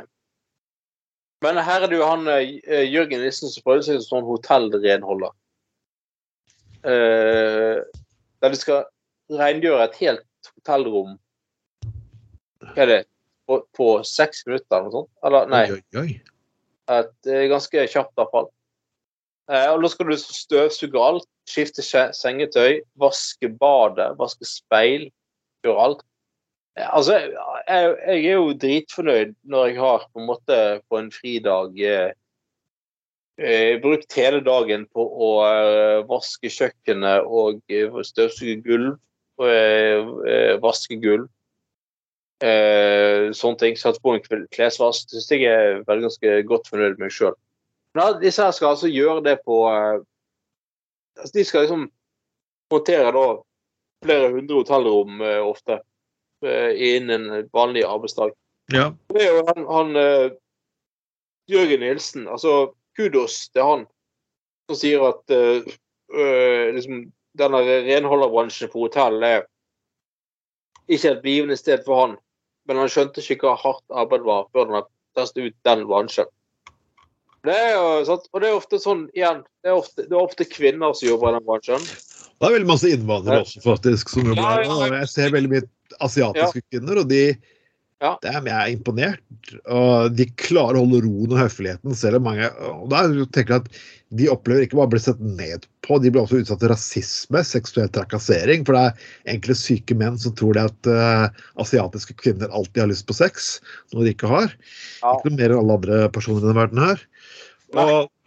Men 1.40 1.56
her 1.64 1.82
er 1.82 1.88
det 1.88 1.96
jo 1.96 2.06
han 2.06 2.28
eh, 2.28 2.84
Jørgen 2.92 3.24
Nissen 3.24 3.48
som 3.48 3.64
prøver 3.64 3.86
seg 3.86 4.02
som 4.02 4.20
sånn 4.20 4.28
hotellrenholder. 4.28 5.32
Eh, 6.84 7.80
der 8.40 8.52
de 8.52 8.60
skal 8.60 8.84
rengjøre 9.30 9.86
et 9.86 9.98
helt 10.00 10.50
hotellrom 10.54 11.16
Hva 12.64 12.84
er 12.84 12.90
det? 12.90 13.00
På, 13.48 13.60
på 13.74 13.86
seks 14.06 14.44
minutter 14.46 14.76
eller 14.76 14.88
noe 14.88 14.94
sånt? 14.94 15.10
Eller 15.26 15.50
nei. 15.50 15.62
Oi, 15.74 15.80
oi. 15.98 16.10
Et, 16.90 17.14
eh, 17.26 17.46
ganske 17.50 17.86
kjapt 17.90 18.22
avfall. 18.22 18.50
Eh, 19.50 19.66
og 19.72 19.82
da 19.82 19.90
skal 19.90 20.10
du 20.10 20.16
støvsuge 20.20 21.02
alt, 21.02 21.26
skifte 21.50 21.82
sengetøy, 21.82 22.84
vaske 23.00 23.50
badet, 23.58 24.12
vaske 24.20 24.46
speil, 24.46 25.08
gjøre 25.66 25.86
alt. 25.86 26.04
Eh, 26.78 26.86
altså, 26.86 27.18
jeg, 27.18 27.90
jeg 28.06 28.20
er 28.20 28.38
jo 28.38 28.54
dritfornøyd 28.62 29.34
når 29.50 29.70
jeg 29.72 29.80
har 29.82 30.06
på 30.06 30.22
en 30.22 30.30
måte 30.30 30.58
på 30.86 31.00
en 31.00 31.10
fridag 31.14 31.82
eh, 31.82 32.12
eh, 33.40 33.74
brukt 33.82 34.14
hele 34.18 34.44
dagen 34.46 34.86
på 34.94 35.02
å 35.02 35.30
eh, 35.48 35.98
vaske 36.10 36.52
kjøkkenet 36.52 37.26
og 37.26 37.62
støvsuge 38.06 38.60
gulv. 38.66 38.98
Eh, 39.46 40.00
eh, 40.30 40.56
vaske 40.62 40.98
gulv. 41.02 41.28
Eh, 42.40 43.30
sånne 43.36 43.60
ting. 43.60 43.78
Satt 43.78 44.00
på 44.02 44.16
en 44.16 44.48
klesvask. 44.54 45.08
Det 45.10 45.20
syns 45.20 45.30
jeg 45.34 45.50
er 45.50 45.84
veldig 45.88 46.08
ganske 46.08 46.34
godt 46.48 46.70
fornøyd 46.72 46.96
med 46.98 47.06
meg 47.08 47.14
sjøl. 47.14 47.36
Disse 48.22 48.44
her 48.46 48.54
skal 48.54 48.74
altså 48.76 48.90
gjøre 48.90 49.24
det 49.26 49.40
på 49.42 49.64
altså 49.66 51.32
De 51.34 51.42
skal 51.44 51.64
liksom 51.64 51.88
montere 52.70 53.10
da 53.16 53.24
flere 54.04 54.28
hundre 54.30 54.60
hotellrom 54.60 55.24
ofte 55.42 55.80
innen 56.40 57.26
en 57.34 57.48
vanlig 57.52 57.82
arbeidsdag. 57.84 58.30
Ja. 58.72 58.92
Det 59.10 59.24
er 59.26 59.34
jo 59.34 59.42
han, 59.48 59.66
han 59.66 59.90
Jørgen 61.50 61.82
Nilsen. 61.82 62.28
Altså, 62.30 62.70
kudos 62.96 63.48
til 63.50 63.66
han 63.66 63.84
som 64.70 64.78
sier 64.78 65.02
at 65.08 65.34
øh, 65.34 66.74
liksom, 66.74 67.02
denne 67.38 67.60
renholderbransjen 67.86 68.70
på 68.72 68.86
hotell 68.86 69.22
er 69.26 69.44
ikke 70.90 71.12
et 71.14 71.22
blivende 71.22 71.56
sted 71.58 71.84
for 71.86 72.00
han. 72.04 72.16
Men 72.68 72.80
han 72.82 72.90
skjønte 72.92 73.22
ikke 73.22 73.46
hva 73.48 73.56
hardt 73.58 73.84
arbeid 74.02 74.26
var 74.26 74.48
før 74.54 74.72
han 74.74 74.88
testet 75.18 75.50
ut 75.50 75.56
den 75.66 75.86
bransjen. 75.88 76.28
Det 77.46 77.54
er 77.56 77.70
jo, 77.72 77.84
sant? 78.04 78.26
Og 78.34 78.42
det 78.42 78.50
er 78.50 78.56
ofte 78.58 78.78
sånn 78.82 79.06
igjen, 79.16 79.38
det 79.64 79.70
er 79.72 79.78
ofte, 79.78 80.04
det 80.04 80.12
er 80.12 80.20
ofte 80.20 80.44
kvinner 80.44 80.92
som 80.96 81.08
jobber 81.08 81.30
i 81.32 81.38
den 81.38 81.46
bransjen. 81.46 81.86
Det 82.40 82.48
er 82.48 82.54
veldig 82.56 82.68
masse 82.68 82.90
innvandrere 82.92 83.46
også, 83.46 83.62
faktisk. 83.64 84.12
som 84.12 84.28
jobber 84.28 84.42
Ja, 84.42 84.50
her. 84.58 84.66
ja, 84.66 84.76
ja. 84.90 84.98
Jeg 85.00 85.08
ser 85.14 85.32
veldig 85.32 85.50
mye 85.54 85.64
asiatiske 86.04 86.62
kvinner, 86.68 87.00
og 87.00 87.08
de 87.08 87.22
Ja. 88.00 88.14
det 88.22 88.30
er, 88.32 88.44
jeg 88.48 88.56
er 88.56 88.72
imponert. 88.72 89.54
Og 89.68 90.14
de 90.16 90.26
klarer 90.40 90.78
å 90.78 90.84
holde 90.84 91.02
roen 91.04 91.34
og 91.34 91.40
høfligheten, 91.42 91.96
selv 91.96 92.20
om 92.20 92.28
mange 92.30 92.48
og 92.64 92.86
da 92.92 93.02
tenker 93.34 93.58
jeg 93.58 93.64
at 93.64 93.80
De 94.16 94.26
opplever 94.32 94.64
ikke 94.64 94.78
bare 94.78 94.88
å 94.88 94.92
bli 94.94 95.02
sett 95.04 95.20
ned 95.22 95.66
på, 95.86 96.00
de 96.02 96.10
blir 96.10 96.24
også 96.24 96.40
utsatt 96.40 96.64
for 96.64 96.72
rasisme, 96.72 97.42
seksuell 97.46 97.92
trakassering. 97.94 98.64
For 98.66 98.74
det 98.74 98.80
er 98.88 99.34
enkle 99.36 99.54
syke 99.54 99.94
menn 99.94 100.16
som 100.18 100.34
tror 100.34 100.56
det 100.56 100.64
at 100.66 100.88
uh, 100.90 101.44
asiatiske 101.62 102.16
kvinner 102.18 102.50
alltid 102.50 102.82
har 102.82 102.90
lyst 102.90 103.06
på 103.06 103.14
sex, 103.14 103.52
noe 103.94 104.08
de 104.08 104.16
ikke 104.16 104.32
har. 104.32 104.50
Ja. 105.04 105.12
Ikke 105.14 105.30
noe 105.30 105.38
mer 105.38 105.54
enn 105.54 105.62
alle 105.62 105.76
andre 105.78 106.00
personer 106.16 106.42
i 106.42 106.48
denne 106.48 106.58
verden 106.58 106.82
her. 106.82 107.04
Nei. 107.78 107.86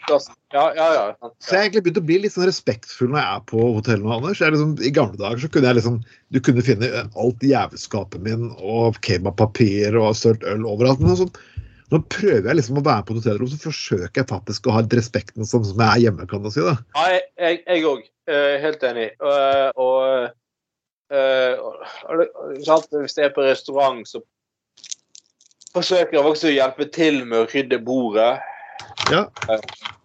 Ja, 0.09 0.63
ja, 0.75 0.87
ja. 0.93 1.03
så 1.41 1.53
jeg 1.55 1.57
har 1.57 1.63
egentlig 1.63 1.83
begynt 1.87 1.99
å 2.01 2.05
bli 2.05 2.17
litt 2.23 2.33
sånn 2.35 2.45
respektfull 2.45 3.09
når 3.13 3.19
jeg 3.21 3.29
er 3.37 3.45
på 3.49 3.63
hotell 3.77 4.01
nå, 4.03 4.11
Anders. 4.17 4.41
Er 4.45 4.51
liksom, 4.53 4.75
I 4.85 4.91
gamle 4.93 5.17
dager 5.17 5.41
så 5.41 5.49
kunne 5.53 5.69
jeg 5.71 5.79
liksom 5.79 5.95
Du 6.35 6.39
kunne 6.45 6.65
finne 6.65 6.89
alt 7.23 7.45
jævelskapet 7.47 8.21
min 8.25 8.49
og 8.59 8.99
kebabpapir 9.05 9.97
og 10.01 10.13
sølt 10.19 10.43
øl 10.49 10.65
overalt. 10.69 11.01
Men 11.01 11.17
sånn, 11.23 11.33
nå 11.93 12.01
prøver 12.13 12.49
jeg 12.51 12.59
liksom 12.59 12.77
å 12.81 12.85
være 12.85 13.05
på 13.07 13.15
et 13.15 13.21
hotellrom, 13.23 13.49
så 13.53 13.59
forsøker 13.63 14.21
jeg 14.23 14.29
faktisk 14.29 14.67
å 14.69 14.75
ha 14.77 14.83
respekten 14.93 15.45
som, 15.45 15.65
som 15.65 15.77
jeg 15.81 15.89
er 15.89 16.03
hjemme, 16.07 16.27
kan 16.29 16.43
du 16.45 16.51
si. 16.53 16.61
det. 16.65 16.77
Ja, 16.95 17.19
jeg- 17.47 17.63
jeg 17.67 17.83
òg. 17.89 18.05
Helt 18.63 18.83
enig. 18.87 19.09
Og, 19.19 19.81
og 19.83 20.31
og, 21.13 21.81
og? 22.09 22.21
Hvis 22.55 23.17
jeg 23.19 23.27
er 23.27 23.33
på 23.35 23.43
restaurant, 23.45 24.07
så 24.09 24.21
forsøker 25.73 26.17
jeg 26.17 26.25
også 26.25 26.49
å 26.49 26.53
hjelpe 26.55 26.87
til 26.93 27.19
med 27.25 27.43
å 27.43 27.49
rydde 27.51 27.79
bordet. 27.85 28.39
Ja. 29.11 29.25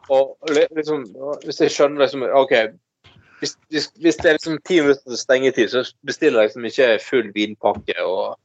Og 0.08 0.36
liksom, 0.50 1.06
hvis 1.44 1.60
jeg 1.60 1.74
skjønner 1.74 2.04
liksom 2.04 2.26
OK. 2.26 2.54
Hvis, 3.38 3.54
hvis, 3.70 3.88
hvis 4.02 4.16
det 4.18 4.30
er 4.30 4.36
liksom 4.38 4.58
ti 4.66 4.80
minutter 4.80 5.04
til 5.06 5.20
stengetid, 5.20 5.68
så 5.70 5.84
bestiller 6.06 6.42
jeg 6.42 6.50
liksom 6.50 6.68
ikke 6.70 6.88
full 7.04 7.28
vinpakke. 7.34 7.98
og 8.02 8.38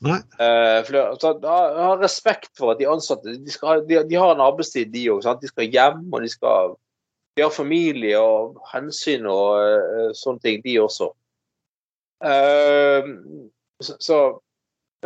Nei. 0.00 0.20
Uh, 0.38 0.78
for 0.86 0.94
det, 0.94 1.04
så, 1.20 1.32
ha, 1.44 1.56
har 1.88 2.02
respekt 2.02 2.52
for 2.58 2.72
at 2.72 2.78
de 2.80 2.88
ansatte 2.88 3.34
de, 3.34 3.52
skal, 3.52 3.82
de, 3.88 3.98
de 4.08 4.16
har 4.16 4.34
en 4.34 4.44
arbeidstid, 4.44 4.92
de 4.94 5.08
òg. 5.12 5.26
De 5.42 5.50
skal 5.50 5.72
hjem, 5.74 6.04
og 6.12 6.22
de 6.22 6.30
skal 6.32 6.76
de 7.38 7.44
har 7.44 7.54
familie 7.54 8.18
og 8.18 8.56
hensyn 8.72 9.26
og 9.30 9.58
uh, 9.62 10.10
sånne 10.16 10.42
ting, 10.42 10.62
de 10.64 10.78
også. 10.82 11.12
Uh, 12.18 13.12
så, 13.78 14.18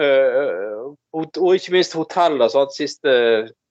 eh, 0.00 0.78
og, 1.12 1.26
og 1.36 1.54
ikke 1.54 1.74
minst 1.74 1.92
hoteller. 1.92 2.48
Sant? 2.48 2.72
Siste 2.72 3.12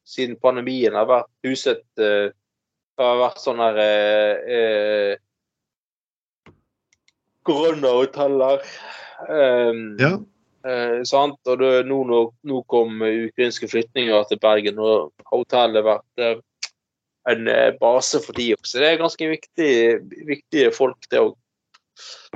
siden 0.07 0.39
pandemien 0.41 0.95
har 0.97 1.07
vært 1.09 1.29
huset 1.47 1.83
uh, 2.01 2.31
har 3.01 3.21
vært 3.21 3.39
sånne 3.41 3.67
her 3.69 3.79
eh, 3.81 5.13
uh, 5.15 6.51
Koronahoteller. 7.47 8.61
Um, 9.29 9.95
Ja. 10.01 10.17
Eh, 10.61 10.99
sant? 11.09 11.39
Og 11.49 11.57
det, 11.57 11.69
nå, 11.89 12.03
nå, 12.05 12.21
nå 12.45 12.61
kom 12.69 13.01
ukrainske 13.01 13.69
flyktninger 13.71 14.27
til 14.29 14.39
Bergen, 14.41 14.77
og 14.81 15.09
hotellet 15.31 15.81
har 15.81 15.87
vært 15.87 16.21
eh, 16.21 16.75
en 17.31 17.49
eh, 17.49 17.71
base 17.81 18.21
for 18.21 18.37
de 18.37 18.51
også. 18.57 18.77
Det 18.81 18.89
er 18.91 19.01
ganske 19.01 19.29
viktig, 19.31 19.71
viktige 20.29 20.73
folk, 20.75 20.99
det 21.09 21.23
òg. 21.23 21.33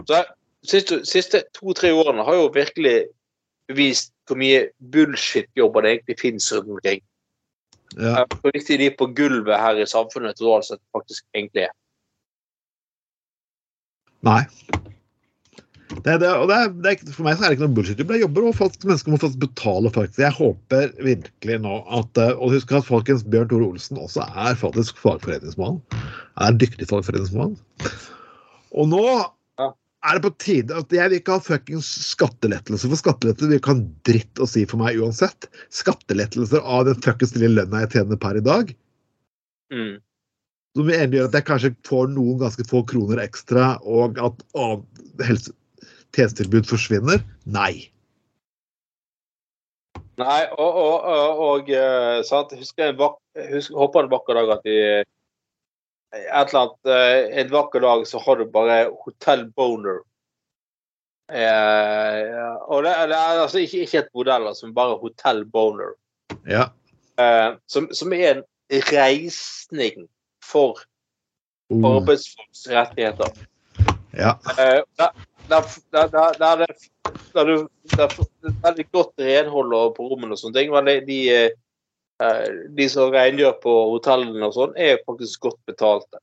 Så 0.01 0.23
siste, 0.65 1.03
siste 1.05 1.43
to-tre 1.53 1.93
årene 1.93 2.25
har 2.25 2.39
jo 2.39 2.49
virkelig 2.53 2.97
vist 3.77 4.11
hvor 4.25 4.39
mye 4.41 4.67
bullshit-jobber 4.93 5.85
det 5.85 5.91
egentlig 5.93 6.19
finnes 6.21 6.49
rundt 6.53 6.73
omkring. 6.79 7.05
Ja. 7.93 8.25
Hvor 8.41 8.51
viktig 8.55 8.79
de 8.81 8.89
på 8.97 9.07
gulvet 9.15 9.61
her 9.61 9.79
i 9.79 9.87
samfunnet 9.87 10.37
totalt 10.39 10.67
sett 10.69 10.81
faktisk 10.95 11.23
egentlig 11.37 11.67
er. 11.67 11.75
Nei. 14.25 14.41
Det, 16.03 16.17
det, 16.19 16.29
og 16.33 16.49
det 16.49 16.57
det 16.83 17.13
for 17.13 17.23
meg 17.27 17.37
så 17.37 17.45
er 17.45 17.53
det 17.53 17.57
ikke 17.57 17.67
noe 17.67 17.75
bullshit. 17.77 18.01
Jeg 18.01 18.23
jobber, 18.23 18.47
og 18.49 18.57
folk, 18.57 18.75
mennesker 18.83 19.13
må 19.13 19.19
faktisk 19.21 19.43
betale. 19.45 19.91
faktisk. 19.93 20.19
Jeg 20.23 20.35
håper 20.35 20.91
virkelig 21.05 21.59
nå 21.63 21.77
at 21.99 22.21
eh, 22.21 22.33
Og 22.33 22.55
husk 22.55 22.73
at 22.75 22.87
folkens, 22.87 23.23
Bjørn 23.23 23.51
Tore 23.51 23.69
Olsen 23.69 24.01
også 24.01 24.25
er 24.25 24.57
faktisk 24.59 24.99
fagforeningsmann. 25.01 25.79
Er 26.41 26.57
dyktig 26.57 26.89
fagforeningsmann. 26.91 27.55
Og 28.75 28.91
nå. 28.91 29.05
Er 30.05 30.17
det 30.17 30.23
på 30.25 30.31
tide 30.41 30.77
at 30.77 30.93
jeg 30.93 31.11
vil 31.11 31.19
ikke 31.19 31.37
ha 31.37 31.43
fuckings 31.43 31.87
skattelettelser. 32.11 32.91
For 32.91 33.01
skattelettelser 33.01 33.51
vil 33.51 33.59
ikke 33.59 33.73
ha 33.73 33.77
en 33.79 33.87
dritt 34.07 34.41
å 34.41 34.47
si 34.49 34.65
for 34.69 34.81
meg 34.81 34.99
uansett. 35.01 35.49
Skattelettelser 35.73 36.61
av 36.61 36.85
den 36.89 37.01
fuckings 37.05 37.35
lille 37.37 37.55
lønna 37.61 37.83
jeg 37.85 37.95
tjener 37.97 38.19
per 38.21 38.39
i 38.39 38.43
dag. 38.45 38.71
Mm. 39.73 39.97
Som 40.75 40.89
vil 40.89 40.99
endelig 40.99 41.21
gjøre 41.21 41.31
at 41.31 41.39
jeg 41.39 41.47
kanskje 41.49 41.73
får 41.87 42.07
noen 42.13 42.39
ganske 42.43 42.67
få 42.69 42.83
kroner 42.89 43.21
ekstra, 43.23 43.75
og 43.87 44.19
at 44.21 44.41
å, 44.59 44.69
helse, 45.23 45.55
tjenestetilbud 46.15 46.67
forsvinner? 46.69 47.23
Nei. 47.47 47.87
Nei, 50.19 50.41
og, 50.55 50.77
og, 50.79 51.07
og, 51.11 51.41
og 51.45 51.71
eh, 51.75 52.21
sant? 52.27 52.53
Husker 52.55 52.89
jeg 52.89 52.95
en 52.95 54.11
vakker 54.11 54.37
dag 54.37 54.53
at 54.55 54.67
de 54.67 54.77
et 56.15 56.49
eller 56.49 56.59
annet, 56.61 56.89
eh, 56.89 57.39
En 57.41 57.51
vakker 57.51 57.83
dag 57.83 58.07
så 58.07 58.19
har 58.19 58.35
du 58.39 58.45
bare 58.51 58.89
hotellboner. 59.05 60.01
Eh, 61.31 62.55
og 62.69 62.83
det, 62.85 62.93
det 63.09 63.17
er 63.17 63.41
altså 63.41 63.59
ikke, 63.63 63.85
ikke 63.85 64.01
et 64.03 64.11
modell, 64.13 64.47
altså, 64.47 64.67
men 64.67 64.75
bare 64.75 64.97
hotellboner. 65.01 65.95
Ja. 66.47 66.67
Eh, 67.19 67.55
som, 67.67 67.89
som 67.93 68.13
er 68.13 68.37
en 68.37 68.43
reisning 68.91 70.07
for 70.43 70.79
uh. 71.73 71.85
arbeidsfolks 71.95 72.67
rettigheter. 72.69 73.31
ja. 74.13 74.35
Eh, 74.59 74.81
der, 74.97 75.09
der, 75.49 75.61
der, 75.91 76.07
der, 76.39 76.47
er 76.47 76.55
det- 76.65 76.91
er 77.35 78.83
godt 78.91 79.13
renhold 79.19 79.95
på 79.95 80.07
rommene 80.09 80.33
og 80.33 80.39
sånne 80.39 80.55
ting. 80.59 80.71
Men 80.71 80.85
de, 80.87 80.99
de, 81.05 81.19
eh, 81.29 81.51
de 82.77 82.85
som 82.91 83.11
rengjør 83.11 83.57
på 83.63 83.73
hotellene 83.91 84.47
og 84.47 84.55
sånn, 84.55 84.77
er 84.79 85.01
faktisk 85.03 85.49
godt 85.49 85.59
betalte. 85.67 86.21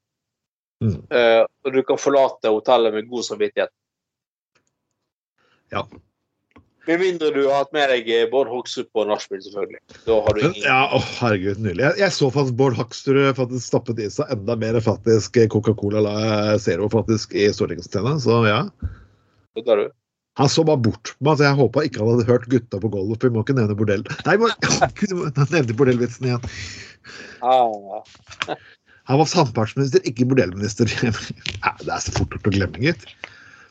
Mm. 0.83 0.97
Eh, 1.15 1.43
og 1.65 1.75
du 1.75 1.83
kan 1.87 2.01
forlate 2.01 2.51
hotellet 2.51 2.95
med 2.97 3.11
god 3.11 3.27
samvittighet. 3.29 3.71
Ja. 5.73 5.85
Med 6.89 6.99
mindre 6.99 7.31
du 7.31 7.45
har 7.47 7.63
hatt 7.63 7.75
med 7.77 7.93
deg 7.93 8.09
eh, 8.11 8.25
Bård 8.31 8.51
Hoksrud 8.51 8.89
på 8.91 9.05
nachspiel, 9.07 9.39
selvfølgelig. 9.45 9.79
Da 10.09 10.17
har 10.25 10.35
du 10.35 10.41
ingen 10.43 10.65
ja, 10.65 10.81
oh, 10.97 11.07
herregud, 11.21 11.61
nydelig. 11.63 11.85
Jeg, 11.85 12.01
jeg 12.03 12.17
så 12.17 12.31
faktisk 12.35 12.59
Bård 12.59 12.79
Hoksrud 12.81 13.21
faktisk 13.39 13.69
stappet 13.69 14.03
i 14.03 14.09
seg 14.11 14.33
enda 14.35 14.59
mer 14.59 14.81
faktisk 14.83 15.39
Coca-Cola 15.55 16.03
La 16.03 16.17
Zero 16.63 16.91
faktisk 16.93 17.37
i 17.39 17.47
stortingsscenen, 17.55 18.19
så 18.25 18.43
ja. 18.49 18.61
Vet 19.55 19.71
du. 19.71 19.87
Han 20.41 20.49
så 20.49 20.65
bare 20.65 20.81
bort. 20.81 21.13
på 21.19 21.27
meg, 21.27 21.37
så 21.39 21.45
jeg 21.45 21.59
håpa 21.59 21.83
ikke 21.85 22.01
han 22.01 22.15
hadde 22.15 22.29
hørt 22.31 22.47
gutta 22.53 22.81
på 22.81 22.91
gulvet, 22.93 23.21
for 23.21 23.29
vi 23.29 23.37
må 23.37 23.43
ikke 23.45 23.57
nevne 23.59 23.77
bordell. 23.77 24.05
Nei, 24.29 24.37
må, 24.41 24.49
nevne 25.43 25.77
bordellvitsen 25.77 26.31
igjen. 26.31 26.47
Ah, 27.45 28.01
Han 29.11 29.19
var 29.19 29.27
samferdselsminister, 29.27 30.05
ikke 30.09 30.29
bordellminister. 30.31 30.89
Det 31.83 31.91
er 31.91 32.03
så 32.05 32.15
fort 32.15 32.33
gjort 32.37 32.49
å 32.49 32.55
glemme, 32.55 32.81
gitt. 32.81 33.05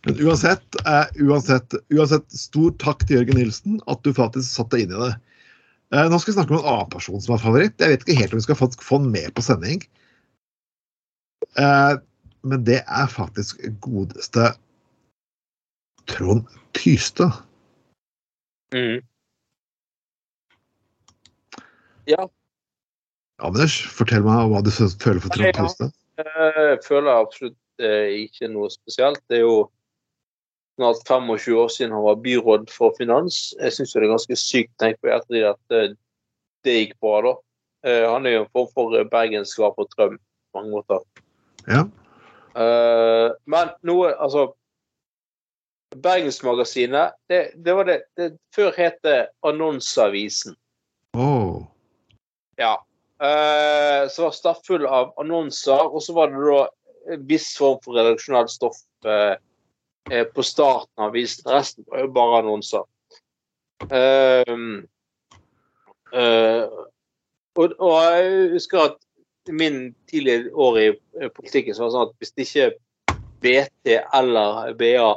Men 0.05 0.17
uansett, 0.25 0.77
eh, 0.89 1.07
uansett, 1.23 1.75
uansett, 1.93 2.25
stor 2.33 2.73
takk 2.81 3.05
til 3.05 3.19
Jørgen 3.19 3.37
Nilsen 3.37 3.81
at 3.91 4.01
du 4.05 4.11
faktisk 4.17 4.49
satte 4.49 4.75
deg 4.75 4.87
inn 4.87 4.95
i 4.97 5.01
det. 5.05 5.11
Eh, 5.93 6.07
nå 6.09 6.19
skal 6.19 6.33
vi 6.33 6.37
snakke 6.39 6.55
om 6.55 6.61
en 6.61 6.69
annen 6.73 6.91
person 6.93 7.21
som 7.21 7.35
er 7.35 7.43
favoritt. 7.43 7.77
Jeg 7.79 7.93
vet 7.93 8.05
ikke 8.05 8.17
helt 8.21 8.33
om 8.33 8.41
vi 8.41 8.47
skal 8.47 8.59
få 8.59 8.97
han 8.97 9.11
med 9.13 9.29
på 9.37 9.45
sending. 9.45 9.85
Eh, 11.61 11.93
men 12.41 12.65
det 12.65 12.81
er 12.81 13.13
faktisk 13.13 13.61
godeste 13.85 14.51
Trond 16.11 16.45
Tystad. 16.77 17.31
mm. 18.75 19.01
Ja. 22.09 22.25
Anders, 23.41 23.75
fortell 23.95 24.23
meg 24.25 24.49
hva 24.51 24.61
du 24.65 24.71
føler 24.73 25.21
for 25.21 25.33
Trond 25.33 25.55
Tystad. 25.57 25.93
Eh, 26.21 26.61
Jeg 26.73 26.81
føler 26.85 27.11
absolutt 27.13 27.57
eh, 27.81 28.25
ikke 28.27 28.49
noe 28.51 28.69
spesielt. 28.73 29.21
Det 29.29 29.39
er 29.39 29.45
jo 29.45 29.69
snart 30.79 31.01
25 31.07 31.57
år 31.61 31.71
siden 31.73 31.95
han 31.95 32.05
var 32.05 32.19
byråd 32.23 32.69
for 32.73 32.93
finans. 32.97 33.53
Jeg 33.59 33.73
syns 33.75 33.93
det 33.93 34.03
er 34.03 34.11
ganske 34.13 34.37
sykt 34.39 34.73
tenkt 34.81 35.01
på 35.01 35.11
ettertid 35.13 35.47
at 35.53 35.77
eh, 35.77 35.95
det 36.65 36.77
gikk 36.77 36.95
bra, 37.01 37.21
da. 37.25 37.33
Eh, 37.89 38.05
Han 38.11 38.25
er 38.29 38.35
jo 38.37 38.43
en 38.45 38.51
form 38.53 38.69
for 38.75 38.97
eh, 38.97 39.07
Bergens 39.09 39.55
svar 39.55 39.73
på 39.77 39.87
Trøm 39.95 40.17
på 40.17 40.59
mange 40.59 40.73
måter. 40.75 41.01
Ja. 41.69 41.85
Eh, 42.57 43.29
men 43.49 43.71
noe 43.87 44.11
Altså 44.19 44.51
Bergensmagasinet, 45.95 47.13
det, 47.27 47.51
det 47.55 47.73
var 47.75 47.85
det, 47.89 48.01
det 48.15 48.31
Før 48.55 48.71
het 48.77 48.99
det 49.03 49.27
Annonseavisen. 49.43 50.55
Åh. 51.17 51.63
Ja. 52.55 52.85
Eh, 53.21 54.09
så 54.09 54.23
var 54.23 54.31
stappfull 54.31 54.85
av 54.85 55.11
annonser, 55.21 55.83
og 55.93 56.01
så 56.03 56.13
var 56.15 56.31
det 56.31 56.41
da 56.41 56.61
en 57.13 57.25
viss 57.29 57.51
form 57.57 57.81
for 57.83 57.97
redaksjonelt 57.97 58.49
stoff 58.49 58.79
eh, 59.05 59.35
eh, 60.11 60.25
på 60.25 60.45
starten 60.45 61.03
av 61.03 61.11
avisen. 61.11 61.45
Resten 61.51 61.85
var 61.87 62.05
jo 62.05 62.13
bare 62.15 62.39
annonser. 62.41 62.87
Eh, 63.89 64.55
eh, 66.13 66.65
og, 67.59 67.75
og 67.77 67.95
jeg 67.99 68.51
husker 68.55 68.85
at 68.87 68.97
min 69.49 69.91
tidligere 70.09 70.53
år 70.53 70.79
i 70.79 70.87
eh, 70.89 71.29
politikken 71.33 71.75
så 71.75 71.83
var 71.83 71.89
det 71.89 71.97
sånn 71.97 72.07
at 72.07 72.17
hvis 72.21 72.33
det 72.37 72.47
ikke 72.47 73.19
BT 73.41 73.95
eller 74.17 74.73
BA 74.77 75.09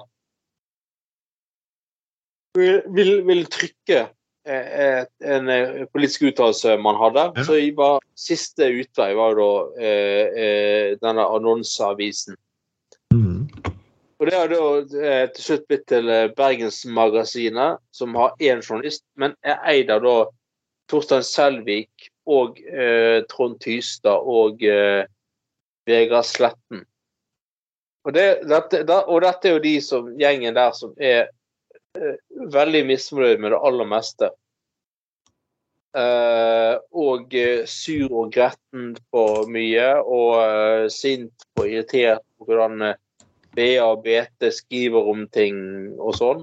vil, 2.59 2.83
vil, 3.27 3.45
trykke 3.51 4.01
eh, 4.47 5.01
et- 5.01 5.25
en 5.25 5.49
eh, 5.49 5.85
politisk 5.93 6.23
uttalelse 6.31 6.77
man 6.79 6.97
hadde, 7.01 7.33
Ja. 7.37 7.45
så 7.45 7.59
var 7.77 8.01
siste 8.15 8.69
utvei 8.81 9.15
var 9.15 9.35
jo 9.35 9.39
da 9.75 9.83
eh, 9.83 10.27
eh, 10.45 10.97
denne 11.03 11.25
annonseavisen. 11.27 12.37
Mm. 13.13 13.49
Og 14.21 14.27
det 14.31 14.35
har 14.35 14.49
da 14.49 14.63
eh, 15.03 15.27
til 15.35 15.45
slutt 15.45 15.67
blitt 15.69 15.87
til 15.91 16.07
Bergensmagasinet, 16.37 17.79
som 17.93 18.15
har 18.15 18.35
én 18.41 18.63
journalist, 18.63 19.05
men 19.17 19.35
er 19.43 19.59
eid 19.67 19.91
av 19.91 20.03
da 20.03 20.17
Torstein 20.89 21.23
Selvik 21.25 22.11
og 22.27 22.61
eh, 22.61 23.23
Trond 23.29 23.59
Tystad 23.61 24.21
og 24.25 24.61
Vegard 25.87 26.25
Sletten. 26.25 26.85
Og, 28.05 28.13
det, 28.13 28.43
dette, 28.49 28.83
da, 28.85 29.01
og 29.09 29.23
dette 29.25 29.49
er 29.49 29.53
jo 29.57 29.63
de 29.65 29.81
som, 29.81 30.11
gjengen 30.21 30.55
der 30.55 30.73
som 30.77 30.93
er 31.01 31.31
veldig 32.55 32.83
misfornøyd 32.89 33.43
med 33.43 33.55
det 33.55 33.61
aller 33.69 33.89
meste. 33.89 34.31
Uh, 35.95 36.75
og 36.91 37.35
eh, 37.39 37.69
sur 37.71 38.11
og 38.11 38.33
gretten 38.35 38.97
på 39.15 39.25
mye, 39.47 39.93
og 40.03 40.33
uh, 40.43 40.87
sint 40.91 41.47
og 41.55 41.69
irritert 41.69 42.25
på 42.35 42.49
hvordan 42.49 42.83
eh, 42.83 42.97
BA 43.55 43.79
og 43.85 44.03
BT 44.03 44.51
skriver 44.57 45.11
om 45.13 45.23
ting 45.31 45.61
og 45.95 46.17
sånn. 46.19 46.43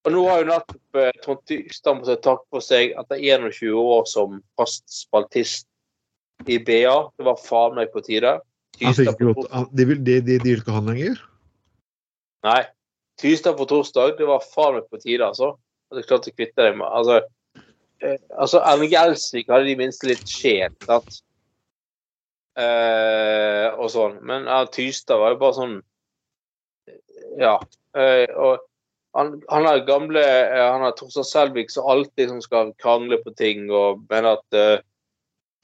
Og 0.00 0.14
nå 0.14 0.24
har 0.26 0.40
jo 0.40 0.48
nettopp 0.48 0.98
eh, 0.98 1.10
Trond 1.22 1.42
på 1.44 1.94
måttet 2.00 2.22
takke 2.24 2.46
for 2.50 2.64
seg 2.64 2.94
etter 2.98 3.20
21 3.20 3.76
år 3.78 4.06
som 4.08 4.40
fast 4.58 4.86
spaltist 4.90 5.68
i 6.48 6.56
BA. 6.58 6.96
Det 7.14 7.26
var 7.26 7.38
faen 7.38 7.76
meg 7.76 7.92
på 7.92 8.02
tide. 8.02 8.38
Han 8.80 8.96
fikk 8.96 9.12
ikke 9.12 9.28
lov 9.28 9.42
til- 9.44 9.70
de, 9.76 9.86
vil, 9.92 10.02
de, 10.02 10.20
de, 10.24 10.54
ikke 10.56 10.72
ha 10.72 10.80
han 10.80 10.88
lenger? 10.88 11.20
Nei. 12.48 12.62
Tystad 13.20 13.58
på 13.58 13.66
torsdag, 13.68 14.16
det 14.18 14.28
var 14.28 14.44
faen 14.44 14.78
meg 14.78 14.88
på 14.88 15.00
tide, 15.02 15.26
altså. 15.26 15.54
At 15.90 16.00
jeg 16.00 16.08
klarte 16.08 16.32
å 16.32 16.36
kvitte 16.36 16.64
deg 16.64 16.78
med 16.78 16.86
Altså, 16.88 17.20
eh, 18.00 18.16
altså 18.38 18.62
Erling 18.64 18.92
Gjelsvik 18.92 19.50
hadde 19.52 19.68
de 19.68 19.76
minste 19.80 20.08
litt 20.08 20.24
sjel, 20.28 20.72
sant? 20.86 21.20
Eh, 22.60 23.68
og 23.76 23.90
sånn. 23.92 24.18
Men 24.26 24.48
ja, 24.50 24.64
Tystad 24.72 25.20
var 25.20 25.34
jo 25.34 25.40
bare 25.44 25.58
sånn 25.58 25.78
Ja. 27.38 27.56
Eh, 27.98 28.26
og 28.34 28.66
han, 29.16 29.34
han 29.50 29.66
er 29.66 29.82
gamle 29.86 30.22
eh, 30.22 30.66
Han 30.70 30.84
er 30.86 30.94
Torstein 30.98 31.26
Selvik 31.26 31.72
som 31.74 31.88
alltid 31.90 32.30
som 32.30 32.42
skal 32.44 32.70
krangle 32.82 33.18
på 33.24 33.32
ting 33.38 33.66
og 33.70 34.04
mener 34.10 34.38
at 34.38 34.58
eh, 34.58 34.82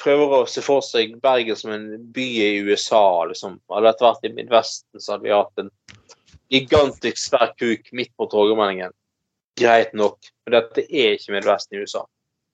Prøver 0.02 0.34
å 0.34 0.48
se 0.50 0.60
for 0.60 0.84
seg 0.84 1.14
Bergen 1.22 1.56
som 1.56 1.70
en 1.72 1.86
by 2.12 2.26
i 2.44 2.48
USA, 2.66 3.24
liksom. 3.30 3.54
Hadde 3.72 3.88
dette 3.88 4.04
vært 4.04 4.26
i 4.28 4.30
Midtvesten, 4.34 5.00
så 5.00 5.14
hadde 5.14 5.24
vi 5.24 5.32
hatt 5.32 5.62
en 5.62 5.70
gigantisk 6.52 7.18
svær 7.20 7.52
kuk 7.58 7.88
midt 7.96 8.12
på 8.16 8.28
Torgallmenningen. 8.30 8.94
Greit 9.56 9.94
nok, 9.96 10.18
men 10.44 10.58
dette 10.58 10.84
er 10.86 11.16
ikke 11.16 11.34
Midtvesten 11.34 11.76
i 11.76 11.82
USA. 11.82 12.04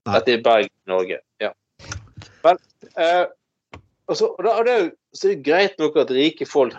Dette 0.09 0.37
er 0.37 0.45
Bergen 0.45 0.71
i 0.71 0.91
Norge. 0.91 1.19
Ja. 1.43 1.51
Men 2.43 2.59
eh, 2.97 3.27
altså, 4.11 4.33
og 4.33 4.45
da, 4.47 4.55
og 4.59 4.67
det 4.67 4.75
er 4.75 4.85
jo 4.85 4.91
så 5.13 5.29
er 5.29 5.35
det 5.35 5.45
greit 5.45 5.79
nok 5.79 5.99
at 6.01 6.11
rike 6.15 6.47
folk 6.49 6.77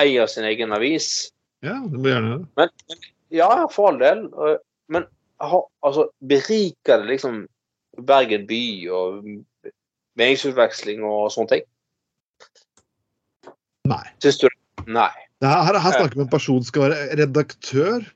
eier 0.00 0.28
sin 0.30 0.46
egen 0.46 0.72
avis. 0.72 1.32
Ja, 1.64 1.80
du 1.82 1.98
må 1.98 2.12
gjerne 2.12 2.36
det. 2.36 2.46
Men 2.58 3.00
ja, 3.34 3.50
for 3.72 3.90
all 3.90 3.98
del. 4.00 4.26
Men 4.92 5.08
altså, 5.40 6.08
beriker 6.20 7.02
det 7.02 7.10
liksom 7.10 7.46
Bergen 8.06 8.46
by 8.46 8.62
og 8.92 9.24
meningsutveksling 10.20 11.02
og 11.04 11.30
sånne 11.34 11.56
ting? 11.56 11.66
Nei. 13.88 14.04
Syns 14.22 14.38
du 14.42 14.46
det? 14.48 14.86
Nei. 14.86 15.10
Her, 15.44 15.76
her, 15.76 15.92
snakker 15.92 16.14
vi 16.16 16.22
om 16.22 16.26
en 16.26 16.32
person 16.32 16.62
som 16.62 16.68
skal 16.70 16.86
være 16.86 17.16
redaktør 17.20 18.06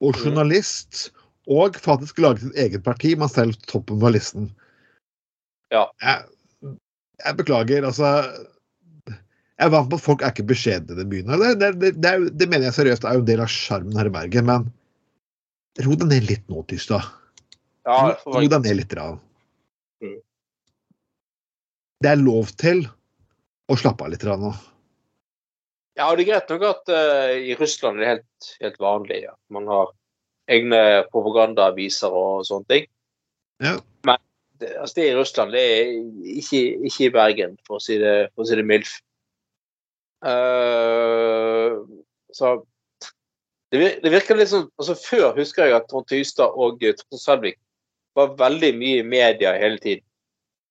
og 0.00 0.14
Mm. 0.16 0.20
journalist, 0.24 1.10
og 1.46 1.76
faktisk 1.76 2.18
lage 2.18 2.40
sitt 2.42 2.56
eget 2.58 2.82
parti, 2.84 3.14
men 3.14 3.28
selv 3.28 3.54
toppen 3.68 4.02
av 4.02 4.12
listen. 4.14 4.48
Ja. 5.70 5.84
Jeg, 6.02 6.24
jeg 7.24 7.36
beklager, 7.36 7.84
altså 7.86 8.08
Jeg 9.60 9.66
er 9.68 9.70
vant 9.74 9.90
på 9.90 9.96
at 10.00 10.00
folk 10.02 10.22
er 10.24 10.30
ikke 10.32 10.46
beskjedne 10.48 10.94
i 10.94 10.96
den 10.96 11.10
byen. 11.10 11.26
Det, 11.36 11.50
det, 11.60 11.68
det, 11.82 11.90
det, 12.00 12.12
det 12.40 12.46
mener 12.48 12.64
jeg 12.70 12.78
seriøst 12.78 13.04
er 13.04 13.12
jo 13.18 13.20
en 13.20 13.26
del 13.28 13.42
av 13.44 13.50
sjarmen 13.52 13.96
her 14.00 14.08
i 14.08 14.12
Bergen, 14.14 14.46
men 14.48 14.70
ro 15.84 15.94
deg 16.00 16.08
ned 16.08 16.24
litt 16.30 16.46
nå, 16.48 16.62
Tystad. 16.70 17.04
Ja, 17.84 18.16
Ro- 18.24 18.40
deg 18.40 18.56
ned 18.64 18.78
litt. 18.80 18.94
Rann. 18.96 19.20
Mm. 20.00 20.16
Det 22.00 22.08
er 22.14 22.22
lov 22.24 22.48
til 22.56 22.86
å 23.68 23.76
slappe 23.76 24.06
av 24.08 24.14
litt 24.14 24.24
rann 24.24 24.40
nå. 24.48 24.54
Ja, 25.98 26.06
og 26.06 26.16
det 26.16 26.24
er 26.24 26.30
greit 26.32 26.52
nok 26.52 26.66
at 26.68 26.92
uh, 26.94 27.32
i 27.34 27.54
Russland 27.58 27.98
er 27.98 28.02
det 28.02 28.10
helt, 28.10 28.50
helt 28.62 28.80
vanlig 28.82 29.20
at 29.30 29.38
man 29.52 29.68
har 29.70 29.92
egne 30.50 30.80
propagandaaviser 31.12 32.14
og 32.14 32.44
sånne 32.48 32.68
ting. 32.70 32.88
Ja. 33.62 33.76
Men 34.06 34.18
det, 34.60 34.72
altså 34.80 34.96
det 34.96 35.04
er 35.04 35.12
i 35.12 35.18
Russland, 35.18 35.54
det 35.54 35.62
er 35.62 35.92
ikke, 36.38 36.62
ikke 36.88 37.06
i 37.06 37.14
Bergen, 37.14 37.56
for 37.66 37.78
å 37.78 37.84
si 37.84 37.98
det, 38.00 38.14
for 38.34 38.44
å 38.44 38.48
si 38.48 38.58
det 38.58 38.66
mildt. 38.66 38.92
Uh, 40.20 41.80
så 42.34 42.58
det, 43.72 43.78
det 44.02 44.10
virker 44.12 44.36
litt 44.36 44.50
sånn 44.50 44.66
altså 44.76 44.92
Før 45.00 45.30
husker 45.38 45.64
jeg 45.64 45.78
at 45.78 45.86
Trond 45.88 46.04
Tystad 46.10 46.52
og 46.60 46.82
Trond 46.82 47.22
Selvik 47.22 47.56
var 48.18 48.34
veldig 48.36 48.72
mye 48.76 49.00
i 49.00 49.06
media 49.06 49.54
hele 49.56 49.78
tiden. 49.80 50.04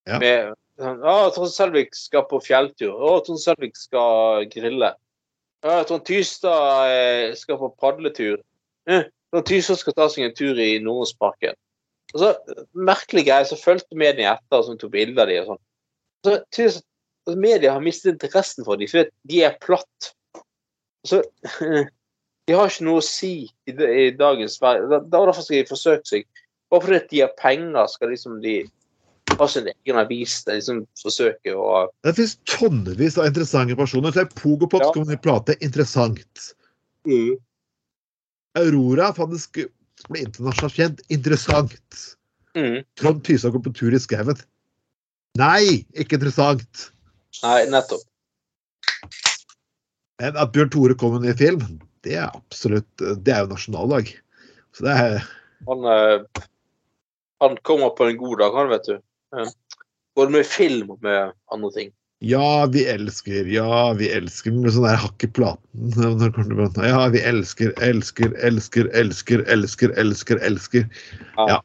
Ja. 0.09 0.19
Med 0.21 0.51
sånn, 0.77 1.01
Trond 1.35 1.53
Selvik 1.53 1.95
skal 1.95 2.27
på 2.29 2.41
fjelltur. 2.43 2.91
Å, 2.93 3.19
Trond 3.25 3.41
Selvik 3.41 3.79
skal 3.79 4.45
grille. 4.51 4.91
Å, 5.59 5.79
Trond 5.87 6.05
Tystad 6.07 6.91
eh, 6.93 7.33
skal 7.35 7.59
på 7.59 7.71
padletur. 7.81 8.39
Trond 8.87 9.47
Tystad 9.47 9.81
skal 9.81 9.95
ta 9.97 10.07
seg 10.11 10.29
en 10.29 10.37
tur 10.37 10.59
i 10.59 10.77
Nordåsparken. 10.83 11.57
Og 12.15 12.21
så, 12.23 12.29
merkelig 12.73 13.25
greie, 13.27 13.45
så 13.45 13.59
fulgte 13.59 13.97
media 13.99 14.37
etter 14.37 14.63
og 14.63 14.79
tok 14.81 14.93
bilder 14.93 15.25
av 15.25 15.29
dem. 15.29 15.41
og 15.43 15.51
sånn. 15.51 15.63
Så 16.25 16.35
tydeligvis 16.55 16.85
media 17.39 17.75
har 17.75 17.83
mistet 17.85 18.15
interessen 18.15 18.65
for 18.65 18.79
dem, 18.79 18.89
for 18.89 19.11
de 19.29 19.43
er 19.45 19.59
platt. 19.61 20.11
Så 21.07 21.21
de 22.47 22.55
har 22.55 22.71
ikke 22.71 22.87
noe 22.87 23.03
å 23.03 23.05
si 23.05 23.33
i, 23.45 23.75
i 23.75 24.09
dagens 24.17 24.57
verden. 24.63 24.89
Da 25.11 25.21
derfor 25.27 25.45
skal 25.45 25.59
de 25.59 25.69
forsøke 25.69 26.09
seg. 26.09 26.43
Bare 26.69 26.85
fordi 26.85 27.01
de 27.11 27.23
har 27.25 27.37
penger, 27.37 27.85
skal 27.91 28.13
liksom 28.13 28.39
de 28.43 28.61
ha 29.39 29.47
sin 29.47 29.67
egen 29.71 29.99
avis 30.01 30.43
de 30.47 30.57
liksom 30.59 30.83
forsøker 31.01 31.57
å 31.57 31.87
Det 32.05 32.13
finnes 32.17 32.37
tonnevis 32.49 33.17
av 33.17 33.29
interessante 33.29 33.77
personer. 33.79 34.13
Så 34.15 34.25
Pogopop 34.35 34.83
Ja. 34.83 34.91
skal 34.91 35.05
man 35.07 35.21
prate 35.23 35.55
interessant. 35.63 36.53
Aurora 38.59 39.13
faktisk 39.15 39.61
ble 40.09 40.23
internasjonalt 40.25 40.75
kjent. 40.75 41.03
Interessant. 41.09 42.05
Mm. 42.57 42.83
Trond 42.99 43.23
Tysak 43.23 43.53
går 43.53 43.63
på 43.67 43.75
tur 43.77 43.95
i 43.95 43.99
skauen. 44.01 44.39
Nei, 45.39 45.85
ikke 45.93 46.17
interessant. 46.17 46.89
Nei, 47.43 47.65
nettopp. 47.69 48.01
Men 50.19 50.35
at 50.35 50.51
Bjørn 50.51 50.71
Tore 50.73 50.95
kom 50.99 51.13
med 51.15 51.23
en 51.23 51.29
ny 51.29 51.35
film, 51.39 51.79
det 52.03 52.17
er 52.19 52.27
absolutt 52.27 52.89
Det 52.99 53.31
er 53.31 53.45
jo 53.45 53.53
nasjonaldag. 53.53 54.11
Så 54.75 54.83
det 54.87 54.95
er 54.95 55.29
Han, 55.67 55.85
eh, 55.85 56.43
han 57.43 57.57
kommer 57.67 57.89
på 57.95 58.07
en 58.07 58.17
god 58.17 58.39
dag, 58.39 58.55
han, 58.55 58.69
vet 58.71 58.87
du. 58.87 58.99
Eh, 59.37 59.51
Både 60.17 60.33
med 60.33 60.45
film 60.45 60.89
og 60.91 61.03
med 61.05 61.31
andre 61.53 61.71
ting. 61.75 61.91
Ja, 62.19 62.65
vi 62.67 62.81
elsker, 62.91 63.47
ja, 63.47 63.93
vi 63.95 64.09
elsker 64.11 64.51
med 64.51 64.73
sånn 64.75 64.83
der 64.89 64.97
hakk 64.99 65.23
i 65.23 65.29
platen. 65.31 65.93
Det 66.75 66.89
Ja, 66.89 67.05
vi 67.13 67.21
elsker, 67.23 67.71
elsker, 67.79 68.33
elsker, 68.43 68.89
elsker, 68.91 69.45
elsker, 69.47 69.93
elsker, 69.95 70.41
elsker. 70.43 70.89
Ja. 71.37 71.47
Ja. 71.47 71.61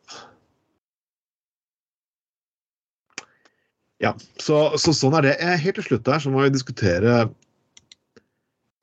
Ja, 4.02 4.12
så, 4.42 4.76
så 4.78 4.92
sånn 4.94 5.14
er 5.18 5.24
det. 5.26 5.34
Eh, 5.40 5.58
Helt 5.64 5.78
til 5.80 5.86
slutt 5.88 6.06
der 6.06 6.22
så 6.22 6.30
må 6.30 6.44
vi 6.44 6.52
diskutere 6.54 7.24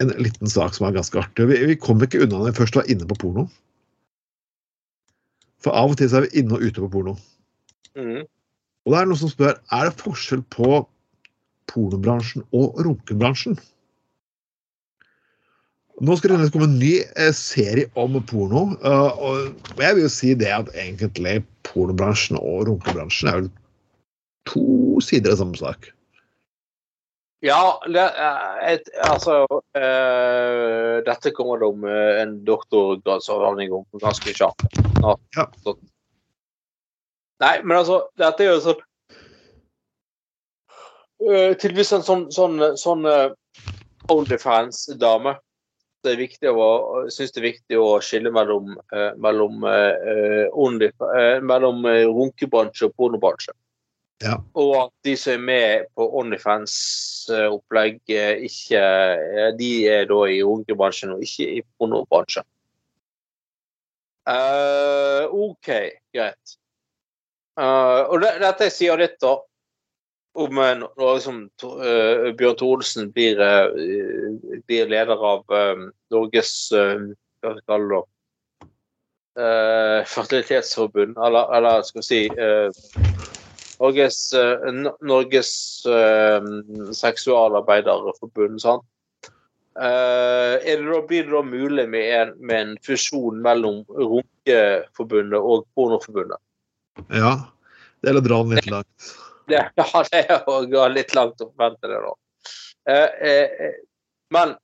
en 0.01 0.13
liten 0.17 0.49
sak 0.49 0.73
som 0.75 0.87
er 0.87 0.95
ganske 0.97 1.19
artig. 1.21 1.45
Vi, 1.51 1.59
vi 1.69 1.77
kom 1.79 2.01
ikke 2.01 2.23
unna 2.25 2.39
når 2.39 2.51
vi 2.51 2.59
først 2.63 2.79
var 2.79 2.89
inne 2.89 3.07
på 3.07 3.19
porno. 3.21 3.45
For 5.61 5.77
av 5.77 5.93
og 5.93 5.99
til 5.99 6.09
så 6.09 6.19
er 6.19 6.27
vi 6.27 6.41
inne 6.41 6.57
og 6.57 6.63
ute 6.65 6.81
på 6.81 6.89
porno. 6.91 7.15
Mhm. 7.95 8.23
Og 8.85 8.93
det 8.93 8.99
er 8.99 9.09
noen 9.09 9.19
som 9.19 9.29
spør 9.29 9.59
er 9.75 9.89
det 9.89 10.01
forskjell 10.01 10.41
på 10.53 10.81
pornobransjen 11.71 12.45
og 12.57 12.81
runkebransjen. 12.85 13.59
Nå 16.01 16.15
skal 16.17 16.33
det 16.33 16.49
komme 16.53 16.65
en 16.65 16.79
ny 16.81 16.95
eh, 17.03 17.33
serie 17.37 17.85
om 17.99 18.17
porno. 18.25 18.71
eh, 18.81 19.19
og 19.21 19.81
jeg 19.83 19.95
vil 19.95 20.07
jo 20.07 20.09
si 20.09 20.33
det 20.33 20.49
at 20.49 20.71
egentlig 20.73 21.43
pornobransjen 21.67 22.39
og 22.41 22.65
runkebransjen 22.71 23.29
er 23.29 23.41
vel 23.41 23.49
to 24.49 24.97
sider 25.05 25.35
av 25.35 25.43
samme 25.43 25.59
sak. 25.59 25.91
Ja, 27.45 27.77
det, 27.85 28.01
eh, 28.01 28.73
et, 28.73 28.89
altså 29.05 29.43
eh, 29.77 30.97
Dette 31.05 31.33
kommer 31.37 31.61
det 31.61 31.69
om 31.69 31.85
en 31.85 32.35
doktorgradsavhandling 32.49 33.77
om 33.77 33.85
ganske 34.01 34.33
kjapt. 34.33 34.81
Ja. 35.05 35.15
Nei, 37.41 37.55
men 37.65 37.77
altså, 37.79 38.03
dette 38.21 38.45
er 38.45 38.51
jo 38.51 38.59
sånn 38.61 38.81
uh, 41.25 41.53
Tydeligvis 41.57 41.93
en 41.97 42.03
sånn, 42.05 42.27
sånn, 42.33 42.59
sånn 42.77 43.07
uh, 43.09 43.31
Onlyfans-dame. 44.13 45.35
Det 46.01 46.13
er 46.13 46.21
viktig 46.21 46.51
å, 46.53 46.67
synes 47.13 47.33
det 47.33 47.41
er 47.41 47.47
viktig 47.47 47.79
å 47.81 47.89
skille 48.01 48.31
mellom, 48.33 48.75
uh, 48.93 49.11
mellom, 49.21 49.65
uh, 49.65 50.47
only, 50.57 50.89
mellom 51.45 51.85
runkebransje 51.85 52.89
og 52.89 52.95
pornobransje. 52.97 53.53
Ja. 54.21 54.37
Og 54.57 54.71
at 54.77 54.93
de 55.05 55.15
som 55.17 55.33
er 55.33 55.45
med 55.45 55.85
på 55.97 56.05
Onlyfans-opplegg, 56.21 58.01
ikke 58.45 58.81
De 59.57 59.69
er 59.89 60.05
da 60.09 60.19
i 60.29 60.41
runkebransjen 60.45 61.15
og 61.15 61.23
ikke 61.25 61.47
i 61.57 61.61
pornobransjen. 61.81 62.45
OK, 65.31 65.69
greit. 66.13 66.60
Eh, 67.59 68.01
og 68.07 68.21
det, 68.23 68.35
dette 68.43 68.69
sier 68.71 68.99
litt, 68.99 69.17
da, 69.23 69.35
om 70.39 70.61
eh, 70.63 70.77
når 70.79 71.17
liksom, 71.17 71.41
eh, 71.83 72.29
Bjørn 72.39 72.59
Thoresen 72.61 73.11
blir, 73.11 73.41
uh, 73.41 73.67
blir 74.69 74.91
leder 74.91 75.19
av 75.19 75.43
Norges 76.13 76.53
Hva 76.71 77.55
skal 77.57 77.87
det? 77.91 78.05
fertilitetsforbund, 80.11 81.15
eller, 81.23 81.53
eller 81.55 81.85
skal 81.87 82.01
vi 82.01 82.03
si 82.03 82.17
Norges, 83.79 84.17
Norges 85.07 85.53
seksualarbeiderforbund, 86.99 88.59
sant? 88.59 88.83
Da, 89.79 90.99
blir 91.07 91.23
det 91.23 91.31
da 91.31 91.41
mulig 91.47 91.87
med 91.95 92.11
en, 92.17 92.35
med 92.43 92.57
en 92.59 92.75
fusjon 92.83 93.39
mellom 93.41 93.85
Runkeforbundet 93.87 95.39
og 95.39 95.63
Pornoforbundet? 95.79 96.43
Ja, 97.09 97.33
det 98.01 98.11
er 98.11 98.19
å 98.19 98.23
dra 98.25 98.39
den 98.43 98.57
litt 98.59 98.71
langt. 98.71 99.11
Det, 99.49 99.61
ja, 99.75 100.03
det 100.11 100.23
er 100.23 100.49
å 100.49 100.61
gå 100.69 100.87
litt 100.93 101.15
langt 101.17 101.41
og 101.43 101.53
forvente 101.53 101.89
det, 101.89 102.01
da. 102.05 102.13
Eh, 102.89 103.29
eh, 103.29 103.67
eh, 103.67 103.79
men 104.33 104.55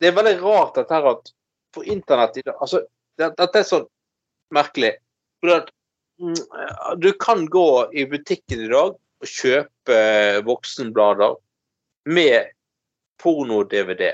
det 0.00 0.10
er 0.10 0.16
veldig 0.16 0.36
rart 0.42 0.76
dette 0.76 0.92
her 0.92 1.08
at 1.14 1.32
på 1.72 1.84
internett 1.84 2.36
i 2.36 2.42
dag 2.44 2.58
altså, 2.60 2.82
det, 3.16 3.30
Dette 3.38 3.60
er 3.62 3.64
så 3.64 3.78
merkelig. 4.52 4.92
Mm, 5.46 6.34
du 7.00 7.10
kan 7.20 7.46
gå 7.48 7.68
i 7.96 8.04
butikken 8.08 8.66
i 8.66 8.70
dag 8.72 8.92
og 8.96 9.30
kjøpe 9.30 9.98
voksenblader 10.44 11.36
med 12.12 12.52
porno-DVD 13.22 14.12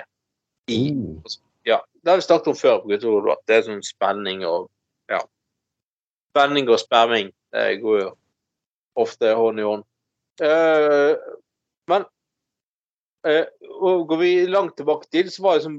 i. 0.70 0.80
Oh. 0.94 1.34
Ja, 1.66 1.80
det 2.02 2.10
har 2.10 2.16
vi 2.16 2.26
snakket 2.26 2.52
om 2.52 2.58
før. 2.58 2.78
på 2.82 2.88
Gutterud, 2.88 3.30
at 3.30 3.42
Det 3.46 3.56
er 3.56 3.66
sånn 3.66 3.84
spenning 3.86 4.46
og 4.46 4.70
ja. 5.10 5.20
Spenning 6.32 6.70
og 6.70 6.80
sperming 6.80 7.30
det 7.52 7.76
går 7.82 8.00
jo 8.00 8.10
ofte 9.02 9.32
hånd 9.36 9.60
i 9.60 9.66
hånd. 9.66 9.84
Eh, 10.42 11.14
men 11.90 12.04
eh, 13.26 13.46
går 14.08 14.16
vi 14.20 14.32
langt 14.46 14.76
tilbake 14.76 15.08
til, 15.12 15.30
så 15.32 15.42
var 15.46 15.58
det 15.58 15.66
som 15.66 15.78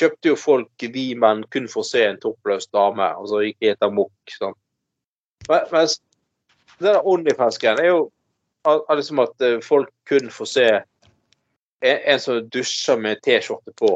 kjøpte 0.00 0.32
jo 0.32 0.38
folk 0.38 0.86
vi 0.94 1.04
menn 1.18 1.44
kun 1.54 1.68
for 1.70 1.84
å 1.84 1.86
se 1.86 2.02
en 2.06 2.18
toppløs 2.22 2.66
dame, 2.74 3.06
og 3.18 3.28
så 3.30 3.44
gikk 3.44 3.68
etter 3.74 3.92
mokk. 3.94 4.34
Sånn. 4.38 4.56
Men- 5.48 5.68
Mens 5.72 6.00
det 6.78 6.88
der 6.90 7.06
Onlyfans-greien 7.06 7.78
er 7.78 7.90
jo 7.92 8.00
al- 8.66 8.82
liksom 8.96 9.20
at 9.22 9.40
eh, 9.40 9.60
folk 9.62 9.90
kun 10.08 10.30
får 10.30 10.46
se 10.50 10.66
en, 11.84 11.98
en 12.14 12.20
som 12.20 12.40
dusjer 12.50 12.98
med 12.98 13.20
T-skjorte 13.22 13.74
på 13.78 13.92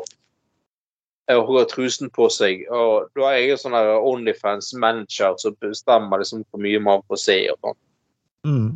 og 1.35 1.51
har 1.53 1.69
trusen 1.69 2.11
på 2.15 2.29
seg. 2.33 2.65
Og 2.73 3.11
da 3.19 3.33
er 3.35 3.43
jeg 3.43 3.61
sånn 3.61 3.77
Onlyfans-manager 3.77 5.37
som 5.43 5.57
bestemmer 5.61 6.23
liksom 6.23 6.45
hvor 6.49 6.63
mye 6.65 6.81
man 6.81 7.05
får 7.11 7.23
se. 7.25 7.39
og 7.53 7.59
sånn. 7.61 7.79
Mm. 8.49 8.69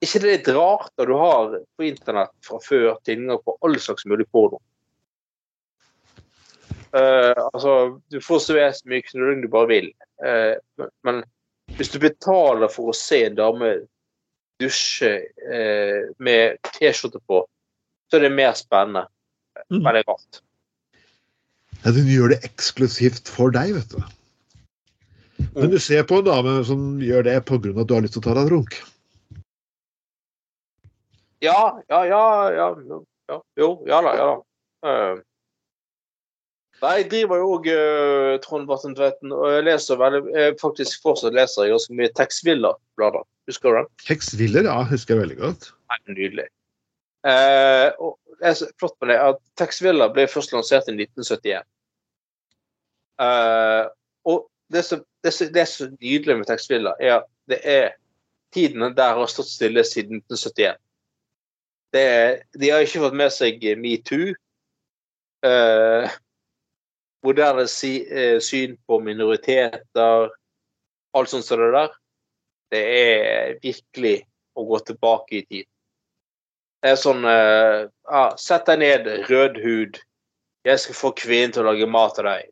ikke 0.00 0.20
det 0.22 0.30
litt 0.30 0.48
rart 0.54 0.92
når 0.96 1.10
du 1.10 1.14
har 1.18 1.54
på 1.76 1.84
internett 1.84 2.32
fra 2.46 2.60
før 2.64 2.94
tilgang 3.04 3.40
på 3.44 3.56
all 3.60 3.76
slags 3.82 4.06
mulig 4.08 4.28
porno? 4.32 4.60
Uh, 6.90 7.36
altså, 7.52 8.00
du 8.10 8.18
får 8.24 8.40
se 8.42 8.62
så 8.74 8.88
mye 8.90 9.04
knulling 9.06 9.44
du 9.44 9.50
bare 9.50 9.68
vil, 9.70 9.92
uh, 10.24 10.56
men, 10.80 10.88
men 11.06 11.20
hvis 11.78 11.92
du 11.92 12.00
betaler 12.02 12.66
for 12.72 12.90
å 12.90 12.94
se 12.96 13.20
en 13.28 13.36
dame 13.38 13.68
dusje 14.58 15.12
uh, 15.22 16.10
med 16.18 16.58
T-skjorte 16.66 17.22
på, 17.30 17.44
så 18.10 18.18
er 18.18 18.26
det 18.26 18.32
mer 18.34 18.56
spennende. 18.58 19.04
Mm. 19.70 19.86
er 19.86 20.02
rart. 20.02 20.40
Ja, 21.84 21.92
Hun 21.96 22.08
gjør 22.08 22.34
det 22.34 22.42
eksklusivt 22.44 23.30
for 23.32 23.52
deg, 23.54 23.72
vet 23.78 23.94
du. 23.94 24.00
Men 25.54 25.72
du 25.72 25.78
ser 25.80 26.04
på 26.04 26.20
en 26.20 26.26
dame 26.28 26.58
som 26.68 27.00
gjør 27.00 27.24
det 27.26 27.38
pga. 27.48 27.72
at 27.72 27.88
du 27.88 27.94
har 27.94 28.04
lyst 28.04 28.14
til 28.18 28.22
å 28.22 28.26
ta 28.28 28.36
deg 28.36 28.44
en 28.44 28.52
runk. 28.52 28.76
Ja, 31.40 31.80
ja, 31.88 32.04
ja, 32.04 32.22
ja, 32.52 32.68
ja 33.30 33.40
Jo, 33.56 33.68
ja 33.88 34.00
da, 34.04 34.14
ja 34.18 34.28
da. 34.28 34.38
Uh. 34.84 35.22
Nei, 36.80 36.92
jeg 37.00 37.08
driver 37.12 37.40
jo 37.40 37.48
òg 37.56 37.66
uh, 37.68 38.34
Trond 38.44 38.68
Barten 38.68 38.94
Tveiten, 38.96 39.32
og 39.36 39.50
jeg 39.52 39.66
leser 39.66 39.98
veldig 40.00 40.22
jeg 40.32 40.54
faktisk 40.60 41.02
fortsatt 41.04 41.36
leser 41.36 41.66
jeg 41.66 41.74
ganske 41.74 41.96
mye 41.96 42.12
Tex 42.16 42.40
Willer-blader. 42.46 43.26
Husker 43.50 43.72
du 43.72 43.80
den? 43.80 43.90
Hex 44.08 44.32
Willer, 44.40 44.64
ja, 44.68 44.78
husker 44.88 45.16
jeg 45.16 45.26
veldig 45.26 45.36
godt. 45.40 45.68
Nei, 45.92 46.00
Nydelig. 46.14 46.46
Uh, 47.20 47.92
og 48.00 48.14
er 48.48 48.56
så 48.58 48.68
flott 48.80 48.96
med 49.00 49.12
det 49.12 49.20
at 49.22 49.40
Tex 49.58 49.80
Willer 49.84 50.12
ble 50.14 50.26
først 50.30 50.54
lansert 50.54 50.88
i 50.88 50.94
1971. 50.96 51.66
Uh, 53.20 53.86
og 54.24 54.46
det 54.72 54.84
som 54.86 55.02
det, 55.24 55.32
det 55.52 55.60
er 55.60 55.90
nydelig 56.00 56.38
med 56.38 56.48
Tex 56.48 56.70
Willer, 56.70 56.94
er 57.00 57.20
at 57.20 57.28
det 57.50 57.60
er 57.64 57.90
tiden 58.54 58.94
der 58.96 59.18
har 59.18 59.30
stått 59.30 59.50
stille 59.50 59.84
siden 59.84 60.22
1971. 60.22 60.78
Det 61.92 62.02
er, 62.02 62.42
de 62.60 62.70
har 62.70 62.84
ikke 62.84 63.02
fått 63.02 63.18
med 63.18 63.32
seg 63.34 63.64
metoo. 63.80 64.32
Uh, 65.44 66.06
moderne 67.26 67.66
si, 67.68 67.98
uh, 68.06 68.38
syn 68.44 68.76
på 68.86 69.00
minoriteter, 69.04 70.30
alt 71.16 71.32
sånt 71.32 71.46
som 71.46 71.60
det 71.60 71.72
der. 71.74 71.94
Det 72.70 72.82
er 73.00 73.56
virkelig 73.62 74.16
å 74.54 74.64
gå 74.68 74.78
tilbake 74.86 75.40
i 75.40 75.44
tid. 75.48 75.66
Det 76.80 76.92
er 76.92 77.00
sånn 77.00 77.26
uh, 77.26 77.88
ja, 78.08 78.22
Sett 78.40 78.68
deg 78.70 78.80
ned, 78.80 79.08
rød 79.28 79.60
hud. 79.64 80.00
Jeg 80.66 80.80
skal 80.82 80.96
få 80.96 81.12
kvinnen 81.16 81.54
til 81.54 81.64
å 81.64 81.70
lage 81.70 81.88
mat 81.88 82.14
til 82.16 82.28
deg. 82.28 82.48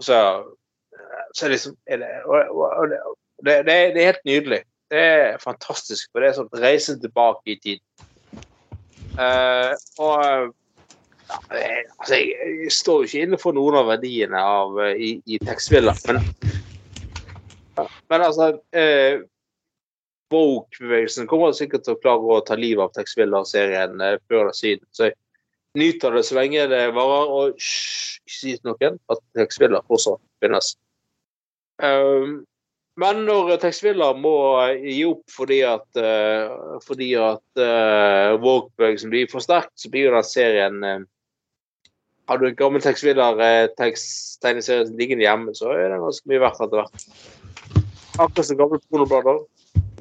Og 0.00 0.06
så, 0.06 0.18
så 1.34 1.46
er 1.46 1.52
det 1.52 1.56
liksom 1.56 1.76
er 1.86 2.02
det, 2.02 3.02
det, 3.42 3.58
det, 3.66 3.74
er, 3.74 3.92
det 3.94 4.02
er 4.02 4.10
helt 4.10 4.24
nydelig. 4.26 4.62
Det 4.90 5.04
er 5.12 5.38
fantastisk. 5.42 6.10
For 6.10 6.22
det 6.22 6.30
er 6.30 6.38
sånn 6.40 6.50
reisen 6.62 6.98
tilbake 7.02 7.54
i 7.54 7.60
tid. 7.62 7.82
Uh, 9.12 9.74
og 10.00 10.52
ja, 11.32 11.38
jeg, 11.56 11.84
altså, 11.98 12.16
jeg, 12.16 12.52
jeg 12.64 12.74
står 12.74 13.02
jo 13.02 13.10
ikke 13.10 13.26
inne 13.26 13.40
for 13.40 13.56
noen 13.56 13.78
av 13.80 13.90
verdiene 13.92 14.40
av, 14.40 14.78
eh, 14.84 14.94
i, 14.96 15.10
i 15.26 15.38
Texvilla, 15.42 15.94
men 16.08 16.20
Men 18.10 18.20
altså 18.20 18.50
eh, 18.76 19.22
Woke-bevegelsen 20.32 21.28
kommer 21.30 21.56
sikkert 21.56 21.86
til 21.86 21.96
å 21.96 22.02
klare 22.02 22.36
å 22.36 22.44
ta 22.46 22.56
livet 22.58 22.86
av 22.86 22.94
Texvilla-serien 22.96 24.00
eh, 24.00 24.20
før 24.28 24.46
eller 24.46 24.56
siden. 24.56 24.86
Så 24.90 25.10
jeg 25.10 25.18
nyter 25.78 26.16
det 26.16 26.24
så 26.28 26.38
lenge 26.38 26.70
det 26.72 26.86
varer, 26.96 27.32
og 27.32 27.58
hysj, 27.58 28.22
ikke 28.22 28.38
si 28.38 28.56
til 28.56 28.70
noen 28.70 28.98
at 29.12 29.20
Texvilla 29.38 29.80
fortsatt 29.88 30.22
finnes. 30.42 30.66
Um, 31.82 32.42
men 33.00 33.22
når 33.24 33.56
Texvilla 33.62 34.10
må 34.14 34.60
eh, 34.66 34.82
gi 34.92 35.04
opp 35.08 35.24
fordi 35.32 35.62
at, 35.64 35.86
uh, 35.96 36.76
fordi 36.84 37.14
at 37.16 37.62
uh, 37.62 38.36
Woke-bevegelsen 38.42 39.10
blir 39.12 39.30
for 39.32 39.40
sterk, 39.44 39.70
så 39.80 39.90
blir 39.92 40.04
jo 40.10 40.16
den 40.16 40.28
serien 40.28 40.76
uh, 40.84 41.00
Har 42.28 42.36
du 42.38 42.44
en 42.50 42.58
gammel 42.58 42.82
Texvilla-tegneserie 42.84 44.92
liggende 44.92 45.24
hjemme, 45.24 45.54
så 45.56 45.66
er 45.72 45.88
den 45.94 46.04
ganske 46.04 46.28
mye 46.30 46.44
verdt 46.44 46.62
etter 46.62 46.78
hvert. 46.82 46.96
Akkurat 48.20 48.46
som 48.46 48.58
gamle 48.60 48.78
pornoblader. 48.92 49.36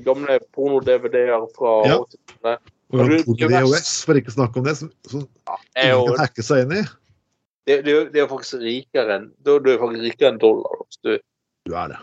Gamle 0.06 0.40
porno-DVD-er 0.56 1.46
fra 1.58 1.74
Ja. 1.88 1.98
80-tallet. 2.04 2.72
Og 2.92 3.08
du- 3.08 3.24
Porno 3.24 3.48
VHS, 3.48 3.92
for 4.06 4.20
ikke 4.20 4.34
å 4.34 4.36
snakke 4.36 4.60
om 4.60 4.66
det, 4.68 4.76
som, 4.78 4.90
som 5.08 5.22
ja, 5.48 5.58
ingen 5.80 6.10
kan 6.12 6.20
hacke 6.26 6.44
seg 6.44 6.66
inn 6.66 6.74
i. 6.82 6.82
Det, 7.70 7.78
det, 7.86 7.94
det 8.12 8.20
er 8.20 8.26
jo 8.26 8.32
faktisk 8.34 8.58
rikere 8.64 9.16
enn 9.20 9.28
Du 9.46 9.52
er 9.56 9.78
faktisk 9.80 10.02
rikere 10.04 10.32
enn 10.34 10.40
dollar. 10.42 10.80
Du, 11.06 11.14
Du 11.70 11.76
er 11.78 11.92
det. 11.94 12.00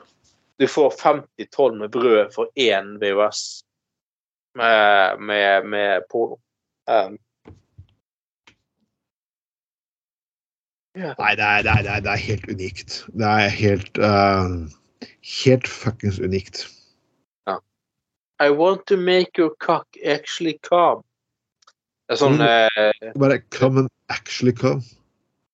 du 0.62 0.66
får 0.70 0.94
50 1.02 1.48
tonn 1.52 1.78
med 1.82 1.90
brød 1.92 2.32
for 2.34 2.48
én 2.56 2.94
VHS 3.02 3.42
med, 4.56 5.20
med, 5.20 5.66
med 5.66 6.06
porno. 6.10 6.38
Um, 6.88 7.18
ja. 10.96 11.12
Nei, 11.18 11.34
det 11.38 11.44
er, 11.44 11.62
det 11.66 11.74
er, 11.74 12.00
det 12.06 12.10
er 12.14 12.22
helt 12.24 12.48
unikt. 12.50 12.96
Det 13.12 13.28
er 13.28 13.52
helt 13.54 13.98
uh, 14.02 14.56
Helt 15.44 15.68
fuckings 15.68 16.18
unikt. 16.18 16.64
I 18.40 18.50
want 18.50 18.86
to 18.86 18.96
make 18.96 19.36
your 19.38 19.50
cock 19.58 19.86
actually 20.04 20.58
come. 20.62 21.02
Det 22.08 22.16
er 22.16 22.20
sånn 22.22 22.40
eh, 22.40 23.12
Bare 23.18 23.40
come 23.50 23.78
and 23.84 23.90
actually 24.08 24.52
come. 24.52 24.82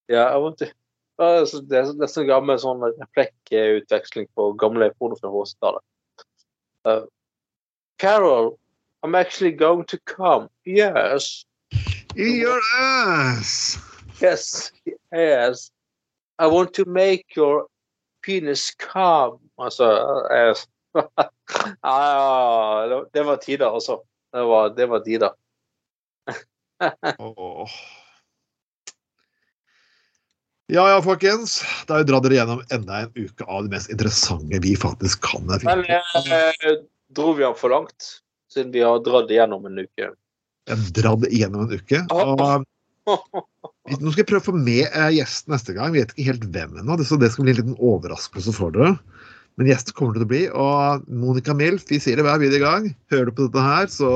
Ja, 0.08 0.28
I 0.34 0.36
want 0.38 0.58
to 0.58 0.66
det 1.18 1.26
er 1.26 1.44
det 1.68 1.78
er 1.78 1.84
så- 1.84 1.98
det 1.98 2.08
sånn 2.10 2.26
gammel 2.26 2.58
sånn 2.58 2.82
replikkutveksling 2.82 4.26
på 4.36 4.52
gamle 4.58 4.90
porno 4.98 5.14
fra 5.16 5.30
Håsdalen. 5.30 5.80
Uh, 6.84 7.06
Carol, 7.98 8.58
I'm 9.02 9.14
actually 9.14 9.52
going 9.52 9.84
to 9.84 9.98
come. 10.06 10.48
Yes. 10.64 11.46
I 12.16 12.40
your 12.42 12.60
ass! 12.78 13.78
Yes. 14.20 14.72
Yes. 15.12 15.70
I 16.38 16.46
want 16.46 16.74
to 16.74 16.84
make 16.84 17.36
your 17.36 17.66
penis 18.22 18.72
come. 18.74 19.38
Altså 19.58 20.26
eh, 20.30 20.54
ja, 21.82 22.86
det- 22.90 23.10
Det 23.12 23.24
var 23.26 23.36
tider, 23.36 23.66
altså. 23.70 24.00
Det 24.32 24.44
var, 24.48 24.68
det 24.74 24.86
var 24.90 25.00
tider. 25.04 25.30
Ja 30.72 30.84
ja, 30.88 31.02
folkens. 31.04 31.58
Da 31.86 31.94
har 31.94 32.04
vi 32.04 32.08
dratt 32.08 32.24
dere 32.24 32.38
gjennom 32.38 32.62
enda 32.72 33.02
en 33.04 33.10
uke 33.14 33.44
av 33.44 33.66
det 33.66 33.74
mest 33.76 33.90
interessante 33.92 34.60
vi 34.64 34.72
faktisk 34.80 35.20
kan. 35.26 35.44
Men 35.46 35.84
eh, 35.84 36.78
dro 37.14 37.34
vi 37.36 37.44
den 37.44 37.56
for 37.58 37.68
langt? 37.74 38.14
Siden 38.52 38.72
vi 38.72 38.80
har 38.86 39.02
dratt 39.04 39.30
igjennom 39.30 39.66
en 39.68 39.82
uke. 39.84 40.08
Jeg 40.70 40.92
dratt 40.96 41.26
gjennom 41.30 41.66
en 41.66 41.74
uke. 41.76 42.00
Og 43.04 44.00
nå 44.00 44.14
skal 44.14 44.22
jeg 44.22 44.28
prøve 44.30 44.40
å 44.40 44.46
få 44.48 44.56
med 44.56 44.86
eh, 44.88 45.10
gjesten 45.18 45.52
neste 45.52 45.74
gang. 45.76 45.92
Vi 45.92 46.00
vet 46.00 46.14
ikke 46.16 46.30
helt 46.32 46.46
hvem 46.54 46.78
ennå, 46.80 46.96
så 47.04 47.18
det 47.20 47.28
skal 47.34 47.44
bli 47.44 47.52
en 47.52 47.60
liten 47.60 47.76
overraskelse 47.84 48.54
for 48.56 48.72
dere. 48.72 48.94
Men 49.58 49.70
gjest 49.70 49.92
kommer 49.94 50.16
det 50.16 50.22
til 50.22 50.26
å 50.26 50.32
bli. 50.32 50.42
Og 50.50 51.04
Monica 51.22 51.54
Milf, 51.56 51.86
vi 51.90 52.00
sier 52.02 52.18
det 52.18 52.26
hver 52.26 52.40
videre 52.42 52.62
gang. 52.62 52.88
Hører 53.12 53.30
du 53.30 53.36
på 53.36 53.48
dette 53.48 53.66
her, 53.66 53.90
så 53.92 54.10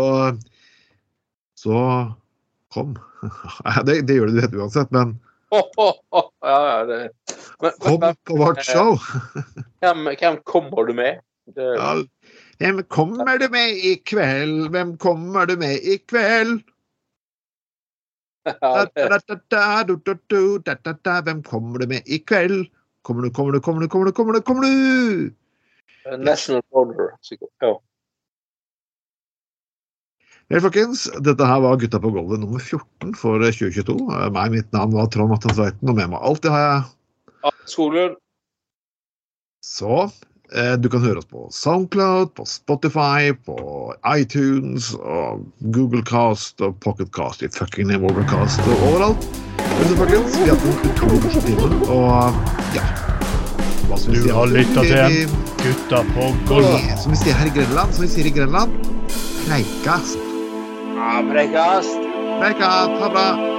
Så 1.58 1.78
kom. 2.74 2.96
Det, 3.86 4.02
det 4.06 4.14
gjør 4.14 4.30
du 4.30 4.40
helt 4.40 4.54
uansett, 4.54 4.92
men 4.94 5.16
ja, 5.50 6.28
ja, 6.44 6.84
det. 6.84 6.98
Men, 7.62 7.72
kom 7.80 8.00
men, 8.02 8.16
på 8.28 8.36
vårt 8.36 8.60
show. 8.66 8.98
hvem, 9.80 10.10
hvem 10.20 10.36
kommer 10.44 10.86
du 10.86 10.92
med? 10.94 11.22
Det, 11.56 11.72
Ja. 11.78 11.96
Hvem 12.58 12.82
kommer 12.90 13.38
du 13.38 13.46
med 13.48 13.78
i 13.86 13.94
kveld? 14.02 14.68
Hvem 14.74 14.96
kommer 14.98 15.46
du 15.46 15.56
med 15.56 15.78
i 15.78 15.96
kveld? 16.10 16.60
ja, 18.60 18.86
det. 18.94 19.06
Hvem 21.24 21.42
kommer 21.46 21.78
du 21.78 21.86
med 21.86 22.02
i 22.06 22.18
kveld? 22.18 22.66
Kommer 23.08 23.22
du, 23.24 23.30
kommer 23.32 23.52
du, 23.52 23.60
kommer 23.64 23.80
du, 23.80 23.88
kommer 23.88 24.04
du, 24.04 24.12
kommer 24.12 24.32
du? 24.36 24.40
kommer 24.44 24.62
du? 24.62 25.32
National 26.20 26.62
border, 26.68 27.14
sikkert. 27.24 27.48
Ja. 27.64 27.70
Hei, 30.52 30.60
folkens, 30.60 31.06
dette 31.24 31.48
her 31.48 31.62
var 31.64 31.80
Gutta 31.80 32.02
på 32.04 32.10
gulvet 32.12 32.42
nummer 32.42 32.60
14 32.60 33.14
for 33.16 33.40
2022. 33.40 33.96
Eh, 33.96 34.26
Meg, 34.36 34.52
mitt 34.52 34.76
navn 34.76 34.92
var 34.92 35.08
Trond 35.08 35.32
Atten 35.38 35.56
Tveiten, 35.56 35.88
og 35.88 35.96
med 35.96 36.12
meg 36.12 36.20
alltid 36.20 36.52
har 36.52 36.66
jeg 36.66 37.54
Skolen. 37.72 38.20
Så 39.64 39.94
eh, 40.04 40.20
du 40.80 40.88
kan 40.88 41.02
høre 41.04 41.20
oss 41.20 41.28
på 41.28 41.42
Soundcloud, 41.52 42.30
på 42.38 42.46
Spotify, 42.48 43.34
på 43.44 43.58
iTunes 44.16 44.94
og 44.96 45.42
Googlecast 45.74 46.64
og 46.64 46.78
Pocketcast 46.80 47.44
i 47.44 47.50
fucking 47.52 47.92
Overcast 47.98 48.64
og 48.64 48.86
overalt. 48.88 49.28
Men 49.78 49.90
så, 49.90 49.98
folkens, 49.98 50.38
vi 50.38 50.48
har 50.48 50.56
hatt 50.56 50.86
en 50.86 50.90
utrolig 50.92 51.20
morsom 51.24 51.44
time, 51.44 51.80
og 51.92 52.40
ja 52.76 52.86
Hva 53.88 53.98
skal 54.00 54.14
vi 54.14 54.22
Du 54.24 54.32
har 54.34 54.50
lyttet 54.54 54.88
til 54.88 55.36
Gutta 55.62 56.00
på 56.14 56.30
gulvet. 56.48 56.88
Som 57.02 57.14
vi 57.14 57.20
sier 57.24 57.38
her 57.38 57.50
i 57.50 57.54
Grenland, 57.58 57.94
som 57.94 58.06
vi 58.06 58.10
sier 58.14 58.30
i 58.30 58.34
Grenland 58.34 58.74
Preikast. 59.44 60.18
Ja, 60.96 61.20
Preikast. 61.30 62.02
Preikast. 62.40 62.98
Ha 62.98 63.06
det 63.06 63.14
bra. 63.14 63.57